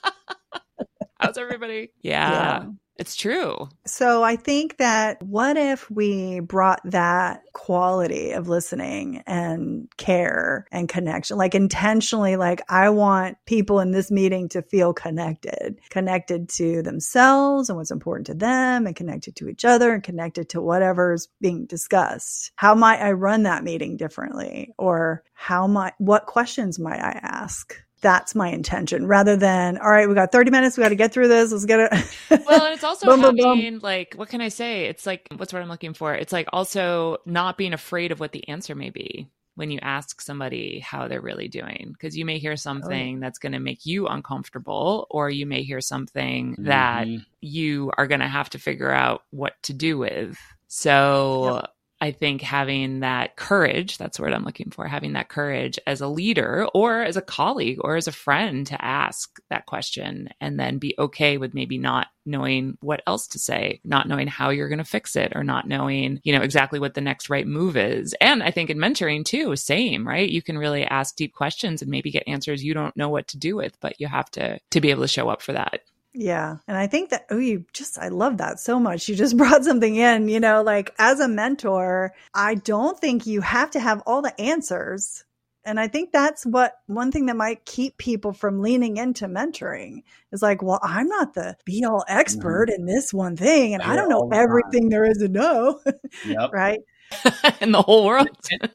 how's 1.19 1.37
everybody 1.37 1.91
yeah. 2.01 2.31
yeah. 2.31 2.65
It's 2.99 3.15
true. 3.15 3.69
So 3.85 4.23
I 4.23 4.35
think 4.35 4.75
that 4.75 5.23
what 5.23 5.55
if 5.55 5.89
we 5.89 6.41
brought 6.41 6.81
that 6.83 7.43
quality 7.53 8.31
of 8.31 8.49
listening 8.49 9.23
and 9.25 9.87
care 9.95 10.67
and 10.69 10.89
connection, 10.89 11.37
like 11.37 11.55
intentionally, 11.55 12.35
like 12.35 12.61
I 12.67 12.89
want 12.89 13.37
people 13.45 13.79
in 13.79 13.91
this 13.91 14.11
meeting 14.11 14.49
to 14.49 14.61
feel 14.61 14.91
connected, 14.93 15.79
connected 15.89 16.49
to 16.57 16.81
themselves 16.81 17.69
and 17.69 17.77
what's 17.77 17.89
important 17.89 18.27
to 18.27 18.33
them 18.33 18.85
and 18.85 18.97
connected 18.97 19.37
to 19.37 19.47
each 19.47 19.63
other 19.63 19.93
and 19.93 20.03
connected 20.03 20.49
to 20.49 20.61
whatever's 20.61 21.29
being 21.39 21.67
discussed. 21.67 22.51
How 22.57 22.75
might 22.75 22.99
I 22.99 23.13
run 23.13 23.43
that 23.43 23.63
meeting 23.63 23.95
differently? 23.95 24.73
Or 24.77 25.23
how 25.33 25.67
might, 25.67 25.93
what 25.99 26.25
questions 26.25 26.77
might 26.77 26.99
I 26.99 27.17
ask? 27.23 27.81
That's 28.01 28.35
my 28.35 28.49
intention 28.49 29.07
rather 29.07 29.35
than 29.35 29.77
all 29.77 29.89
right 29.89 30.07
we 30.07 30.15
got 30.15 30.31
30 30.31 30.51
minutes 30.51 30.77
we 30.77 30.83
got 30.83 30.89
to 30.89 30.95
get 30.95 31.11
through 31.11 31.27
this 31.27 31.51
let's 31.51 31.65
get 31.65 31.79
it 31.79 31.91
well 32.45 32.65
and 32.65 32.73
it's 32.73 32.83
also 32.83 33.05
boom, 33.07 33.19
having 33.21 33.37
boom, 33.37 33.59
boom. 33.59 33.79
like 33.81 34.13
what 34.15 34.29
can 34.29 34.41
i 34.41 34.49
say 34.49 34.85
it's 34.85 35.05
like 35.05 35.27
what's 35.37 35.53
what 35.53 35.61
i'm 35.61 35.69
looking 35.69 35.93
for 35.93 36.13
it's 36.13 36.33
like 36.33 36.47
also 36.53 37.17
not 37.25 37.57
being 37.57 37.73
afraid 37.73 38.11
of 38.11 38.19
what 38.19 38.31
the 38.31 38.47
answer 38.47 38.75
may 38.75 38.89
be 38.89 39.29
when 39.55 39.71
you 39.71 39.79
ask 39.81 40.21
somebody 40.21 40.79
how 40.79 41.09
they're 41.09 41.19
really 41.19 41.49
doing 41.49 41.89
because 41.91 42.15
you 42.15 42.23
may 42.23 42.39
hear 42.39 42.55
something 42.55 43.17
oh. 43.17 43.19
that's 43.19 43.39
going 43.39 43.51
to 43.51 43.59
make 43.59 43.85
you 43.85 44.07
uncomfortable 44.07 45.05
or 45.09 45.29
you 45.29 45.45
may 45.45 45.63
hear 45.63 45.81
something 45.81 46.53
mm-hmm. 46.53 46.63
that 46.63 47.07
you 47.41 47.91
are 47.97 48.07
going 48.07 48.21
to 48.21 48.27
have 48.27 48.49
to 48.49 48.57
figure 48.57 48.89
out 48.89 49.23
what 49.31 49.61
to 49.63 49.73
do 49.73 49.97
with 49.97 50.37
so 50.67 51.55
yep. 51.55 51.69
I 52.01 52.11
think 52.11 52.41
having 52.41 53.01
that 53.01 53.35
courage, 53.35 53.97
that's 53.97 54.19
what 54.19 54.33
I'm 54.33 54.45
looking 54.45 54.71
for, 54.71 54.87
having 54.87 55.13
that 55.13 55.27
courage 55.27 55.77
as 55.85 55.99
a 55.99 56.07
leader 56.07 56.65
or 56.73 57.01
as 57.01 57.17
a 57.17 57.21
colleague 57.21 57.79
or 57.81 57.97
as 57.97 58.07
a 58.07 58.13
friend 58.13 58.65
to 58.67 58.83
ask 58.83 59.37
that 59.49 59.65
question 59.65 60.29
and 60.39 60.57
then 60.57 60.77
be 60.77 60.95
okay 60.97 61.37
with 61.37 61.53
maybe 61.53 61.77
not 61.77 62.07
knowing 62.25 62.77
what 62.79 63.01
else 63.05 63.27
to 63.29 63.39
say, 63.39 63.81
not 63.83 64.07
knowing 64.07 64.27
how 64.27 64.49
you're 64.49 64.69
going 64.69 64.77
to 64.77 64.85
fix 64.85 65.17
it 65.17 65.33
or 65.35 65.43
not 65.43 65.67
knowing, 65.67 66.21
you 66.23 66.31
know, 66.31 66.43
exactly 66.43 66.79
what 66.79 66.93
the 66.93 67.01
next 67.01 67.29
right 67.29 67.47
move 67.47 67.75
is. 67.75 68.15
And 68.21 68.41
I 68.43 68.51
think 68.51 68.69
in 68.69 68.77
mentoring 68.77 69.25
too, 69.25 69.55
same, 69.57 70.07
right? 70.07 70.29
You 70.29 70.41
can 70.41 70.57
really 70.57 70.85
ask 70.85 71.15
deep 71.15 71.33
questions 71.33 71.81
and 71.81 71.91
maybe 71.91 72.11
get 72.11 72.23
answers 72.27 72.63
you 72.63 72.73
don't 72.73 72.95
know 72.95 73.09
what 73.09 73.27
to 73.29 73.37
do 73.37 73.57
with, 73.57 73.77
but 73.81 73.99
you 73.99 74.07
have 74.07 74.29
to 74.31 74.59
to 74.71 74.81
be 74.81 74.91
able 74.91 75.01
to 75.01 75.07
show 75.07 75.27
up 75.27 75.41
for 75.41 75.53
that. 75.53 75.81
Yeah. 76.13 76.57
And 76.67 76.75
I 76.75 76.87
think 76.87 77.11
that, 77.11 77.25
oh, 77.29 77.37
you 77.37 77.65
just, 77.73 77.99
I 77.99 78.07
love 78.07 78.37
that 78.37 78.59
so 78.59 78.79
much. 78.79 79.07
You 79.07 79.15
just 79.15 79.37
brought 79.37 79.63
something 79.63 79.95
in, 79.95 80.27
you 80.27 80.39
know, 80.39 80.61
like 80.61 80.93
as 80.97 81.19
a 81.19 81.27
mentor, 81.27 82.13
I 82.33 82.55
don't 82.55 82.99
think 82.99 83.27
you 83.27 83.41
have 83.41 83.71
to 83.71 83.79
have 83.79 84.01
all 84.05 84.21
the 84.21 84.39
answers. 84.39 85.23
And 85.65 85.79
I 85.79 85.87
think 85.87 86.11
that's 86.11 86.45
what 86.45 86.73
one 86.87 87.11
thing 87.11 87.27
that 87.27 87.35
might 87.35 87.65
keep 87.65 87.97
people 87.97 88.33
from 88.33 88.61
leaning 88.61 88.97
into 88.97 89.27
mentoring 89.27 90.03
is 90.31 90.41
like, 90.41 90.63
well, 90.63 90.79
I'm 90.81 91.07
not 91.07 91.33
the 91.33 91.57
be 91.65 91.83
all 91.85 92.03
expert 92.07 92.69
mm-hmm. 92.69 92.81
in 92.81 92.85
this 92.87 93.13
one 93.13 93.35
thing, 93.35 93.73
and 93.73 93.83
I 93.83 93.95
don't 93.95 94.09
know 94.09 94.29
everything 94.33 94.89
there 94.89 95.03
is 95.03 95.17
to 95.17 95.27
know. 95.27 95.81
Yep. 96.25 96.49
right. 96.53 96.79
in 97.61 97.71
the 97.71 97.81
whole 97.81 98.05
world. 98.05 98.29
and, 98.51 98.71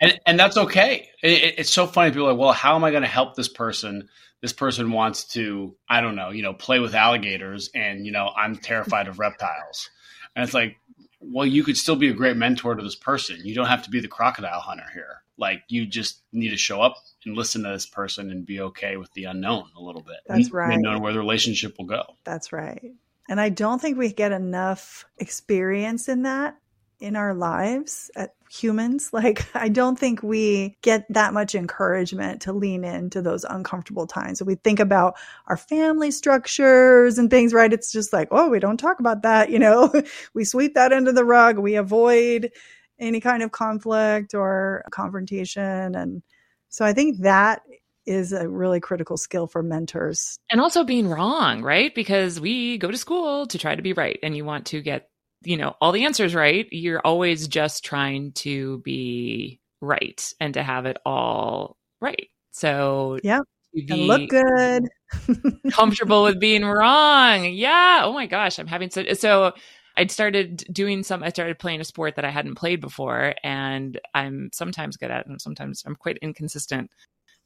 and, 0.00 0.20
and, 0.26 0.38
that's 0.38 0.56
okay. 0.56 1.08
It, 1.22 1.54
it's 1.58 1.72
so 1.72 1.86
funny. 1.86 2.10
People 2.10 2.28
are 2.28 2.32
like, 2.32 2.40
well, 2.40 2.52
how 2.52 2.74
am 2.74 2.84
I 2.84 2.90
going 2.90 3.02
to 3.02 3.08
help 3.08 3.34
this 3.34 3.48
person? 3.48 4.08
This 4.46 4.52
person 4.52 4.92
wants 4.92 5.24
to, 5.24 5.74
I 5.88 6.00
don't 6.00 6.14
know, 6.14 6.30
you 6.30 6.44
know, 6.44 6.54
play 6.54 6.78
with 6.78 6.94
alligators 6.94 7.68
and, 7.74 8.06
you 8.06 8.12
know, 8.12 8.30
I'm 8.36 8.54
terrified 8.54 9.08
of 9.08 9.18
reptiles. 9.18 9.90
And 10.36 10.44
it's 10.44 10.54
like, 10.54 10.76
well, 11.18 11.44
you 11.44 11.64
could 11.64 11.76
still 11.76 11.96
be 11.96 12.10
a 12.10 12.14
great 12.14 12.36
mentor 12.36 12.76
to 12.76 12.82
this 12.84 12.94
person. 12.94 13.40
You 13.42 13.56
don't 13.56 13.66
have 13.66 13.82
to 13.82 13.90
be 13.90 13.98
the 13.98 14.06
crocodile 14.06 14.60
hunter 14.60 14.86
here. 14.94 15.24
Like 15.36 15.64
you 15.66 15.84
just 15.84 16.20
need 16.32 16.50
to 16.50 16.56
show 16.56 16.80
up 16.80 16.94
and 17.24 17.36
listen 17.36 17.64
to 17.64 17.70
this 17.70 17.86
person 17.86 18.30
and 18.30 18.46
be 18.46 18.60
okay 18.60 18.96
with 18.96 19.12
the 19.14 19.24
unknown 19.24 19.64
a 19.76 19.82
little 19.82 20.02
bit. 20.02 20.18
That's 20.28 20.52
right. 20.52 20.74
And 20.74 20.82
knowing 20.82 21.02
where 21.02 21.12
the 21.12 21.18
relationship 21.18 21.76
will 21.76 21.86
go. 21.86 22.04
That's 22.22 22.52
right. 22.52 22.92
And 23.28 23.40
I 23.40 23.48
don't 23.48 23.82
think 23.82 23.98
we 23.98 24.12
get 24.12 24.30
enough 24.30 25.06
experience 25.18 26.08
in 26.08 26.22
that 26.22 26.56
in 27.00 27.16
our 27.16 27.34
lives 27.34 28.10
at 28.16 28.34
humans. 28.50 29.10
Like, 29.16 29.46
I 29.54 29.70
don't 29.70 29.98
think 29.98 30.22
we 30.22 30.76
get 30.82 31.06
that 31.08 31.32
much 31.32 31.54
encouragement 31.54 32.42
to 32.42 32.52
lean 32.52 32.84
into 32.84 33.22
those 33.22 33.44
uncomfortable 33.44 34.06
times. 34.06 34.38
So 34.38 34.44
we 34.44 34.56
think 34.56 34.78
about 34.78 35.16
our 35.46 35.56
family 35.56 36.10
structures 36.10 37.16
and 37.16 37.30
things, 37.30 37.54
right? 37.54 37.72
It's 37.72 37.90
just 37.90 38.12
like, 38.12 38.28
oh, 38.30 38.50
we 38.50 38.58
don't 38.58 38.76
talk 38.76 39.00
about 39.00 39.22
that. 39.22 39.50
You 39.56 39.60
know, 39.60 39.90
we 40.34 40.44
sweep 40.44 40.74
that 40.74 40.92
under 40.92 41.12
the 41.12 41.24
rug. 41.24 41.56
We 41.56 41.76
avoid 41.76 42.52
any 42.98 43.20
kind 43.20 43.42
of 43.42 43.52
conflict 43.52 44.34
or 44.34 44.84
confrontation. 44.90 45.94
And 45.94 46.22
so 46.68 46.84
I 46.84 46.92
think 46.92 47.20
that 47.20 47.62
is 48.04 48.32
a 48.32 48.46
really 48.46 48.80
critical 48.80 49.16
skill 49.16 49.46
for 49.46 49.62
mentors. 49.62 50.38
And 50.50 50.60
also 50.60 50.84
being 50.84 51.08
wrong, 51.08 51.62
right? 51.62 51.94
Because 51.94 52.38
we 52.38 52.76
go 52.76 52.90
to 52.90 52.98
school 52.98 53.46
to 53.46 53.58
try 53.58 53.74
to 53.74 53.82
be 53.82 53.94
right 53.94 54.18
and 54.22 54.36
you 54.36 54.44
want 54.44 54.66
to 54.66 54.82
get 54.82 55.08
you 55.46 55.56
know, 55.56 55.74
all 55.80 55.92
the 55.92 56.04
answers 56.04 56.34
right. 56.34 56.66
You're 56.72 57.00
always 57.00 57.46
just 57.46 57.84
trying 57.84 58.32
to 58.32 58.78
be 58.78 59.60
right 59.80 60.32
and 60.40 60.54
to 60.54 60.62
have 60.62 60.86
it 60.86 60.98
all 61.06 61.76
right. 62.00 62.28
So, 62.50 63.18
yeah. 63.22 63.40
And 63.74 63.90
look 64.06 64.30
good. 64.30 64.88
comfortable 65.70 66.24
with 66.24 66.40
being 66.40 66.64
wrong. 66.64 67.44
Yeah. 67.44 68.00
Oh 68.04 68.12
my 68.12 68.26
gosh. 68.26 68.58
I'm 68.58 68.66
having 68.66 68.90
so, 68.90 69.04
so 69.12 69.52
I'd 69.96 70.10
started 70.10 70.64
doing 70.72 71.02
some, 71.02 71.22
I 71.22 71.28
started 71.28 71.58
playing 71.58 71.80
a 71.80 71.84
sport 71.84 72.16
that 72.16 72.24
I 72.24 72.30
hadn't 72.30 72.56
played 72.56 72.80
before 72.80 73.34
and 73.44 74.00
I'm 74.14 74.50
sometimes 74.52 74.96
good 74.96 75.10
at 75.10 75.20
it 75.20 75.26
and 75.26 75.40
sometimes 75.40 75.84
I'm 75.86 75.94
quite 75.94 76.18
inconsistent 76.22 76.90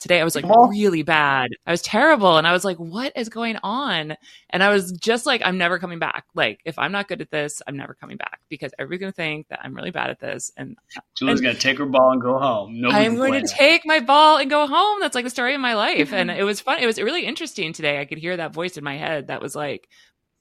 Today 0.01 0.19
I 0.19 0.25
was 0.25 0.35
like 0.35 0.47
really 0.47 1.03
bad. 1.03 1.51
I 1.67 1.71
was 1.71 1.83
terrible. 1.83 2.39
And 2.39 2.47
I 2.47 2.53
was 2.53 2.65
like, 2.65 2.79
what 2.79 3.13
is 3.17 3.29
going 3.29 3.59
on? 3.63 4.17
And 4.49 4.63
I 4.63 4.71
was 4.71 4.93
just 4.93 5.27
like, 5.27 5.43
I'm 5.45 5.59
never 5.59 5.79
coming 5.79 5.99
back. 5.99 6.25
Like, 6.35 6.61
if 6.65 6.79
I'm 6.79 6.91
not 6.91 7.07
good 7.07 7.21
at 7.21 7.31
this, 7.31 7.61
I'm 7.67 7.77
never 7.77 7.93
coming 7.93 8.17
back 8.17 8.41
because 8.49 8.73
everybody's 8.79 9.01
going 9.01 9.13
to 9.13 9.17
think 9.17 9.49
that 9.49 9.61
I'm 9.63 9.75
really 9.75 9.91
bad 9.91 10.09
at 10.09 10.19
this. 10.19 10.53
And 10.57 10.79
Julie's 11.17 11.43
going 11.43 11.55
to 11.55 11.61
take 11.61 11.77
her 11.77 11.85
ball 11.85 12.13
and 12.13 12.23
go 12.23 12.39
home. 12.39 12.81
Nobody 12.81 13.05
I'm 13.05 13.17
going 13.17 13.45
to 13.45 13.47
take 13.47 13.85
my 13.85 14.01
ball 14.01 14.39
and 14.39 14.49
go 14.49 14.67
home. 14.67 15.01
That's 15.01 15.15
like 15.15 15.25
the 15.25 15.31
story 15.31 15.55
of 15.55 15.61
my 15.61 15.75
life. 15.75 16.15
and 16.15 16.31
it 16.31 16.45
was 16.45 16.63
fun. 16.63 16.79
It 16.81 16.87
was 16.87 16.99
really 16.99 17.27
interesting 17.27 17.75
today. 17.75 18.01
I 18.01 18.07
could 18.07 18.19
hear 18.19 18.39
that 18.39 18.55
voice 18.55 18.79
in 18.79 18.85
my 18.85 18.97
head 18.97 19.27
that 19.27 19.43
was 19.43 19.55
like, 19.55 19.87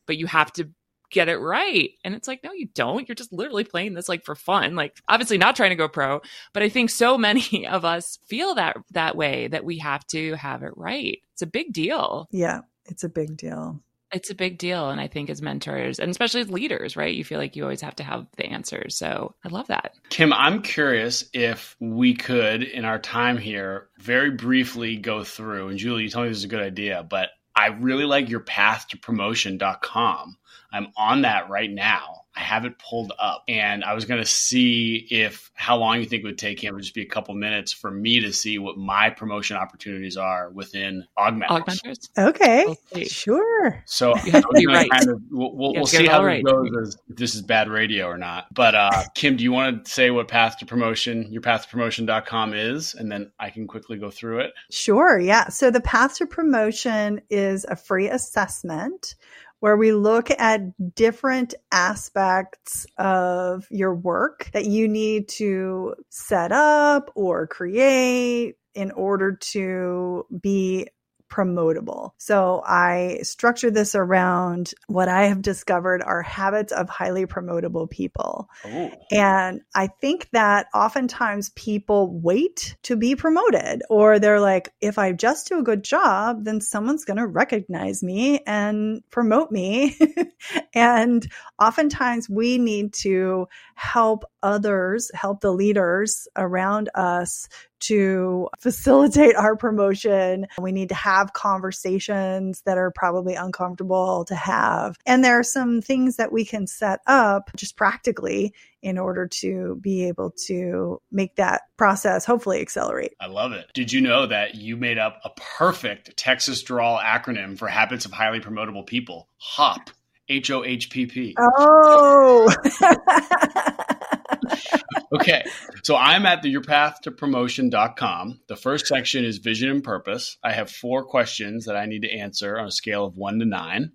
but 0.08 0.18
you 0.18 0.26
have 0.26 0.54
to 0.54 0.70
get 1.10 1.30
it 1.30 1.38
right. 1.38 1.92
And 2.04 2.14
it's 2.16 2.28
like, 2.28 2.44
no, 2.44 2.52
you 2.52 2.68
don't. 2.74 3.08
You're 3.08 3.16
just 3.16 3.34
literally 3.34 3.64
playing 3.64 3.94
this 3.94 4.10
like 4.10 4.24
for 4.24 4.36
fun. 4.36 4.76
Like 4.76 4.98
obviously 5.08 5.38
not 5.38 5.56
trying 5.56 5.72
to 5.72 5.76
go 5.76 5.88
pro, 5.88 6.22
but 6.54 6.64
I 6.64 6.70
think 6.70 6.90
so 6.90 7.18
many 7.18 7.68
of 7.70 7.86
us 7.86 8.20
feel 8.28 8.56
that 8.56 8.78
that 8.92 9.16
way 9.16 9.48
that 9.48 9.66
we 9.66 9.80
have 9.80 10.06
to 10.08 10.34
have 10.36 10.64
it 10.64 10.74
right. 10.76 11.20
It's 11.34 11.42
a 11.42 11.48
big 11.48 11.74
deal. 11.74 12.28
Yeah, 12.32 12.62
it's 12.86 13.04
a 13.04 13.10
big 13.10 13.38
deal. 13.38 13.82
It's 14.12 14.32
a 14.32 14.36
big 14.36 14.58
deal. 14.58 14.90
And 14.90 15.00
I 15.00 15.08
think 15.08 15.30
as 15.30 15.40
mentors 15.40 16.00
and 16.00 16.10
especially 16.10 16.42
as 16.42 16.50
leaders, 16.50 16.98
right? 16.98 17.14
You 17.14 17.24
feel 17.24 17.38
like 17.38 17.56
you 17.56 17.62
always 17.62 17.82
have 17.82 17.96
to 17.98 18.04
have 18.04 18.26
the 18.38 18.46
answers. 18.48 18.98
So 18.98 19.36
I 19.46 19.50
love 19.50 19.68
that. 19.68 19.94
Kim, 20.10 20.34
I'm 20.34 20.64
curious 20.64 21.26
if 21.32 21.76
we 21.80 22.16
could, 22.16 22.64
in 22.64 22.86
our 22.86 22.98
time 22.98 23.38
here, 23.38 23.90
very 24.00 24.32
briefly 24.32 24.98
go 24.98 25.24
through, 25.24 25.70
and 25.70 25.78
Julie, 25.78 26.04
you 26.04 26.10
told 26.10 26.26
me 26.26 26.30
this 26.30 26.40
is 26.40 26.44
a 26.46 26.48
good 26.48 26.60
idea, 26.60 27.06
but 27.08 27.30
I 27.56 27.68
really 27.68 28.06
like 28.06 28.30
your 28.30 28.40
path 28.40 28.88
to 28.90 28.98
promotion.com 28.98 30.38
I'm 30.72 30.88
on 30.98 31.22
that 31.24 31.50
right 31.50 31.70
now. 31.70 32.22
I 32.40 32.42
have 32.42 32.64
it 32.64 32.80
pulled 32.80 33.12
up 33.20 33.44
and 33.50 33.84
I 33.84 33.94
was 33.94 34.06
going 34.06 34.22
to 34.22 34.26
see 34.26 35.08
if 35.10 35.52
how 35.56 35.78
long 35.78 36.00
you 36.00 36.06
think 36.06 36.24
it 36.24 36.26
would 36.26 36.38
take 36.38 36.64
him. 36.64 36.70
It 36.70 36.76
would 36.76 36.84
just 36.84 36.96
be 36.96 37.02
a 37.02 37.08
couple 37.08 37.34
minutes 37.36 37.74
for 37.74 37.92
me 37.92 38.22
to 38.22 38.32
see 38.32 38.60
what 38.60 38.78
my 38.78 39.10
promotion 39.10 39.58
opportunities 39.58 40.16
are 40.16 40.50
within 40.52 41.06
Augmenters. 41.18 41.50
Augmenters? 41.50 42.10
Okay. 42.18 42.66
We'll 42.94 43.04
sure. 43.06 43.84
So 43.86 44.14
right. 44.68 44.90
kind 44.90 45.10
of, 45.10 45.22
we'll, 45.30 45.54
we'll, 45.54 45.74
we'll 45.74 45.86
see 45.86 46.06
how 46.06 46.24
right. 46.24 46.40
it 46.40 46.46
goes 46.46 46.70
as, 46.82 46.98
if 47.10 47.18
this 47.18 47.36
is 47.36 47.42
bad 47.42 47.68
radio 47.68 48.06
or 48.06 48.18
not. 48.18 48.46
But 48.54 48.76
uh, 48.76 49.04
Kim, 49.16 49.36
do 49.36 49.44
you 49.44 49.52
want 49.52 49.86
to 49.86 49.92
say 49.92 50.10
what 50.12 50.30
path 50.30 50.60
to 50.60 50.66
promotion, 50.66 51.30
your 51.34 51.42
path 51.42 51.64
to 51.64 51.68
promotion.com 51.68 52.54
is? 52.54 52.94
And 52.94 53.12
then 53.12 53.32
I 53.38 53.50
can 53.50 53.68
quickly 53.68 53.98
go 53.98 54.10
through 54.12 54.40
it. 54.42 54.54
Sure. 54.70 55.20
Yeah. 55.20 55.50
So 55.50 55.72
the 55.72 55.82
path 55.82 56.16
to 56.18 56.26
promotion 56.26 57.22
is 57.30 57.66
a 57.66 57.76
free 57.76 58.08
assessment 58.08 59.16
where 59.60 59.78
we 59.78 59.92
look 59.92 60.32
at 60.32 60.96
different 60.96 61.54
aspects 61.72 62.86
of 62.98 63.68
your 63.70 63.94
work 63.94 64.50
that 64.54 64.66
you 64.66 64.88
need 64.88 65.28
to 65.28 65.96
set 66.10 66.52
up 66.52 67.12
or 67.16 67.48
create 67.48 68.56
in 68.74 68.92
order 68.92 69.34
to 69.36 70.26
be 70.42 70.88
promotable. 71.30 72.12
So 72.18 72.62
I 72.66 73.20
structure 73.24 73.72
this 73.72 73.96
around 73.96 74.74
what 74.88 75.08
I 75.08 75.26
have 75.26 75.42
discovered 75.42 76.02
are 76.02 76.22
habits 76.22 76.72
of 76.72 76.90
highly 76.90 77.26
promotable 77.26 77.90
people. 77.90 78.50
Oh. 78.66 78.92
And 79.12 79.62
I 79.74 79.88
think 79.88 80.30
that 80.32 80.68
oftentimes 80.74 81.52
people 81.52 82.20
wait 82.20 82.76
to 82.84 82.96
be 82.96 83.16
promoted 83.16 83.84
or 83.90 84.20
they're 84.20 84.40
like, 84.40 84.74
if 84.82 84.98
I 84.98 85.14
just 85.14 85.48
do 85.48 85.60
a 85.60 85.64
good 85.64 85.84
job, 85.84 86.44
then 86.44 86.62
someone's 86.62 87.06
going 87.06 87.18
to 87.18 87.28
recognize 87.28 88.04
me 88.04 88.40
and 88.46 89.02
promote 89.10 89.52
me. 89.52 89.98
and 90.74 91.26
oftentimes 91.62 92.30
we 92.30 92.58
need 92.58 92.94
to 92.94 93.48
help 93.76 94.26
others, 94.42 95.12
help 95.14 95.42
the 95.42 95.52
leaders 95.52 96.28
around 96.36 96.90
us 96.96 97.48
to 97.82 98.50
facilitate 98.60 99.36
our 99.36 99.56
promotion. 99.56 100.48
We 100.60 100.72
need 100.72 100.90
to 100.90 100.96
have 100.96 101.34
conversations 101.34 102.62
that 102.66 102.78
are 102.78 102.92
probably 102.92 103.36
uncomfortable 103.36 104.26
to 104.26 104.36
have. 104.36 104.98
And 105.06 105.24
there 105.24 105.40
are 105.40 105.44
some 105.44 105.82
things 105.82 106.18
that 106.18 106.32
we 106.32 106.46
can 106.46 106.68
set 106.68 107.00
up 107.08 107.52
just 107.56 107.76
practically 107.76 108.54
in 108.82 108.98
order 108.98 109.28
to 109.28 109.78
be 109.82 110.08
able 110.08 110.32
to 110.32 111.02
make 111.12 111.36
that 111.36 111.64
process 111.78 112.26
hopefully 112.26 112.62
accelerate. 112.62 113.14
I 113.20 113.28
love 113.28 113.52
it. 113.52 113.66
Did 113.74 113.92
you 113.92 114.02
know 114.02 114.26
that 114.26 114.56
you 114.56 114.78
made 114.78 114.98
up 114.98 115.20
a 115.24 115.32
perfect 115.58 116.16
Texas 116.16 116.62
Drawl 116.64 116.98
acronym 116.98 117.58
for 117.58 117.68
habits 117.68 118.06
of 118.06 118.12
highly 118.12 118.40
promotable 118.40 118.86
people? 118.86 119.28
HOP. 119.38 119.90
H 120.30 120.52
O 120.52 120.64
H 120.64 120.90
P 120.92 121.08
P. 121.08 121.36
Oh. 121.40 122.54
okay. 125.14 125.44
So 125.84 125.96
I'm 125.96 126.26
at 126.26 126.42
the 126.42 126.54
yourpathtopromotion.com. 126.54 128.40
The 128.48 128.56
first 128.56 128.88
section 128.88 129.26
is 129.26 129.38
vision 129.38 129.70
and 129.70 129.84
purpose. 129.84 130.38
I 130.44 130.52
have 130.52 130.70
four 130.72 131.04
questions 131.06 131.66
that 131.66 131.76
I 131.76 131.86
need 131.86 132.04
to 132.04 132.12
answer 132.12 132.58
on 132.58 132.68
a 132.68 132.72
scale 132.72 133.06
of 133.06 133.18
one 133.18 133.40
to 133.40 133.46
nine. 133.46 133.94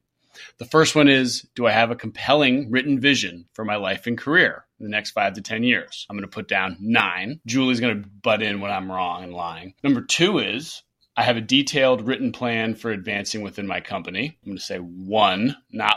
The 0.59 0.65
first 0.65 0.95
one 0.95 1.09
is 1.09 1.47
Do 1.55 1.67
I 1.67 1.73
have 1.73 1.91
a 1.91 1.97
compelling 1.97 2.71
written 2.71 3.01
vision 3.01 3.47
for 3.53 3.65
my 3.65 3.77
life 3.77 4.07
and 4.07 4.19
career 4.19 4.65
in 4.79 4.85
the 4.85 4.91
next 4.91 5.13
five 5.13 5.35
to 5.35 5.43
10 5.43 5.63
years? 5.63 6.07
I'm 6.09 6.17
going 6.17 6.29
to 6.29 6.35
put 6.35 6.49
down 6.49 6.77
nine. 6.81 7.41
Julie's 7.47 7.81
going 7.81 8.03
to 8.03 8.09
butt 8.09 8.43
in 8.43 8.61
when 8.61 8.71
I'm 8.71 8.91
wrong 8.91 9.23
and 9.23 9.33
lying. 9.33 9.75
Number 9.83 10.01
two 10.01 10.39
is 10.39 10.83
I 11.17 11.23
have 11.23 11.37
a 11.37 11.41
detailed 11.41 12.07
written 12.07 12.33
plan 12.33 12.75
for 12.75 12.91
advancing 12.91 13.43
within 13.43 13.67
my 13.67 13.81
company. 13.81 14.37
I'm 14.43 14.51
going 14.51 14.59
to 14.59 14.65
say 14.65 14.79
one, 14.79 15.57
not 15.71 15.97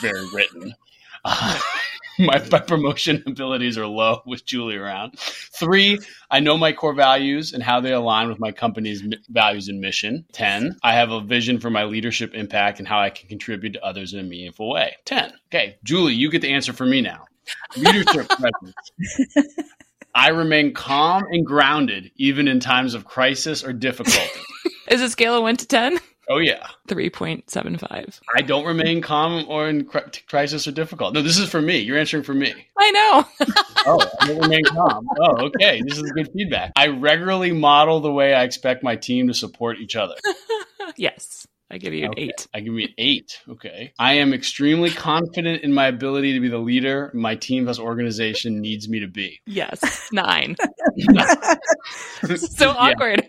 very 0.00 0.26
written. 0.32 0.74
Uh, 1.26 1.58
my, 2.18 2.46
my, 2.50 2.60
promotion 2.60 3.22
abilities 3.26 3.78
are 3.78 3.86
low 3.86 4.22
with 4.26 4.44
Julie 4.44 4.76
around. 4.76 5.18
Three, 5.18 5.98
I 6.30 6.40
know 6.40 6.56
my 6.56 6.72
core 6.72 6.94
values 6.94 7.52
and 7.52 7.62
how 7.62 7.80
they 7.80 7.92
align 7.92 8.28
with 8.28 8.38
my 8.38 8.52
company's 8.52 9.02
values 9.28 9.68
and 9.68 9.80
mission. 9.80 10.24
10, 10.32 10.76
I 10.82 10.92
have 10.94 11.10
a 11.10 11.20
vision 11.20 11.60
for 11.60 11.70
my 11.70 11.84
leadership 11.84 12.34
impact 12.34 12.78
and 12.78 12.86
how 12.86 13.00
I 13.00 13.10
can 13.10 13.28
contribute 13.28 13.72
to 13.74 13.84
others 13.84 14.14
in 14.14 14.20
a 14.20 14.24
meaningful 14.24 14.70
way. 14.70 14.96
10. 15.04 15.32
Okay, 15.48 15.76
Julie, 15.82 16.14
you 16.14 16.30
get 16.30 16.42
the 16.42 16.52
answer 16.52 16.72
for 16.72 16.86
me 16.86 17.00
now. 17.00 17.24
Leadership 17.76 18.28
presence. 18.28 19.58
I 20.14 20.28
remain 20.28 20.72
calm 20.74 21.24
and 21.30 21.44
grounded 21.44 22.12
even 22.16 22.46
in 22.46 22.60
times 22.60 22.94
of 22.94 23.04
crisis 23.04 23.64
or 23.64 23.72
difficulty. 23.72 24.40
Is 24.88 25.00
it 25.00 25.10
scale 25.10 25.36
of 25.36 25.42
1 25.42 25.56
to 25.56 25.66
10? 25.66 25.98
Oh 26.28 26.38
yeah, 26.38 26.66
three 26.88 27.10
point 27.10 27.50
seven 27.50 27.76
five. 27.76 28.20
I 28.36 28.42
don't 28.42 28.64
remain 28.64 29.02
calm 29.02 29.44
or 29.48 29.68
in 29.68 29.88
crisis 30.28 30.66
or 30.66 30.72
difficult. 30.72 31.14
No, 31.14 31.22
this 31.22 31.38
is 31.38 31.48
for 31.48 31.60
me. 31.60 31.78
You're 31.78 31.98
answering 31.98 32.22
for 32.22 32.34
me. 32.34 32.52
I 32.78 32.90
know. 32.90 33.46
oh, 33.86 34.10
I 34.20 34.28
don't 34.28 34.40
remain 34.40 34.64
calm. 34.64 35.06
Oh, 35.20 35.46
okay. 35.46 35.82
This 35.86 35.98
is 35.98 36.10
good 36.12 36.30
feedback. 36.32 36.72
I 36.76 36.88
regularly 36.88 37.52
model 37.52 38.00
the 38.00 38.12
way 38.12 38.34
I 38.34 38.44
expect 38.44 38.82
my 38.82 38.96
team 38.96 39.28
to 39.28 39.34
support 39.34 39.78
each 39.78 39.96
other. 39.96 40.16
yes. 40.96 41.46
I 41.70 41.78
give 41.78 41.94
you 41.94 42.04
an 42.04 42.10
okay. 42.10 42.22
eight. 42.22 42.46
I 42.54 42.60
give 42.60 42.74
you 42.74 42.84
an 42.84 42.94
eight. 42.98 43.40
Okay. 43.48 43.92
I 43.98 44.14
am 44.14 44.32
extremely 44.32 44.90
confident 44.90 45.62
in 45.62 45.72
my 45.72 45.86
ability 45.88 46.34
to 46.34 46.40
be 46.40 46.48
the 46.48 46.58
leader 46.58 47.10
my 47.14 47.34
team 47.34 47.64
plus 47.64 47.78
organization 47.78 48.60
needs 48.60 48.88
me 48.88 49.00
to 49.00 49.08
be. 49.08 49.40
Yes. 49.46 50.08
Nine. 50.12 50.56
so 52.36 52.70
awkward. 52.70 53.28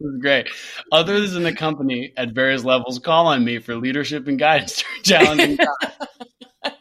This 0.00 0.10
is 0.12 0.20
great. 0.20 0.48
Others 0.92 1.36
in 1.36 1.42
the 1.42 1.54
company 1.54 2.12
at 2.16 2.32
various 2.32 2.64
levels 2.64 2.98
call 2.98 3.28
on 3.28 3.44
me 3.44 3.58
for 3.58 3.76
leadership 3.76 4.28
and 4.28 4.38
guidance 4.38 4.82
during 5.02 5.24
challenging 5.24 5.56
times. 5.56 5.92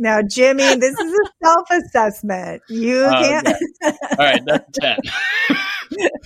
Now, 0.00 0.20
Jimmy, 0.22 0.76
this 0.76 0.96
is 0.96 1.12
a 1.12 1.44
self 1.44 1.68
assessment. 1.72 2.62
You 2.68 3.00
uh, 3.00 3.20
can't. 3.20 3.48
All 3.82 4.16
right, 4.18 4.40
that's 4.46 4.78
10. 4.80 4.96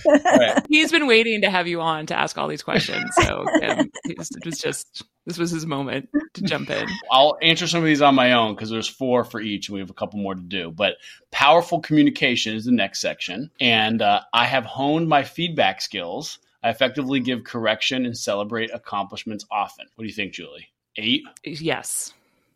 right. 0.25 0.65
He's 0.69 0.91
been 0.91 1.07
waiting 1.07 1.41
to 1.41 1.49
have 1.49 1.67
you 1.67 1.81
on 1.81 2.05
to 2.07 2.15
ask 2.15 2.37
all 2.37 2.47
these 2.47 2.61
questions. 2.61 3.03
So 3.15 3.45
um, 3.63 3.89
it 4.05 4.45
was 4.45 4.59
just 4.59 5.03
this 5.25 5.37
was 5.37 5.51
his 5.51 5.65
moment 5.65 6.09
to 6.33 6.41
jump 6.41 6.69
in. 6.69 6.87
I'll 7.11 7.37
answer 7.41 7.67
some 7.67 7.79
of 7.79 7.85
these 7.85 8.01
on 8.01 8.15
my 8.15 8.33
own 8.33 8.55
because 8.55 8.69
there's 8.69 8.87
four 8.87 9.23
for 9.23 9.39
each, 9.39 9.69
and 9.69 9.73
we 9.73 9.79
have 9.79 9.89
a 9.89 9.93
couple 9.93 10.19
more 10.19 10.35
to 10.35 10.41
do. 10.41 10.71
But 10.71 10.95
powerful 11.31 11.79
communication 11.79 12.55
is 12.55 12.65
the 12.65 12.71
next 12.71 12.99
section, 12.99 13.51
and 13.59 14.01
uh, 14.01 14.21
I 14.33 14.45
have 14.45 14.65
honed 14.65 15.07
my 15.07 15.23
feedback 15.23 15.81
skills. 15.81 16.39
I 16.61 16.69
effectively 16.69 17.19
give 17.19 17.43
correction 17.43 18.05
and 18.05 18.17
celebrate 18.17 18.73
accomplishments 18.73 19.45
often. 19.51 19.85
What 19.95 20.03
do 20.03 20.07
you 20.07 20.13
think, 20.13 20.33
Julie? 20.33 20.69
Eight? 20.95 21.23
Yes. 21.43 22.13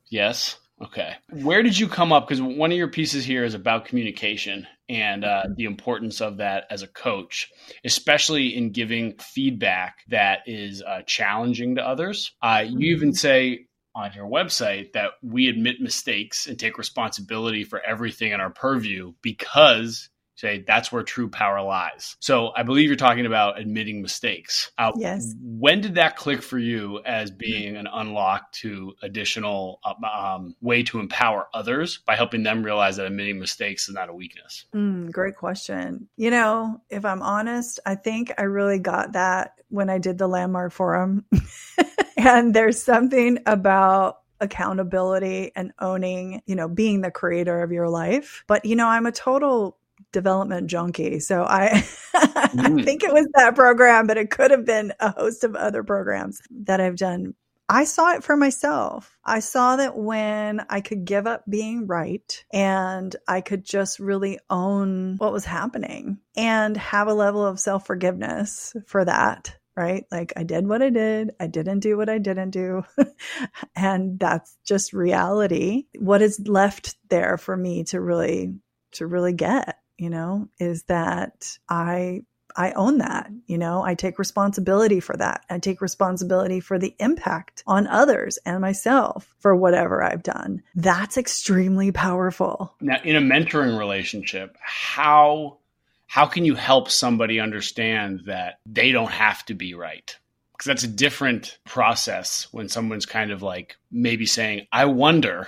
Yes. 0.10 0.58
Okay. 0.82 1.14
Where 1.32 1.64
did 1.64 1.78
you 1.78 1.88
come 1.88 2.12
up? 2.12 2.28
Because 2.28 2.42
one 2.42 2.72
of 2.72 2.78
your 2.78 2.88
pieces 2.88 3.26
here 3.26 3.44
is 3.44 3.56
about 3.56 3.86
communication 3.86 4.68
and 4.88 5.26
uh, 5.26 5.44
the 5.56 5.66
importance 5.66 6.22
of 6.22 6.38
that 6.38 6.66
as 6.70 6.84
a 6.84 6.88
coach, 6.88 7.52
especially 7.84 8.56
in 8.56 8.72
giving 8.72 9.18
feedback 9.18 10.00
that 10.10 10.40
is 10.46 10.84
uh, 10.84 11.02
challenging 11.06 11.76
to 11.76 11.88
others. 11.88 12.32
Uh, 12.42 12.64
you 12.68 12.96
even 12.96 13.10
mm-hmm. 13.10 13.16
say 13.16 13.66
on 13.96 14.12
your 14.14 14.28
website 14.28 14.94
that 14.94 15.12
we 15.24 15.50
admit 15.50 15.82
mistakes 15.82 16.46
and 16.46 16.60
take 16.60 16.78
responsibility 16.78 17.64
for 17.64 17.82
everything 17.82 18.32
in 18.32 18.40
our 18.40 18.52
purview 18.52 19.12
because 19.24 20.10
say 20.38 20.64
that's 20.66 20.92
where 20.92 21.04
true 21.04 21.30
power 21.30 21.62
lies. 21.62 22.16
So 22.20 22.52
I 22.56 22.64
believe 22.64 22.88
you're 22.88 22.96
talking 22.96 23.26
about 23.26 23.60
admitting 23.60 24.02
mistakes. 24.02 24.72
Uh, 24.78 24.92
yes. 24.96 25.34
When 25.42 25.82
did 25.82 25.96
that 25.96 26.16
click 26.16 26.42
for 26.42 26.58
you 26.58 27.02
as 27.06 27.32
being 27.32 27.76
an 27.76 27.88
unlock 27.92 28.52
to 28.54 28.94
additional 29.02 29.80
um, 30.04 30.56
way 30.62 30.84
to 30.84 31.00
empower 31.00 31.48
others 31.54 32.00
by 32.06 32.16
helping 32.16 32.44
them 32.44 32.64
realize 32.64 32.98
that 32.98 33.06
admitting 33.06 33.40
mistakes 33.40 33.90
is 33.90 33.96
not 33.96 34.10
a 34.10 34.14
weakness? 34.14 34.66
Mm, 34.76 35.12
great 35.12 35.36
question. 35.36 36.08
You 36.18 36.32
know, 36.32 36.82
if 36.90 37.06
I'm 37.06 37.22
honest, 37.22 37.80
I 37.86 37.96
think 37.96 38.32
I 38.38 38.44
really 38.44 38.80
got 38.80 39.14
that 39.14 39.54
when 39.70 39.90
I 39.90 39.98
did 39.98 40.18
the 40.18 40.28
landmark 40.28 40.72
forum. 40.72 41.26
and 42.18 42.54
there's 42.54 42.82
something 42.82 43.40
about 43.46 44.20
accountability 44.40 45.52
and 45.56 45.72
owning, 45.80 46.42
you 46.46 46.56
know, 46.56 46.68
being 46.68 47.02
the 47.02 47.12
creator 47.12 47.62
of 47.64 47.72
your 47.72 47.90
life. 47.90 48.44
But, 48.48 48.66
you 48.66 48.76
know, 48.76 48.88
I'm 48.88 49.06
a 49.06 49.12
total 49.12 49.78
development 50.12 50.68
junkie. 50.68 51.20
So 51.20 51.44
I, 51.44 51.70
mm. 52.16 52.80
I 52.80 52.84
think 52.84 53.04
it 53.04 53.14
was 53.14 53.28
that 53.36 53.56
program, 53.56 54.08
but 54.08 54.18
it 54.18 54.30
could 54.30 54.52
have 54.52 54.66
been 54.66 54.94
a 55.00 55.12
host 55.12 55.44
of 55.44 55.56
other 55.56 55.84
programs 55.84 56.42
that 56.64 56.80
I've 56.82 56.98
done. 56.98 57.34
I 57.70 57.84
saw 57.84 58.14
it 58.14 58.24
for 58.24 58.38
myself. 58.38 59.18
I 59.26 59.40
saw 59.40 59.76
that 59.76 59.98
when 59.98 60.66
I 60.70 60.80
could 60.80 61.04
give 61.04 61.28
up 61.28 61.44
being 61.50 61.86
right 61.86 62.46
and 62.54 63.14
I 63.28 63.42
could 63.42 63.66
just 63.66 64.00
really 64.00 64.40
own 64.50 65.18
what 65.18 65.34
was 65.34 65.44
happening 65.44 66.20
and 66.38 66.78
have 66.78 67.10
a 67.10 67.14
level 67.14 67.46
of 67.46 67.60
self 67.60 67.86
forgiveness 67.86 68.74
for 68.86 69.04
that 69.04 69.58
right? 69.78 70.06
Like 70.12 70.34
I 70.36 70.42
did 70.42 70.68
what 70.68 70.82
I 70.82 70.90
did, 70.90 71.32
I 71.40 71.46
didn't 71.46 71.82
do 71.82 71.96
what 71.96 72.10
I 72.10 72.18
didn't 72.18 72.50
do. 72.50 72.84
and 73.76 74.20
that's 74.20 74.58
just 74.66 74.92
reality. 74.92 75.86
What 76.00 76.24
is 76.24 76.42
left 76.48 76.96
there 77.10 77.38
for 77.38 77.56
me 77.56 77.84
to 77.86 78.02
really 78.02 78.56
to 78.94 79.06
really 79.06 79.34
get 79.34 79.78
you 79.98 80.10
know, 80.10 80.48
is 80.60 80.84
that 80.84 81.58
I 81.70 82.22
I 82.58 82.72
own 82.72 82.98
that. 82.98 83.30
You 83.46 83.58
know, 83.58 83.84
I 83.84 83.94
take 83.94 84.18
responsibility 84.18 85.00
for 85.00 85.16
that. 85.16 85.46
I 85.50 85.60
take 85.60 85.80
responsibility 85.80 86.60
for 86.60 86.80
the 86.80 86.96
impact 87.00 87.64
on 87.68 87.86
others 87.88 88.40
and 88.46 88.60
myself 88.60 89.36
for 89.40 89.56
whatever 89.56 90.04
I've 90.04 90.24
done. 90.24 90.64
That's 90.76 91.18
extremely 91.18 91.92
powerful. 91.92 92.76
Now, 92.82 92.98
in 93.04 93.16
a 93.16 93.22
mentoring 93.22 93.78
relationship, 93.78 94.58
how 94.60 95.60
how 96.08 96.26
can 96.26 96.46
you 96.46 96.56
help 96.56 96.90
somebody 96.90 97.40
understand 97.40 98.22
that 98.26 98.60
they 98.66 98.92
don't 98.92 99.12
have 99.12 99.46
to 99.46 99.54
be 99.54 99.76
right? 99.76 100.18
Because 100.54 100.66
that's 100.66 100.84
a 100.84 100.88
different 100.88 101.60
process 101.66 102.48
when 102.52 102.70
someone's 102.70 103.06
kind 103.06 103.32
of 103.32 103.44
like 103.44 103.78
maybe 103.92 104.26
saying, 104.26 104.66
"I 104.72 104.86
wonder 104.86 105.48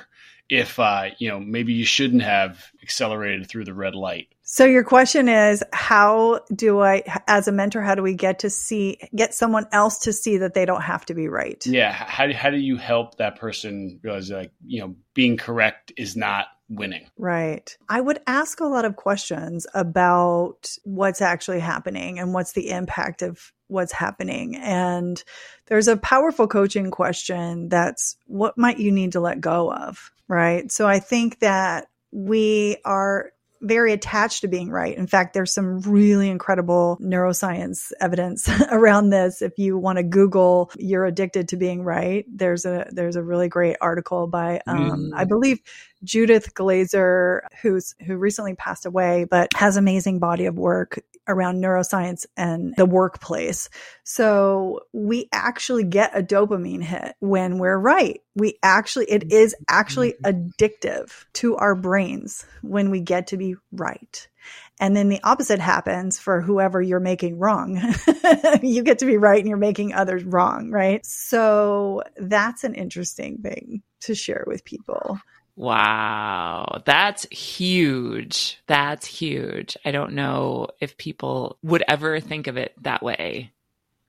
if 0.49 0.79
uh, 0.79 1.09
you 1.17 1.29
know 1.29 1.39
maybe 1.39 1.73
you 1.73 1.85
shouldn't 1.85 2.21
have 2.21 2.63
accelerated 2.83 3.47
through 3.47 3.65
the 3.65 3.73
red 3.73 3.95
light 3.95 4.27
so 4.51 4.65
your 4.65 4.83
question 4.83 5.29
is 5.29 5.63
how 5.73 6.41
do 6.53 6.81
i 6.81 7.03
as 7.27 7.47
a 7.47 7.51
mentor 7.51 7.81
how 7.81 7.95
do 7.95 8.01
we 8.01 8.13
get 8.13 8.39
to 8.39 8.49
see 8.49 8.97
get 9.15 9.33
someone 9.33 9.65
else 9.71 9.99
to 9.99 10.11
see 10.11 10.37
that 10.37 10.53
they 10.53 10.65
don't 10.65 10.81
have 10.81 11.05
to 11.05 11.13
be 11.13 11.29
right? 11.29 11.65
Yeah. 11.65 11.91
How, 11.91 12.31
how 12.33 12.49
do 12.49 12.57
you 12.57 12.77
help 12.77 13.17
that 13.17 13.37
person 13.37 13.99
realize 14.03 14.29
like 14.29 14.51
you 14.65 14.81
know 14.81 14.95
being 15.13 15.37
correct 15.37 15.91
is 15.97 16.15
not 16.15 16.47
winning? 16.69 17.07
Right. 17.17 17.75
I 17.87 18.01
would 18.01 18.19
ask 18.27 18.59
a 18.59 18.65
lot 18.65 18.85
of 18.85 18.95
questions 18.95 19.65
about 19.73 20.69
what's 20.83 21.21
actually 21.21 21.59
happening 21.59 22.19
and 22.19 22.33
what's 22.33 22.53
the 22.53 22.69
impact 22.69 23.21
of 23.21 23.51
what's 23.67 23.91
happening. 23.91 24.55
And 24.55 25.23
there's 25.67 25.87
a 25.87 25.97
powerful 25.97 26.47
coaching 26.47 26.91
question 26.91 27.69
that's 27.69 28.17
what 28.25 28.57
might 28.57 28.79
you 28.79 28.91
need 28.91 29.13
to 29.13 29.19
let 29.19 29.41
go 29.41 29.71
of? 29.71 30.11
Right? 30.27 30.71
So 30.71 30.87
I 30.87 30.99
think 30.99 31.39
that 31.39 31.87
we 32.11 32.77
are 32.85 33.31
very 33.61 33.93
attached 33.93 34.41
to 34.41 34.47
being 34.47 34.69
right. 34.69 34.95
In 34.95 35.07
fact, 35.07 35.33
there's 35.33 35.53
some 35.53 35.81
really 35.81 36.29
incredible 36.29 36.97
neuroscience 37.01 37.91
evidence 37.99 38.49
around 38.71 39.09
this. 39.09 39.41
If 39.41 39.57
you 39.57 39.77
want 39.77 39.97
to 39.97 40.03
Google 40.03 40.71
"you're 40.77 41.05
addicted 41.05 41.49
to 41.49 41.57
being 41.57 41.83
right," 41.83 42.25
there's 42.27 42.65
a 42.65 42.87
there's 42.91 43.15
a 43.15 43.23
really 43.23 43.49
great 43.49 43.77
article 43.81 44.27
by 44.27 44.61
um, 44.67 45.11
mm. 45.11 45.11
I 45.13 45.25
believe 45.25 45.59
Judith 46.03 46.53
Glaser, 46.53 47.47
who's 47.61 47.95
who 48.05 48.17
recently 48.17 48.55
passed 48.55 48.85
away, 48.85 49.25
but 49.29 49.49
has 49.55 49.77
amazing 49.77 50.19
body 50.19 50.45
of 50.45 50.57
work 50.57 50.99
around 51.29 51.63
neuroscience 51.63 52.25
and 52.35 52.73
the 52.75 52.85
workplace. 52.85 53.69
So 54.03 54.81
we 54.91 55.29
actually 55.31 55.83
get 55.83 56.17
a 56.17 56.23
dopamine 56.23 56.83
hit 56.83 57.15
when 57.19 57.59
we're 57.59 57.77
right. 57.77 58.21
We 58.35 58.57
actually, 58.63 59.05
it 59.05 59.31
is 59.31 59.55
actually 59.69 60.13
mm-hmm. 60.13 60.47
addictive 60.47 61.25
to 61.33 61.55
our 61.57 61.75
brains 61.75 62.45
when 62.61 62.89
we 62.89 62.99
get 62.99 63.27
to 63.27 63.37
be 63.37 63.55
right. 63.71 64.27
And 64.79 64.95
then 64.95 65.09
the 65.09 65.19
opposite 65.23 65.59
happens 65.59 66.17
for 66.17 66.41
whoever 66.41 66.81
you're 66.81 67.01
making 67.01 67.37
wrong. 67.37 67.81
you 68.63 68.81
get 68.83 68.99
to 68.99 69.05
be 69.05 69.17
right 69.17 69.39
and 69.39 69.47
you're 69.47 69.57
making 69.57 69.93
others 69.93 70.23
wrong, 70.23 70.71
right? 70.71 71.05
So 71.05 72.03
that's 72.15 72.63
an 72.63 72.75
interesting 72.75 73.39
thing 73.41 73.83
to 74.01 74.15
share 74.15 74.45
with 74.47 74.63
people. 74.63 75.19
Wow, 75.59 76.81
that's 76.85 77.25
huge. 77.31 78.57
That's 78.67 79.05
huge. 79.05 79.75
I 79.83 79.91
don't 79.91 80.13
know 80.13 80.69
if 80.79 80.95
people 80.95 81.57
would 81.63 81.83
ever 81.85 82.21
think 82.21 82.47
of 82.47 82.55
it 82.55 82.73
that 82.83 83.03
way. 83.03 83.51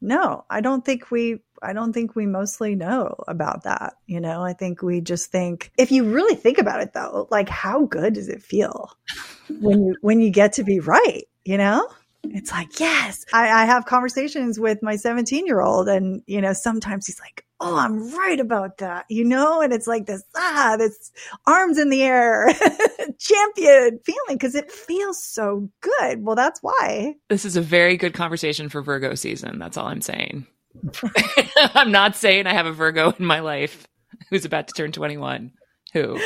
No, 0.00 0.44
I 0.48 0.60
don't 0.60 0.84
think 0.84 1.10
we 1.10 1.40
I 1.60 1.72
don't 1.72 1.92
think 1.92 2.14
we 2.14 2.24
mostly 2.24 2.76
know 2.76 3.16
about 3.26 3.64
that, 3.64 3.94
you 4.06 4.20
know. 4.20 4.44
I 4.44 4.52
think 4.52 4.80
we 4.80 5.00
just 5.00 5.32
think 5.32 5.72
if 5.76 5.90
you 5.90 6.04
really 6.04 6.36
think 6.36 6.58
about 6.58 6.82
it 6.82 6.92
though, 6.92 7.26
like 7.32 7.48
how 7.48 7.84
good 7.84 8.14
does 8.14 8.28
it 8.28 8.44
feel 8.44 8.96
when 9.60 9.86
you 9.86 9.96
when 10.02 10.20
you 10.20 10.30
get 10.30 10.52
to 10.52 10.62
be 10.62 10.78
right, 10.78 11.24
you 11.44 11.58
know? 11.58 11.88
It's 12.22 12.52
like, 12.52 12.78
yes. 12.78 13.24
I, 13.32 13.62
I 13.62 13.64
have 13.64 13.86
conversations 13.86 14.60
with 14.60 14.84
my 14.84 14.94
17 14.94 15.46
year 15.46 15.60
old 15.60 15.88
and, 15.88 16.22
you 16.26 16.40
know, 16.40 16.52
sometimes 16.52 17.08
he's 17.08 17.18
like, 17.18 17.44
oh, 17.60 17.76
I'm 17.76 18.12
right 18.14 18.40
about 18.40 18.78
that, 18.78 19.04
you 19.08 19.24
know? 19.24 19.60
And 19.60 19.72
it's 19.72 19.86
like 19.86 20.06
this, 20.06 20.22
ah, 20.36 20.76
this 20.78 21.12
arms 21.46 21.78
in 21.78 21.90
the 21.90 22.02
air, 22.02 22.48
champion 23.18 24.00
feeling 24.04 24.36
because 24.36 24.54
it 24.54 24.72
feels 24.72 25.22
so 25.22 25.70
good. 25.80 26.24
Well, 26.24 26.36
that's 26.36 26.62
why. 26.62 27.16
This 27.28 27.44
is 27.44 27.56
a 27.56 27.60
very 27.60 27.96
good 27.96 28.14
conversation 28.14 28.68
for 28.68 28.82
Virgo 28.82 29.14
season. 29.14 29.58
That's 29.58 29.76
all 29.76 29.86
I'm 29.86 30.00
saying. 30.00 30.46
I'm 31.56 31.92
not 31.92 32.16
saying 32.16 32.46
I 32.46 32.54
have 32.54 32.66
a 32.66 32.72
Virgo 32.72 33.12
in 33.18 33.24
my 33.24 33.40
life 33.40 33.86
who's 34.30 34.44
about 34.44 34.68
to 34.68 34.74
turn 34.74 34.92
21, 34.92 35.52
who 35.92 36.18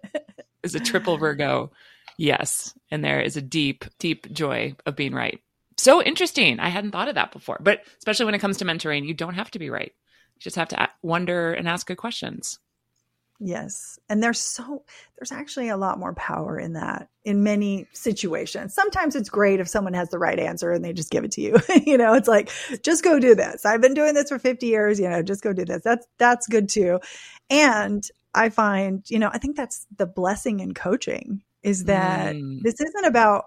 is 0.62 0.74
a 0.74 0.80
triple 0.80 1.18
Virgo. 1.18 1.70
Yes. 2.16 2.72
And 2.90 3.04
there 3.04 3.20
is 3.20 3.36
a 3.36 3.42
deep, 3.42 3.84
deep 3.98 4.32
joy 4.32 4.74
of 4.86 4.96
being 4.96 5.14
right. 5.14 5.40
So 5.76 6.02
interesting. 6.02 6.60
I 6.60 6.68
hadn't 6.68 6.92
thought 6.92 7.08
of 7.08 7.16
that 7.16 7.32
before. 7.32 7.58
But 7.60 7.80
especially 7.98 8.26
when 8.26 8.34
it 8.34 8.40
comes 8.40 8.58
to 8.58 8.64
mentoring, 8.64 9.06
you 9.06 9.14
don't 9.14 9.34
have 9.34 9.50
to 9.52 9.58
be 9.58 9.70
right 9.70 9.92
just 10.42 10.56
have 10.56 10.68
to 10.68 10.88
wonder 11.02 11.52
and 11.52 11.68
ask 11.68 11.86
good 11.86 11.96
questions. 11.96 12.58
Yes. 13.44 13.98
And 14.08 14.22
there's 14.22 14.38
so, 14.38 14.84
there's 15.18 15.32
actually 15.32 15.68
a 15.68 15.76
lot 15.76 15.98
more 15.98 16.14
power 16.14 16.60
in 16.60 16.74
that 16.74 17.08
in 17.24 17.42
many 17.42 17.88
situations. 17.92 18.72
Sometimes 18.72 19.16
it's 19.16 19.28
great 19.28 19.58
if 19.58 19.68
someone 19.68 19.94
has 19.94 20.10
the 20.10 20.18
right 20.18 20.38
answer 20.38 20.70
and 20.70 20.84
they 20.84 20.92
just 20.92 21.10
give 21.10 21.24
it 21.24 21.32
to 21.32 21.40
you. 21.40 21.56
you 21.84 21.98
know, 21.98 22.14
it's 22.14 22.28
like, 22.28 22.52
just 22.82 23.02
go 23.02 23.18
do 23.18 23.34
this. 23.34 23.66
I've 23.66 23.80
been 23.80 23.94
doing 23.94 24.14
this 24.14 24.28
for 24.28 24.38
50 24.38 24.66
years, 24.66 25.00
you 25.00 25.08
know, 25.08 25.22
just 25.22 25.42
go 25.42 25.52
do 25.52 25.64
this. 25.64 25.82
That's, 25.82 26.06
that's 26.18 26.46
good 26.46 26.68
too. 26.68 27.00
And 27.50 28.06
I 28.32 28.48
find, 28.48 29.02
you 29.10 29.18
know, 29.18 29.30
I 29.32 29.38
think 29.38 29.56
that's 29.56 29.86
the 29.96 30.06
blessing 30.06 30.60
in 30.60 30.72
coaching 30.72 31.42
is 31.64 31.84
that 31.84 32.36
mm. 32.36 32.62
this 32.62 32.80
isn't 32.80 33.04
about, 33.04 33.46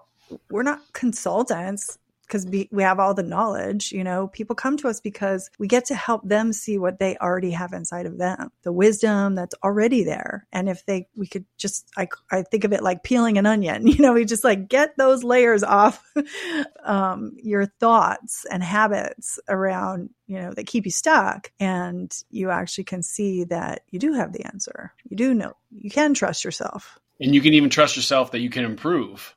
we're 0.50 0.62
not 0.62 0.80
consultants 0.92 1.98
because 2.26 2.46
we, 2.46 2.68
have 2.82 2.98
all 2.98 3.14
the 3.14 3.22
knowledge, 3.22 3.92
you 3.92 4.04
know, 4.04 4.28
people 4.28 4.56
come 4.56 4.76
to 4.78 4.88
us 4.88 5.00
because 5.00 5.50
we 5.58 5.66
get 5.66 5.86
to 5.86 5.94
help 5.94 6.26
them 6.26 6.52
see 6.52 6.78
what 6.78 6.98
they 6.98 7.16
already 7.16 7.52
have 7.52 7.72
inside 7.72 8.06
of 8.06 8.18
them, 8.18 8.50
the 8.62 8.72
wisdom 8.72 9.34
that's 9.34 9.54
already 9.62 10.04
there. 10.04 10.46
And 10.52 10.68
if 10.68 10.84
they, 10.86 11.08
we 11.16 11.26
could 11.26 11.44
just, 11.56 11.88
I, 11.96 12.08
I 12.30 12.42
think 12.42 12.64
of 12.64 12.72
it 12.72 12.82
like 12.82 13.02
peeling 13.02 13.38
an 13.38 13.46
onion, 13.46 13.86
you 13.86 13.98
know, 13.98 14.12
we 14.12 14.24
just 14.24 14.44
like 14.44 14.68
get 14.68 14.96
those 14.96 15.24
layers 15.24 15.62
off 15.62 16.02
um, 16.84 17.36
your 17.42 17.66
thoughts 17.66 18.44
and 18.50 18.62
habits 18.62 19.38
around, 19.48 20.10
you 20.26 20.40
know, 20.40 20.52
that 20.52 20.66
keep 20.66 20.84
you 20.84 20.90
stuck. 20.90 21.52
And 21.60 22.12
you 22.30 22.50
actually 22.50 22.84
can 22.84 23.02
see 23.02 23.44
that 23.44 23.82
you 23.90 23.98
do 23.98 24.12
have 24.14 24.32
the 24.32 24.44
answer. 24.44 24.92
You 25.08 25.16
do 25.16 25.34
know, 25.34 25.54
you 25.70 25.90
can 25.90 26.14
trust 26.14 26.44
yourself. 26.44 26.98
And 27.20 27.34
you 27.34 27.40
can 27.40 27.54
even 27.54 27.70
trust 27.70 27.96
yourself 27.96 28.32
that 28.32 28.40
you 28.40 28.50
can 28.50 28.64
improve. 28.64 29.34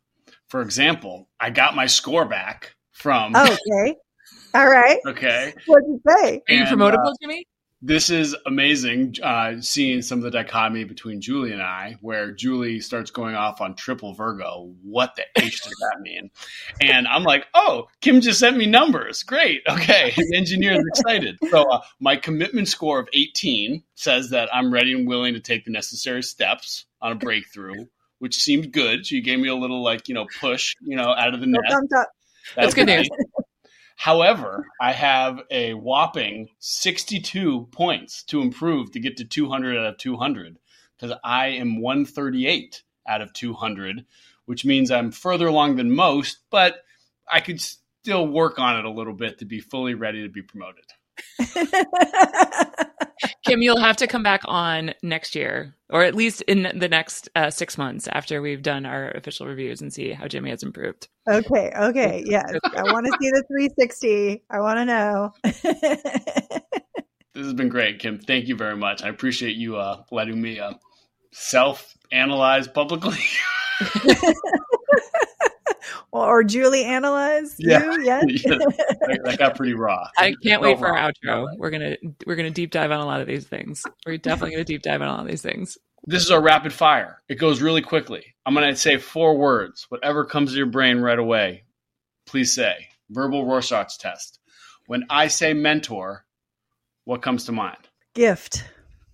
For 0.47 0.61
example, 0.61 1.29
I 1.39 1.51
got 1.51 1.75
my 1.75 1.85
score 1.85 2.25
back 2.25 2.75
from. 2.99 3.35
Okay. 3.35 3.95
All 4.53 4.67
right. 4.67 4.99
okay. 5.07 5.53
What 5.65 5.81
did 5.81 5.89
you 5.89 6.01
say? 6.07 6.41
Are 6.49 6.55
you 6.55 6.63
promotable, 6.65 7.11
uh, 7.11 7.15
Jimmy? 7.21 7.45
This 7.81 8.09
is 8.09 8.35
amazing 8.45 9.15
uh, 9.23 9.61
seeing 9.61 10.01
some 10.01 10.17
of 10.17 10.25
the 10.25 10.31
dichotomy 10.31 10.83
between 10.83 11.21
Julie 11.21 11.53
and 11.53 11.61
I, 11.61 11.97
where 12.01 12.33
Julie 12.33 12.81
starts 12.81 13.09
going 13.09 13.35
off 13.35 13.61
on 13.61 13.73
triple 13.73 14.13
Virgo. 14.13 14.73
What 14.83 15.15
the 15.15 15.23
H 15.41 15.61
does 15.61 15.75
that 15.79 15.99
mean? 16.01 16.29
And 16.81 17.07
I'm 17.07 17.23
like, 17.23 17.47
oh, 17.53 17.87
Kim 18.01 18.19
just 18.19 18.39
sent 18.39 18.57
me 18.57 18.65
numbers. 18.65 19.23
Great. 19.23 19.61
Okay. 19.67 20.13
The 20.29 20.37
engineer 20.37 20.73
is 20.73 20.83
excited. 20.89 21.37
So 21.49 21.63
uh, 21.71 21.81
my 21.99 22.17
commitment 22.17 22.67
score 22.67 22.99
of 22.99 23.07
18 23.13 23.81
says 23.95 24.31
that 24.31 24.53
I'm 24.53 24.71
ready 24.71 24.93
and 24.93 25.07
willing 25.07 25.33
to 25.35 25.39
take 25.39 25.63
the 25.63 25.71
necessary 25.71 26.21
steps 26.21 26.85
on 27.01 27.13
a 27.13 27.15
breakthrough 27.15 27.85
which 28.19 28.35
seemed 28.35 28.73
good. 28.73 29.05
So 29.05 29.15
you 29.15 29.21
gave 29.21 29.39
me 29.39 29.47
a 29.47 29.55
little 29.55 29.81
like 29.81 30.07
you 30.07 30.13
know 30.13 30.27
push, 30.39 30.75
you 30.81 30.95
know, 30.95 31.13
out 31.17 31.33
of 31.33 31.39
the 31.39 31.47
net. 31.47 31.61
Thumbs 31.69 31.91
up. 31.93 32.09
That's 32.55 32.73
good 32.73 32.87
news. 32.87 33.09
However, 33.95 34.65
I 34.79 34.93
have 34.93 35.41
a 35.51 35.73
whopping 35.73 36.47
62 36.59 37.67
points 37.71 38.23
to 38.23 38.41
improve 38.41 38.91
to 38.93 38.99
get 38.99 39.17
to 39.17 39.25
200 39.25 39.77
out 39.77 39.85
of 39.85 39.97
200 39.97 40.57
because 40.97 41.17
I 41.23 41.47
am 41.47 41.81
138 41.81 42.83
out 43.07 43.21
of 43.21 43.33
200, 43.33 44.05
which 44.45 44.63
means 44.63 44.89
I'm 44.89 45.11
further 45.11 45.47
along 45.47 45.75
than 45.75 45.91
most, 45.93 46.39
but 46.49 46.83
I 47.29 47.41
could 47.41 47.59
still 47.59 48.25
work 48.25 48.57
on 48.57 48.77
it 48.77 48.85
a 48.85 48.89
little 48.89 49.13
bit 49.13 49.39
to 49.39 49.45
be 49.45 49.59
fully 49.59 49.95
ready 49.95 50.23
to 50.23 50.29
be 50.29 50.43
promoted. 50.43 50.85
Kim, 53.45 53.61
you'll 53.61 53.79
have 53.79 53.97
to 53.97 54.07
come 54.07 54.23
back 54.23 54.41
on 54.45 54.93
next 55.03 55.35
year, 55.35 55.75
or 55.89 56.03
at 56.03 56.15
least 56.15 56.41
in 56.43 56.71
the 56.77 56.87
next 56.87 57.29
uh, 57.35 57.49
six 57.49 57.77
months 57.77 58.07
after 58.11 58.41
we've 58.41 58.61
done 58.61 58.85
our 58.85 59.11
official 59.11 59.47
reviews 59.47 59.81
and 59.81 59.91
see 59.93 60.11
how 60.11 60.27
Jimmy 60.27 60.49
has 60.49 60.63
improved. 60.63 61.07
okay. 61.29 61.71
Okay. 61.77 62.23
Yes. 62.29 62.45
I 62.75 62.83
want 62.83 63.05
to 63.05 63.11
see 63.19 63.29
the 63.29 63.43
360. 63.47 64.43
I 64.49 64.59
want 64.59 64.77
to 64.77 64.85
know. 64.85 65.31
This 67.35 67.45
has 67.45 67.53
been 67.53 67.69
great, 67.69 67.99
Kim. 67.99 68.19
Thank 68.19 68.47
you 68.47 68.55
very 68.57 68.75
much. 68.75 69.01
I 69.01 69.07
appreciate 69.07 69.55
you 69.55 69.77
uh, 69.77 70.03
letting 70.11 70.41
me 70.41 70.59
uh, 70.59 70.73
self 71.31 71.95
analyze 72.11 72.67
publicly. 72.67 73.17
or 76.11 76.43
Julie 76.43 76.83
analyze 76.85 77.55
Yeah. 77.59 77.83
you. 77.93 78.03
Yes. 78.03 78.23
that, 78.43 79.19
that 79.23 79.37
got 79.39 79.55
pretty 79.55 79.73
raw. 79.73 80.07
I 80.17 80.33
can't 80.43 80.61
wait 80.61 80.77
for 80.79 80.87
our 80.95 81.11
outro. 81.11 81.47
We're 81.57 81.69
gonna 81.69 81.97
we're 82.25 82.35
gonna 82.35 82.49
deep 82.51 82.71
dive 82.71 82.91
on 82.91 82.99
a 82.99 83.05
lot 83.05 83.21
of 83.21 83.27
these 83.27 83.45
things. 83.45 83.83
We're 84.05 84.17
definitely 84.17 84.51
gonna 84.51 84.63
deep 84.63 84.81
dive 84.81 85.01
on 85.01 85.07
all 85.07 85.25
these 85.25 85.41
things. 85.41 85.77
This 86.05 86.23
is 86.23 86.31
our 86.31 86.41
rapid 86.41 86.71
fire. 86.73 87.21
It 87.27 87.35
goes 87.35 87.61
really 87.61 87.81
quickly. 87.81 88.23
I'm 88.45 88.53
going 88.55 88.67
to 88.69 88.75
say 88.75 88.97
four 88.97 89.37
words. 89.37 89.85
Whatever 89.89 90.23
comes 90.23 90.51
to 90.51 90.57
your 90.57 90.65
brain 90.65 90.99
right 91.01 91.19
away, 91.19 91.65
please 92.25 92.53
say. 92.55 92.87
Verbal 93.09 93.45
Rorschach's 93.45 93.97
test. 93.97 94.39
When 94.87 95.03
I 95.09 95.27
say 95.27 95.53
mentor, 95.53 96.25
what 97.03 97.21
comes 97.21 97.43
to 97.45 97.51
mind? 97.51 97.77
Gift. 98.15 98.63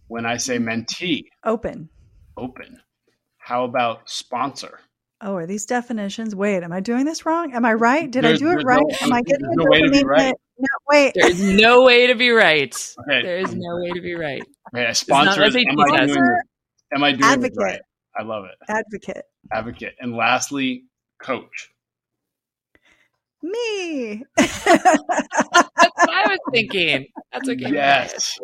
When 0.07 0.27
I 0.27 0.37
say 0.37 0.59
mentee, 0.59 1.23
Open. 1.43 1.89
open. 2.37 2.79
How 3.39 3.63
about 3.65 4.07
sponsor? 4.07 4.79
Oh, 5.21 5.35
are 5.35 5.45
these 5.47 5.65
definitions? 5.65 6.35
Wait, 6.35 6.61
am 6.61 6.73
I 6.73 6.81
doing 6.81 7.05
this 7.05 7.25
wrong? 7.25 7.53
Am 7.53 7.63
I 7.65 7.73
right? 7.73 8.09
Did 8.11 8.23
There's- 8.25 8.41
I 8.41 8.45
do 8.45 8.51
it 8.51 8.63
right? 8.63 8.81
no- 8.81 8.97
am 9.01 9.13
I 9.13 9.19
um, 9.19 9.23
there's 9.25 9.39
getting 9.39 9.55
no 9.55 9.65
way 9.69 9.81
to 9.81 9.89
be 9.91 10.03
right. 10.03 10.21
hit? 10.25 10.35
No, 10.57 10.67
wait. 10.89 11.11
There's 11.15 11.41
no 11.41 11.81
way 11.83 12.07
to 12.07 12.15
be 12.15 12.29
right. 12.31 12.95
Okay. 13.01 13.21
There 13.23 13.37
is 13.39 13.55
no 13.55 13.77
way 13.77 13.91
to 13.91 14.01
be 14.01 14.13
right. 14.15 14.41
Okay, 14.75 14.93
sponsor. 14.93 15.39
not 15.41 15.47
is- 15.49 15.53
SAT 15.53 15.63
Am 15.69 15.79
I 15.79 16.05
doing, 16.05 16.37
am 16.95 17.03
I 17.03 17.11
doing 17.11 17.19
this 17.21 17.31
Advocate. 17.31 17.57
right? 17.57 17.79
I 18.17 18.23
love 18.23 18.45
it. 18.45 18.55
Advocate. 18.69 19.23
Advocate. 19.51 19.95
And 19.99 20.15
lastly, 20.15 20.83
coach. 21.21 21.69
Me. 23.41 24.23
That's 24.37 24.65
what 24.65 26.09
I 26.09 26.27
was 26.27 26.39
thinking. 26.51 27.07
That's 27.31 27.47
okay. 27.49 27.71
Yes. 27.71 28.37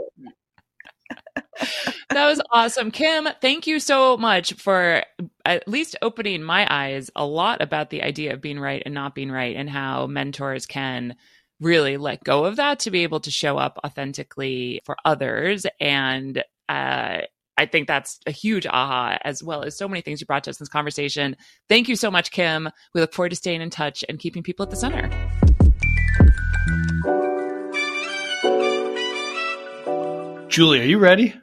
That 2.10 2.28
was 2.28 2.42
awesome. 2.52 2.92
Kim, 2.92 3.28
thank 3.42 3.68
you 3.68 3.80
so 3.80 4.18
much 4.18 4.54
for 4.54 5.04
at 5.46 5.68
least 5.68 5.96
opening 6.02 6.44
my 6.44 6.68
eyes 6.70 7.10
a 7.16 7.26
lot 7.26 7.62
about 7.62 7.90
the 7.90 8.04
idea 8.04 8.34
of 8.34 8.42
being 8.42 8.60
right 8.60 8.84
and 8.86 8.94
not 8.94 9.16
being 9.16 9.32
right 9.32 9.56
and 9.56 9.70
how 9.70 10.08
mentors 10.08 10.66
can 10.66 11.16
really 11.62 11.96
let 11.96 12.24
go 12.24 12.44
of 12.46 12.58
that 12.58 12.80
to 12.80 12.92
be 12.92 13.04
able 13.04 13.22
to 13.22 13.32
show 13.32 13.58
up 13.58 13.80
authentically 13.86 14.82
for 14.84 14.98
others. 15.06 15.66
And 15.80 16.44
uh, 16.68 17.20
I 17.58 17.66
think 17.66 17.88
that's 17.88 18.20
a 18.26 18.32
huge 18.32 18.66
aha, 18.66 19.18
as 19.24 19.44
well 19.44 19.64
as 19.64 19.78
so 19.78 19.88
many 19.88 20.02
things 20.02 20.20
you 20.20 20.28
brought 20.28 20.44
to 20.46 20.50
us 20.50 20.60
in 20.60 20.64
this 20.64 20.70
conversation. 20.70 21.38
Thank 21.70 21.88
you 21.88 21.96
so 21.96 22.12
much, 22.12 22.32
Kim. 22.32 22.70
We 22.94 23.02
look 23.02 23.14
forward 23.14 23.30
to 23.30 23.36
staying 23.36 23.62
in 23.62 23.70
touch 23.70 24.04
and 24.10 24.20
keeping 24.20 24.44
people 24.44 24.64
at 24.64 24.70
the 24.70 24.76
center. 24.76 25.10
Julie, 30.52 30.82
are 30.82 30.84
you 30.84 31.00
ready? 31.00 31.34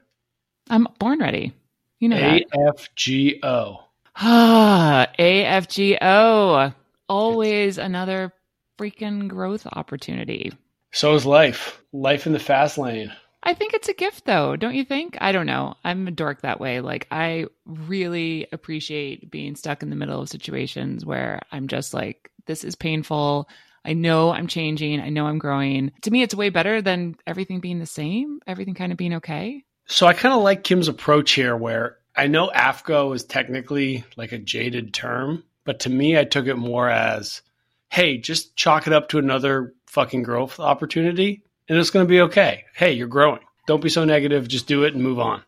I'm 0.69 0.87
born 0.99 1.19
ready. 1.21 1.55
You 1.99 2.11
know. 2.11 2.39
AFGO. 2.55 3.81
Ah, 4.17 5.07
AFGO. 5.19 6.75
Always 7.09 7.79
another 7.79 8.35
freaking 8.79 9.27
growth 9.27 9.67
opportunity. 9.67 10.53
So 10.93 11.15
is 11.15 11.25
life. 11.25 11.83
Life 11.95 12.27
in 12.27 12.35
the 12.35 12.39
fast 12.39 12.77
lane. 12.77 13.11
I 13.43 13.55
think 13.55 13.73
it's 13.73 13.89
a 13.89 13.95
gift 13.95 14.27
though, 14.27 14.57
don't 14.57 14.75
you 14.75 14.85
think? 14.85 15.17
I 15.23 15.33
don't 15.33 15.47
know. 15.47 15.75
I'm 15.85 16.07
a 16.07 16.11
dork 16.11 16.43
that 16.43 16.61
way. 16.61 16.83
Like 16.83 17.07
I 17.11 17.47
really 17.65 18.47
appreciate 18.53 19.31
being 19.31 19.57
stuck 19.57 19.83
in 19.83 19.89
the 19.89 19.97
middle 19.97 20.21
of 20.21 20.29
situations 20.29 21.07
where 21.07 21.41
I'm 21.51 21.67
just 21.67 21.95
like 21.95 22.31
this 22.45 22.63
is 22.63 22.75
painful. 22.75 23.49
I 23.89 23.95
know 23.95 24.31
I'm 24.31 24.47
changing. 24.47 25.01
I 25.01 25.09
know 25.09 25.27
I'm 25.27 25.39
growing. 25.39 25.93
To 26.03 26.11
me 26.11 26.23
it's 26.23 26.35
way 26.35 26.51
better 26.51 26.83
than 26.83 27.17
everything 27.27 27.61
being 27.61 27.79
the 27.79 27.87
same, 27.87 28.41
everything 28.47 28.75
kind 28.75 28.93
of 28.93 28.99
being 28.99 29.15
okay. 29.15 29.65
So 29.87 30.07
I 30.07 30.13
kind 30.13 30.35
of 30.35 30.43
like 30.43 30.65
Kim's 30.65 30.89
approach 30.89 31.33
here, 31.33 31.57
where 31.57 31.97
I 32.15 32.27
know 32.27 32.51
AFGO 32.55 33.15
is 33.15 33.25
technically 33.25 34.05
like 34.17 34.33
a 34.33 34.39
jaded 34.39 34.93
term, 34.93 35.43
but 35.65 35.81
to 35.81 35.91
me, 35.91 36.19
I 36.19 36.25
took 36.25 36.47
it 36.47 36.57
more 36.57 36.91
as, 36.91 37.41
hey, 37.89 38.19
just 38.19 38.55
chalk 38.57 38.87
it 38.87 38.93
up 38.93 39.09
to 39.09 39.19
another 39.19 39.73
fucking 39.87 40.25
growth 40.25 40.61
opportunity, 40.61 41.43
and 41.69 41.79
it's 41.79 41.91
going 41.91 42.05
to 42.05 42.11
be 42.11 42.21
okay. 42.21 42.65
Hey, 42.75 42.93
you're 42.93 43.09
growing. 43.09 43.41
Don't 43.67 43.83
be 43.83 43.89
so 43.89 44.05
negative. 44.05 44.49
Just 44.49 44.67
do 44.67 44.85
it 44.85 44.93
and 44.93 45.03
move 45.03 45.19
on. 45.19 45.43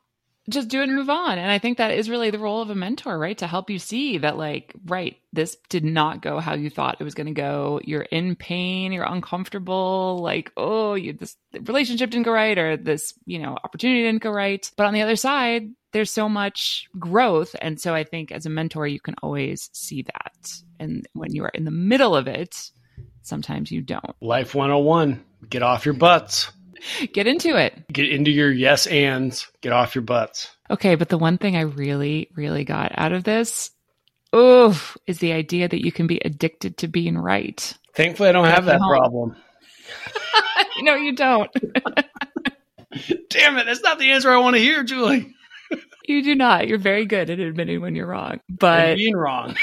Just 0.49 0.68
do 0.68 0.80
it 0.80 0.84
and 0.84 0.97
move 0.97 1.11
on. 1.11 1.38
And 1.38 1.51
I 1.51 1.59
think 1.59 1.78
that 1.78 1.93
is 1.93 2.09
really 2.09 2.30
the 2.30 2.38
role 2.38 2.62
of 2.62 2.70
a 2.70 2.74
mentor, 2.74 3.18
right? 3.18 3.36
To 3.38 3.47
help 3.47 3.70
you 3.70 3.78
see 3.78 4.18
that, 4.18 4.38
like, 4.38 4.72
right, 4.86 5.16
this 5.32 5.57
did 5.68 5.84
not 5.84 6.22
go 6.22 6.41
how 6.41 6.55
you 6.55 6.70
thought 6.70 6.97
it 6.99 7.05
was 7.05 7.14
going 7.14 7.26
to 7.26 7.32
go. 7.32 7.80
You're 7.84 8.03
in 8.03 8.36
pain, 8.36 8.93
you're 8.93 9.05
uncomfortable, 9.05 10.18
like, 10.22 10.51
oh, 10.57 10.95
you, 10.95 11.12
this 11.12 11.36
relationship 11.53 12.11
didn't 12.11 12.24
go 12.24 12.32
right, 12.32 12.57
or 12.57 12.76
this, 12.76 13.14
you 13.26 13.38
know, 13.38 13.57
opportunity 13.62 14.03
didn't 14.03 14.22
go 14.22 14.30
right. 14.30 14.68
But 14.76 14.86
on 14.86 14.95
the 14.95 15.03
other 15.03 15.16
side, 15.16 15.68
there's 15.93 16.11
so 16.11 16.28
much 16.28 16.88
growth. 16.99 17.55
And 17.61 17.80
so 17.80 17.95
I 17.95 18.05
think 18.05 18.32
as 18.32 18.47
a 18.47 18.51
mentor, 18.51 18.86
you 18.86 19.01
can 19.01 19.16
always 19.22 19.68
see 19.72 20.03
that. 20.03 20.51
And 20.78 21.07
when 21.12 21.34
you 21.34 21.45
are 21.45 21.51
in 21.51 21.64
the 21.64 21.70
middle 21.70 22.16
of 22.16 22.28
it, 22.28 22.70
sometimes 23.22 23.70
you 23.70 23.82
don't. 23.82 24.16
Life 24.20 24.55
101 24.55 25.24
get 25.49 25.62
off 25.62 25.84
your 25.84 25.95
butts, 25.95 26.51
Get 27.12 27.26
into 27.26 27.57
it. 27.57 27.87
get 27.93 28.09
into 28.11 28.31
your 28.31 28.51
yes 28.51 28.87
ands, 28.87 29.47
get 29.61 29.72
off 29.72 29.95
your 29.95 30.03
butts. 30.03 30.51
Okay, 30.70 30.95
but 30.95 31.09
the 31.09 31.18
one 31.18 31.37
thing 31.39 31.57
I 31.57 31.62
really, 31.62 32.28
really 32.37 32.64
got 32.64 32.93
out 32.97 33.12
of 33.12 33.24
this, 33.24 33.70
oof, 34.35 34.97
is 35.07 35.18
the 35.18 35.33
idea 35.33 35.68
that 35.68 35.85
you 35.85 35.91
can 35.93 36.07
be 36.07 36.20
addicted 36.24 36.76
to 36.78 36.89
being 36.89 37.18
right. 37.18 37.76
Thankfully, 37.95 38.28
I 38.28 38.33
don't 38.33 38.45
have 38.47 38.66
that 38.66 38.81
problem. 38.81 39.37
no, 40.81 40.95
you 40.95 41.12
don't. 41.16 41.51
Damn 43.31 43.57
it, 43.59 43.66
that's 43.66 43.83
not 43.83 43.99
the 43.99 44.11
answer 44.12 44.31
I 44.31 44.39
want 44.39 44.57
to 44.57 44.62
hear, 44.62 44.83
Julie. 44.85 45.35
You 46.07 46.22
do 46.24 46.35
not. 46.35 46.66
You're 46.66 46.78
very 46.78 47.05
good 47.05 47.31
at 47.31 47.39
admitting 47.39 47.81
when 47.81 47.95
you're 47.95 48.07
wrong. 48.07 48.41
And 48.49 48.59
But 48.59 48.97
being 48.97 49.16
wrong. 49.16 49.55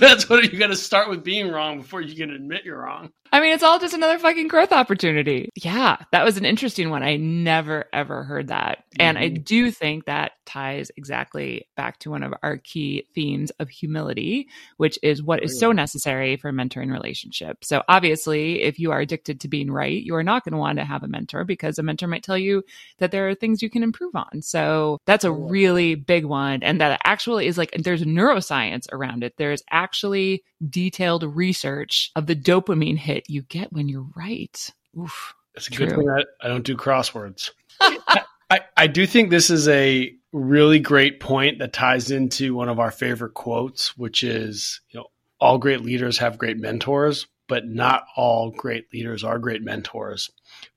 that's 0.00 0.28
what 0.28 0.50
you 0.52 0.58
got 0.58 0.68
to 0.68 0.76
start 0.76 1.08
with 1.08 1.22
being 1.22 1.48
wrong 1.50 1.78
before 1.78 2.00
you 2.00 2.16
can 2.16 2.30
admit 2.30 2.64
you're 2.64 2.80
wrong. 2.80 3.12
I 3.34 3.40
mean, 3.40 3.54
it's 3.54 3.62
all 3.62 3.78
just 3.78 3.94
another 3.94 4.18
fucking 4.18 4.48
growth 4.48 4.72
opportunity. 4.72 5.48
Yeah, 5.56 5.96
that 6.12 6.22
was 6.22 6.36
an 6.36 6.44
interesting 6.44 6.90
one. 6.90 7.02
I 7.02 7.16
never, 7.16 7.86
ever 7.92 8.24
heard 8.24 8.48
that. 8.48 8.84
And 9.00 9.16
I 9.16 9.30
Mhm. 9.30 9.44
do 9.44 9.70
think 9.70 10.04
that 10.04 10.32
ties 10.44 10.90
exactly 10.98 11.66
back 11.74 11.98
to 12.00 12.10
one 12.10 12.22
of 12.22 12.34
our 12.42 12.58
key 12.58 13.06
themes 13.14 13.50
of 13.52 13.70
humility, 13.70 14.48
which 14.76 14.98
is 15.02 15.22
what 15.22 15.42
is 15.42 15.58
so 15.58 15.72
necessary 15.72 16.36
for 16.36 16.50
a 16.50 16.52
mentoring 16.52 16.92
relationship. 16.92 17.64
So, 17.64 17.82
obviously, 17.88 18.62
if 18.62 18.78
you 18.78 18.90
are 18.90 19.00
addicted 19.00 19.40
to 19.40 19.48
being 19.48 19.70
right, 19.70 20.02
you 20.02 20.14
are 20.14 20.22
not 20.22 20.44
going 20.44 20.52
to 20.52 20.58
want 20.58 20.78
to 20.78 20.84
have 20.84 21.02
a 21.02 21.08
mentor 21.08 21.44
because 21.44 21.78
a 21.78 21.82
mentor 21.82 22.08
might 22.08 22.22
tell 22.22 22.36
you 22.36 22.62
that 22.98 23.12
there 23.12 23.30
are 23.30 23.34
things 23.34 23.62
you 23.62 23.70
can 23.70 23.82
improve 23.82 24.14
on. 24.14 24.42
So, 24.42 24.98
that's 25.06 25.24
a 25.24 25.32
really 25.32 25.94
big 25.94 26.26
one. 26.26 26.62
And 26.62 26.82
that 26.82 27.00
actually 27.04 27.46
is 27.46 27.56
like, 27.56 27.70
there's 27.78 28.04
neuroscience 28.04 28.86
around 28.92 29.24
it. 29.24 29.34
There's 29.38 29.62
actually 29.70 30.42
detailed 30.68 31.24
research 31.24 32.10
of 32.14 32.26
the 32.26 32.36
dopamine 32.36 32.98
hit 32.98 33.21
you 33.28 33.42
get 33.42 33.72
when 33.72 33.88
you're 33.88 34.08
right. 34.14 34.70
Oof. 34.98 35.34
It's 35.54 35.68
a 35.68 35.70
good 35.70 35.88
True. 35.88 35.98
thing 35.98 36.06
that 36.06 36.26
I 36.40 36.48
don't 36.48 36.64
do 36.64 36.76
crosswords. 36.76 37.50
I, 37.80 38.60
I 38.76 38.86
do 38.86 39.06
think 39.06 39.30
this 39.30 39.50
is 39.50 39.68
a 39.68 40.14
really 40.32 40.78
great 40.78 41.20
point 41.20 41.58
that 41.58 41.72
ties 41.72 42.10
into 42.10 42.54
one 42.54 42.68
of 42.68 42.78
our 42.78 42.90
favorite 42.90 43.34
quotes, 43.34 43.96
which 43.96 44.22
is, 44.24 44.80
you 44.90 45.00
know, 45.00 45.06
all 45.40 45.58
great 45.58 45.80
leaders 45.80 46.18
have 46.18 46.38
great 46.38 46.58
mentors, 46.58 47.26
but 47.48 47.66
not 47.66 48.04
all 48.16 48.50
great 48.50 48.92
leaders 48.92 49.24
are 49.24 49.38
great 49.38 49.62
mentors 49.62 50.30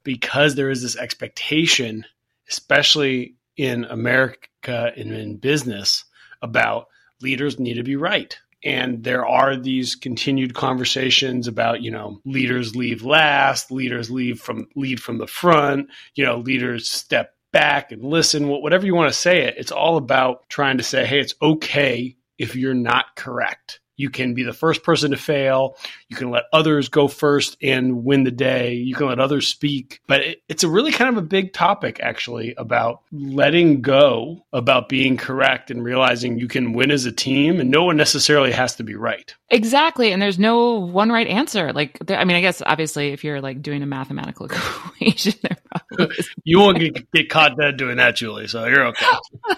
because 0.04 0.56
there 0.56 0.70
is 0.70 0.82
this 0.82 0.98
expectation, 0.98 2.06
especially 2.50 3.36
in 3.58 3.86
America 3.86 4.91
and 4.96 5.14
in 5.14 5.38
business, 5.38 6.06
about 6.41 6.88
leaders 7.22 7.60
need 7.60 7.76
to 7.76 7.84
be 7.84 7.96
right. 7.96 8.38
And 8.66 9.03
there 9.03 9.26
are 9.26 9.55
these 9.55 9.95
continued 9.95 10.55
conversations 10.55 11.47
about, 11.47 11.84
you 11.84 11.91
know, 11.91 12.20
leaders 12.26 12.76
leave 12.76 13.03
last, 13.03 13.72
leaders 13.72 14.09
leave 14.09 14.39
from 14.39 14.68
lead 14.76 14.99
from 14.99 15.20
the 15.20 15.28
front, 15.28 15.89
you 16.16 16.26
know, 16.26 16.39
leaders 16.39 16.89
step 16.89 17.36
back 17.53 17.91
and 17.91 18.03
listen, 18.03 18.47
whatever 18.49 18.86
you 18.86 18.95
want 18.95 19.13
to 19.13 19.18
say 19.18 19.43
it. 19.43 19.55
It's 19.57 19.72
all 19.72 19.97
about 19.97 20.49
trying 20.49 20.78
to 20.78 20.84
say, 20.84 21.05
hey, 21.05 21.20
it's 21.20 21.36
okay 21.41 22.18
if 22.38 22.55
you're 22.55 22.74
not 22.74 23.16
correct. 23.16 23.80
You 23.98 24.10
can 24.10 24.34
be 24.34 24.43
the 24.43 24.54
first 24.54 24.84
person 24.84 25.12
to 25.12 25.18
fail. 25.18 25.78
You 26.10 26.16
can 26.16 26.30
let 26.30 26.43
others 26.52 26.89
go 26.89 27.08
first 27.08 27.58
and 27.62 28.04
win 28.04 28.24
the 28.24 28.32
day. 28.32 28.74
You 28.74 28.96
can 28.96 29.08
let 29.08 29.20
others 29.20 29.48
speak. 29.48 30.02
But 30.08 30.22
it, 30.22 30.43
it's 30.50 30.64
a 30.64 30.70
really 30.70 30.91
kind 30.91 31.10
of 31.10 31.18
a 31.18 31.26
big 31.26 31.54
topic, 31.54 32.00
actually, 32.02 32.54
about 32.56 33.02
letting 33.12 33.82
go, 33.82 34.46
about 34.54 34.89
being 34.89 35.18
correct 35.18 35.72
and 35.72 35.84
realizing 35.84 36.39
you 36.39 36.48
can 36.48 36.74
win 36.74 36.91
as 36.91 37.06
a 37.06 37.12
team 37.12 37.60
and 37.60 37.70
no 37.70 37.84
one 37.84 37.98
necessarily 37.98 38.52
has 38.52 38.76
to 38.76 38.84
be 38.84 38.96
right. 38.96 39.34
Exactly. 39.50 40.12
And 40.12 40.22
there's 40.22 40.39
no 40.39 40.80
one 40.80 41.12
right 41.12 41.28
answer. 41.28 41.72
Like, 41.72 42.00
there, 42.00 42.18
I 42.18 42.26
mean, 42.26 42.36
I 42.36 42.41
guess 42.41 42.62
obviously 42.66 43.10
if 43.10 43.24
you're 43.24 43.41
like 43.41 43.62
doing 43.62 43.82
a 43.84 43.86
mathematical 43.86 44.46
equation, 44.52 45.34
there 45.41 45.58
probably 45.88 46.16
you 46.43 46.60
won't 46.60 46.80
get, 46.80 47.12
get 47.12 47.30
caught 47.30 47.58
dead 47.58 47.78
doing 47.78 47.98
that, 47.98 48.16
Julie. 48.16 48.48
So 48.48 48.66
you're 48.66 48.88
okay. 48.88 49.06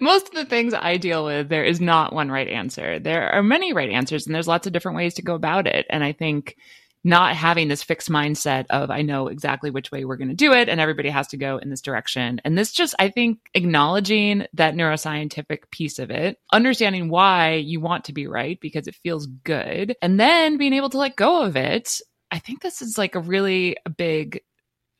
Most 0.00 0.28
of 0.28 0.34
the 0.34 0.44
things 0.44 0.74
I 0.74 0.96
deal 0.96 1.24
with, 1.24 1.48
there 1.48 1.64
is 1.64 1.80
not 1.80 2.12
one 2.12 2.30
right 2.30 2.48
answer. 2.48 2.98
There 2.98 3.28
are 3.30 3.42
many 3.42 3.72
right 3.72 3.90
answers, 3.90 4.26
and 4.26 4.34
there's 4.34 4.48
lots 4.48 4.66
of 4.66 4.72
different 4.72 4.96
ways 4.96 5.14
to 5.14 5.22
go 5.22 5.34
about 5.34 5.66
it. 5.66 5.86
And 5.90 6.02
I 6.02 6.12
think 6.12 6.56
not 7.04 7.36
having 7.36 7.68
this 7.68 7.82
fixed 7.82 8.08
mindset 8.08 8.64
of 8.70 8.90
I 8.90 9.02
know 9.02 9.28
exactly 9.28 9.70
which 9.70 9.92
way 9.92 10.04
we're 10.06 10.16
going 10.16 10.28
to 10.28 10.34
do 10.34 10.54
it 10.54 10.70
and 10.70 10.80
everybody 10.80 11.10
has 11.10 11.28
to 11.28 11.36
go 11.36 11.58
in 11.58 11.68
this 11.68 11.82
direction. 11.82 12.40
And 12.44 12.56
this 12.56 12.72
just, 12.72 12.94
I 12.98 13.10
think, 13.10 13.40
acknowledging 13.52 14.46
that 14.54 14.74
neuroscientific 14.74 15.70
piece 15.70 15.98
of 15.98 16.10
it, 16.10 16.38
understanding 16.50 17.10
why 17.10 17.56
you 17.56 17.78
want 17.80 18.04
to 18.06 18.14
be 18.14 18.26
right 18.26 18.58
because 18.58 18.88
it 18.88 18.94
feels 18.94 19.26
good, 19.26 19.94
and 20.00 20.18
then 20.18 20.56
being 20.56 20.72
able 20.72 20.90
to 20.90 20.98
let 20.98 21.16
go 21.16 21.42
of 21.42 21.56
it. 21.56 22.00
I 22.30 22.38
think 22.38 22.62
this 22.62 22.80
is 22.80 22.96
like 22.96 23.14
a 23.14 23.20
really 23.20 23.76
big 23.96 24.40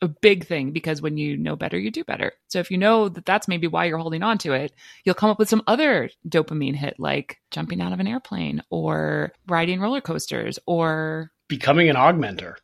a 0.04 0.08
big 0.08 0.46
thing 0.46 0.70
because 0.70 1.02
when 1.02 1.16
you 1.16 1.36
know 1.36 1.56
better, 1.56 1.78
you 1.78 1.90
do 1.90 2.04
better. 2.04 2.32
So 2.48 2.60
if 2.60 2.70
you 2.70 2.78
know 2.78 3.08
that 3.08 3.26
that's 3.26 3.48
maybe 3.48 3.66
why 3.66 3.86
you're 3.86 3.98
holding 3.98 4.22
on 4.22 4.38
to 4.38 4.52
it, 4.52 4.72
you'll 5.04 5.14
come 5.14 5.30
up 5.30 5.38
with 5.38 5.48
some 5.48 5.62
other 5.66 6.10
dopamine 6.28 6.76
hit 6.76 6.98
like 6.98 7.40
jumping 7.50 7.80
out 7.80 7.92
of 7.92 8.00
an 8.00 8.06
airplane 8.06 8.62
or 8.70 9.32
riding 9.46 9.80
roller 9.80 10.00
coasters 10.00 10.58
or 10.66 11.32
becoming 11.48 11.88
an 11.88 11.96
augmenter. 11.96 12.54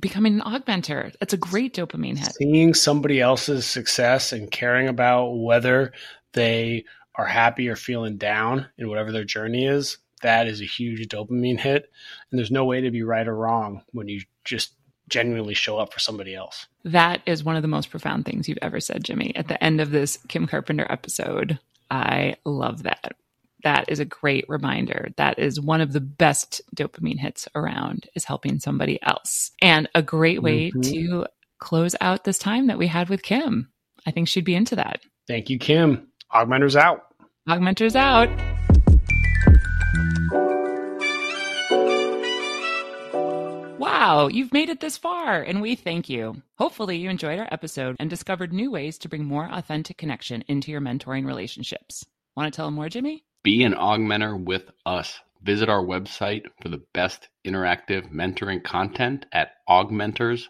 Becoming 0.00 0.40
an 0.40 0.46
augmenter. 0.46 1.14
That's 1.18 1.34
a 1.34 1.38
great 1.38 1.74
dopamine 1.74 2.18
hit. 2.18 2.34
Seeing 2.34 2.72
somebody 2.72 3.20
else's 3.20 3.66
success 3.66 4.32
and 4.32 4.50
caring 4.50 4.88
about 4.88 5.32
whether 5.32 5.92
they 6.32 6.84
are 7.14 7.26
happy 7.26 7.68
or 7.68 7.76
feeling 7.76 8.16
down 8.16 8.66
in 8.78 8.88
whatever 8.88 9.12
their 9.12 9.24
journey 9.24 9.66
is, 9.66 9.98
that 10.22 10.46
is 10.46 10.62
a 10.62 10.66
huge 10.66 11.06
dopamine 11.08 11.58
hit. 11.58 11.90
And 12.30 12.38
there's 12.38 12.50
no 12.50 12.64
way 12.64 12.80
to 12.80 12.90
be 12.90 13.02
right 13.02 13.26
or 13.26 13.36
wrong 13.36 13.82
when 13.92 14.08
you 14.08 14.22
just 14.44 14.74
genuinely 15.12 15.54
show 15.54 15.78
up 15.78 15.92
for 15.92 16.00
somebody 16.00 16.34
else. 16.34 16.66
That 16.84 17.20
is 17.26 17.44
one 17.44 17.54
of 17.54 17.62
the 17.62 17.68
most 17.68 17.90
profound 17.90 18.24
things 18.24 18.48
you've 18.48 18.58
ever 18.62 18.80
said, 18.80 19.04
Jimmy. 19.04 19.36
At 19.36 19.48
the 19.48 19.62
end 19.62 19.80
of 19.80 19.90
this 19.90 20.18
Kim 20.28 20.46
Carpenter 20.46 20.86
episode, 20.90 21.58
I 21.90 22.36
love 22.44 22.82
that. 22.84 23.12
That 23.62 23.84
is 23.88 24.00
a 24.00 24.04
great 24.04 24.44
reminder. 24.48 25.10
That 25.16 25.38
is 25.38 25.60
one 25.60 25.80
of 25.80 25.92
the 25.92 26.00
best 26.00 26.60
dopamine 26.74 27.20
hits 27.20 27.46
around 27.54 28.08
is 28.16 28.24
helping 28.24 28.58
somebody 28.58 29.00
else. 29.02 29.52
And 29.60 29.88
a 29.94 30.02
great 30.02 30.42
way 30.42 30.70
mm-hmm. 30.70 30.80
to 30.80 31.26
close 31.58 31.94
out 32.00 32.24
this 32.24 32.38
time 32.38 32.66
that 32.66 32.78
we 32.78 32.88
had 32.88 33.08
with 33.08 33.22
Kim. 33.22 33.70
I 34.04 34.10
think 34.10 34.26
she'd 34.26 34.44
be 34.44 34.56
into 34.56 34.74
that. 34.76 35.00
Thank 35.28 35.48
you, 35.48 35.58
Kim. 35.58 36.08
Augmenters 36.34 36.74
out. 36.74 37.02
Augmenters 37.48 37.94
out. 37.94 38.28
Wow, 44.02 44.26
you've 44.26 44.52
made 44.52 44.68
it 44.68 44.80
this 44.80 44.98
far, 44.98 45.44
and 45.44 45.62
we 45.62 45.76
thank 45.76 46.08
you. 46.08 46.42
Hopefully, 46.58 46.96
you 46.96 47.08
enjoyed 47.08 47.38
our 47.38 47.46
episode 47.52 47.94
and 48.00 48.10
discovered 48.10 48.52
new 48.52 48.68
ways 48.68 48.98
to 48.98 49.08
bring 49.08 49.24
more 49.24 49.48
authentic 49.52 49.96
connection 49.96 50.42
into 50.48 50.72
your 50.72 50.80
mentoring 50.80 51.24
relationships. 51.24 52.04
Want 52.36 52.52
to 52.52 52.56
tell 52.56 52.66
them 52.66 52.74
more, 52.74 52.88
Jimmy? 52.88 53.22
Be 53.44 53.62
an 53.62 53.74
augmenter 53.74 54.44
with 54.44 54.64
us. 54.84 55.20
Visit 55.44 55.68
our 55.68 55.84
website 55.84 56.46
for 56.60 56.68
the 56.68 56.82
best 56.92 57.28
interactive 57.46 58.12
mentoring 58.12 58.64
content 58.64 59.24
at 59.32 59.52
augmenters.us. 59.68 60.48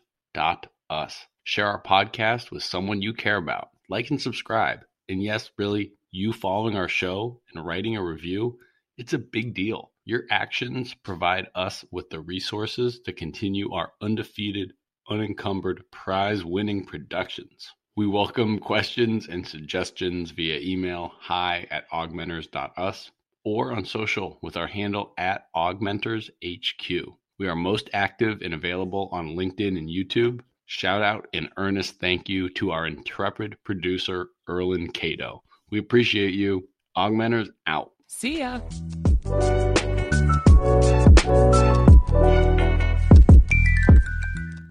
Share 1.44 1.66
our 1.66 1.82
podcast 1.82 2.50
with 2.50 2.62
someone 2.62 3.02
you 3.02 3.12
care 3.12 3.36
about. 3.36 3.68
Like 3.90 4.08
and 4.08 4.18
subscribe. 4.18 4.78
And 5.10 5.22
yes, 5.22 5.50
really, 5.58 5.92
you 6.10 6.32
following 6.32 6.74
our 6.74 6.88
show 6.88 7.42
and 7.52 7.66
writing 7.66 7.98
a 7.98 8.02
review, 8.02 8.58
it's 8.96 9.12
a 9.12 9.18
big 9.18 9.52
deal. 9.52 9.91
Your 10.04 10.24
actions 10.30 10.94
provide 10.94 11.46
us 11.54 11.84
with 11.92 12.10
the 12.10 12.18
resources 12.18 12.98
to 13.04 13.12
continue 13.12 13.72
our 13.72 13.92
undefeated, 14.00 14.72
unencumbered, 15.08 15.84
prize 15.92 16.44
winning 16.44 16.84
productions. 16.84 17.70
We 17.94 18.08
welcome 18.08 18.58
questions 18.58 19.28
and 19.28 19.46
suggestions 19.46 20.32
via 20.32 20.58
email 20.58 21.12
hi 21.20 21.68
at 21.70 21.88
augmenters.us 21.90 23.12
or 23.44 23.72
on 23.72 23.84
social 23.84 24.38
with 24.42 24.56
our 24.56 24.66
handle 24.66 25.12
at 25.18 25.46
augmentershq. 25.54 27.06
We 27.38 27.48
are 27.48 27.56
most 27.56 27.88
active 27.92 28.42
and 28.42 28.54
available 28.54 29.08
on 29.12 29.36
LinkedIn 29.36 29.78
and 29.78 29.88
YouTube. 29.88 30.40
Shout 30.66 31.02
out 31.02 31.28
and 31.32 31.48
earnest 31.56 32.00
thank 32.00 32.28
you 32.28 32.48
to 32.54 32.72
our 32.72 32.88
intrepid 32.88 33.56
producer, 33.62 34.30
Erlin 34.48 34.88
Cato. 34.92 35.44
We 35.70 35.78
appreciate 35.78 36.34
you. 36.34 36.68
Augmenters 36.96 37.50
out. 37.68 37.92
See 38.08 38.40
ya. 38.40 38.60
Thank 40.62 42.46
you. 42.46 42.51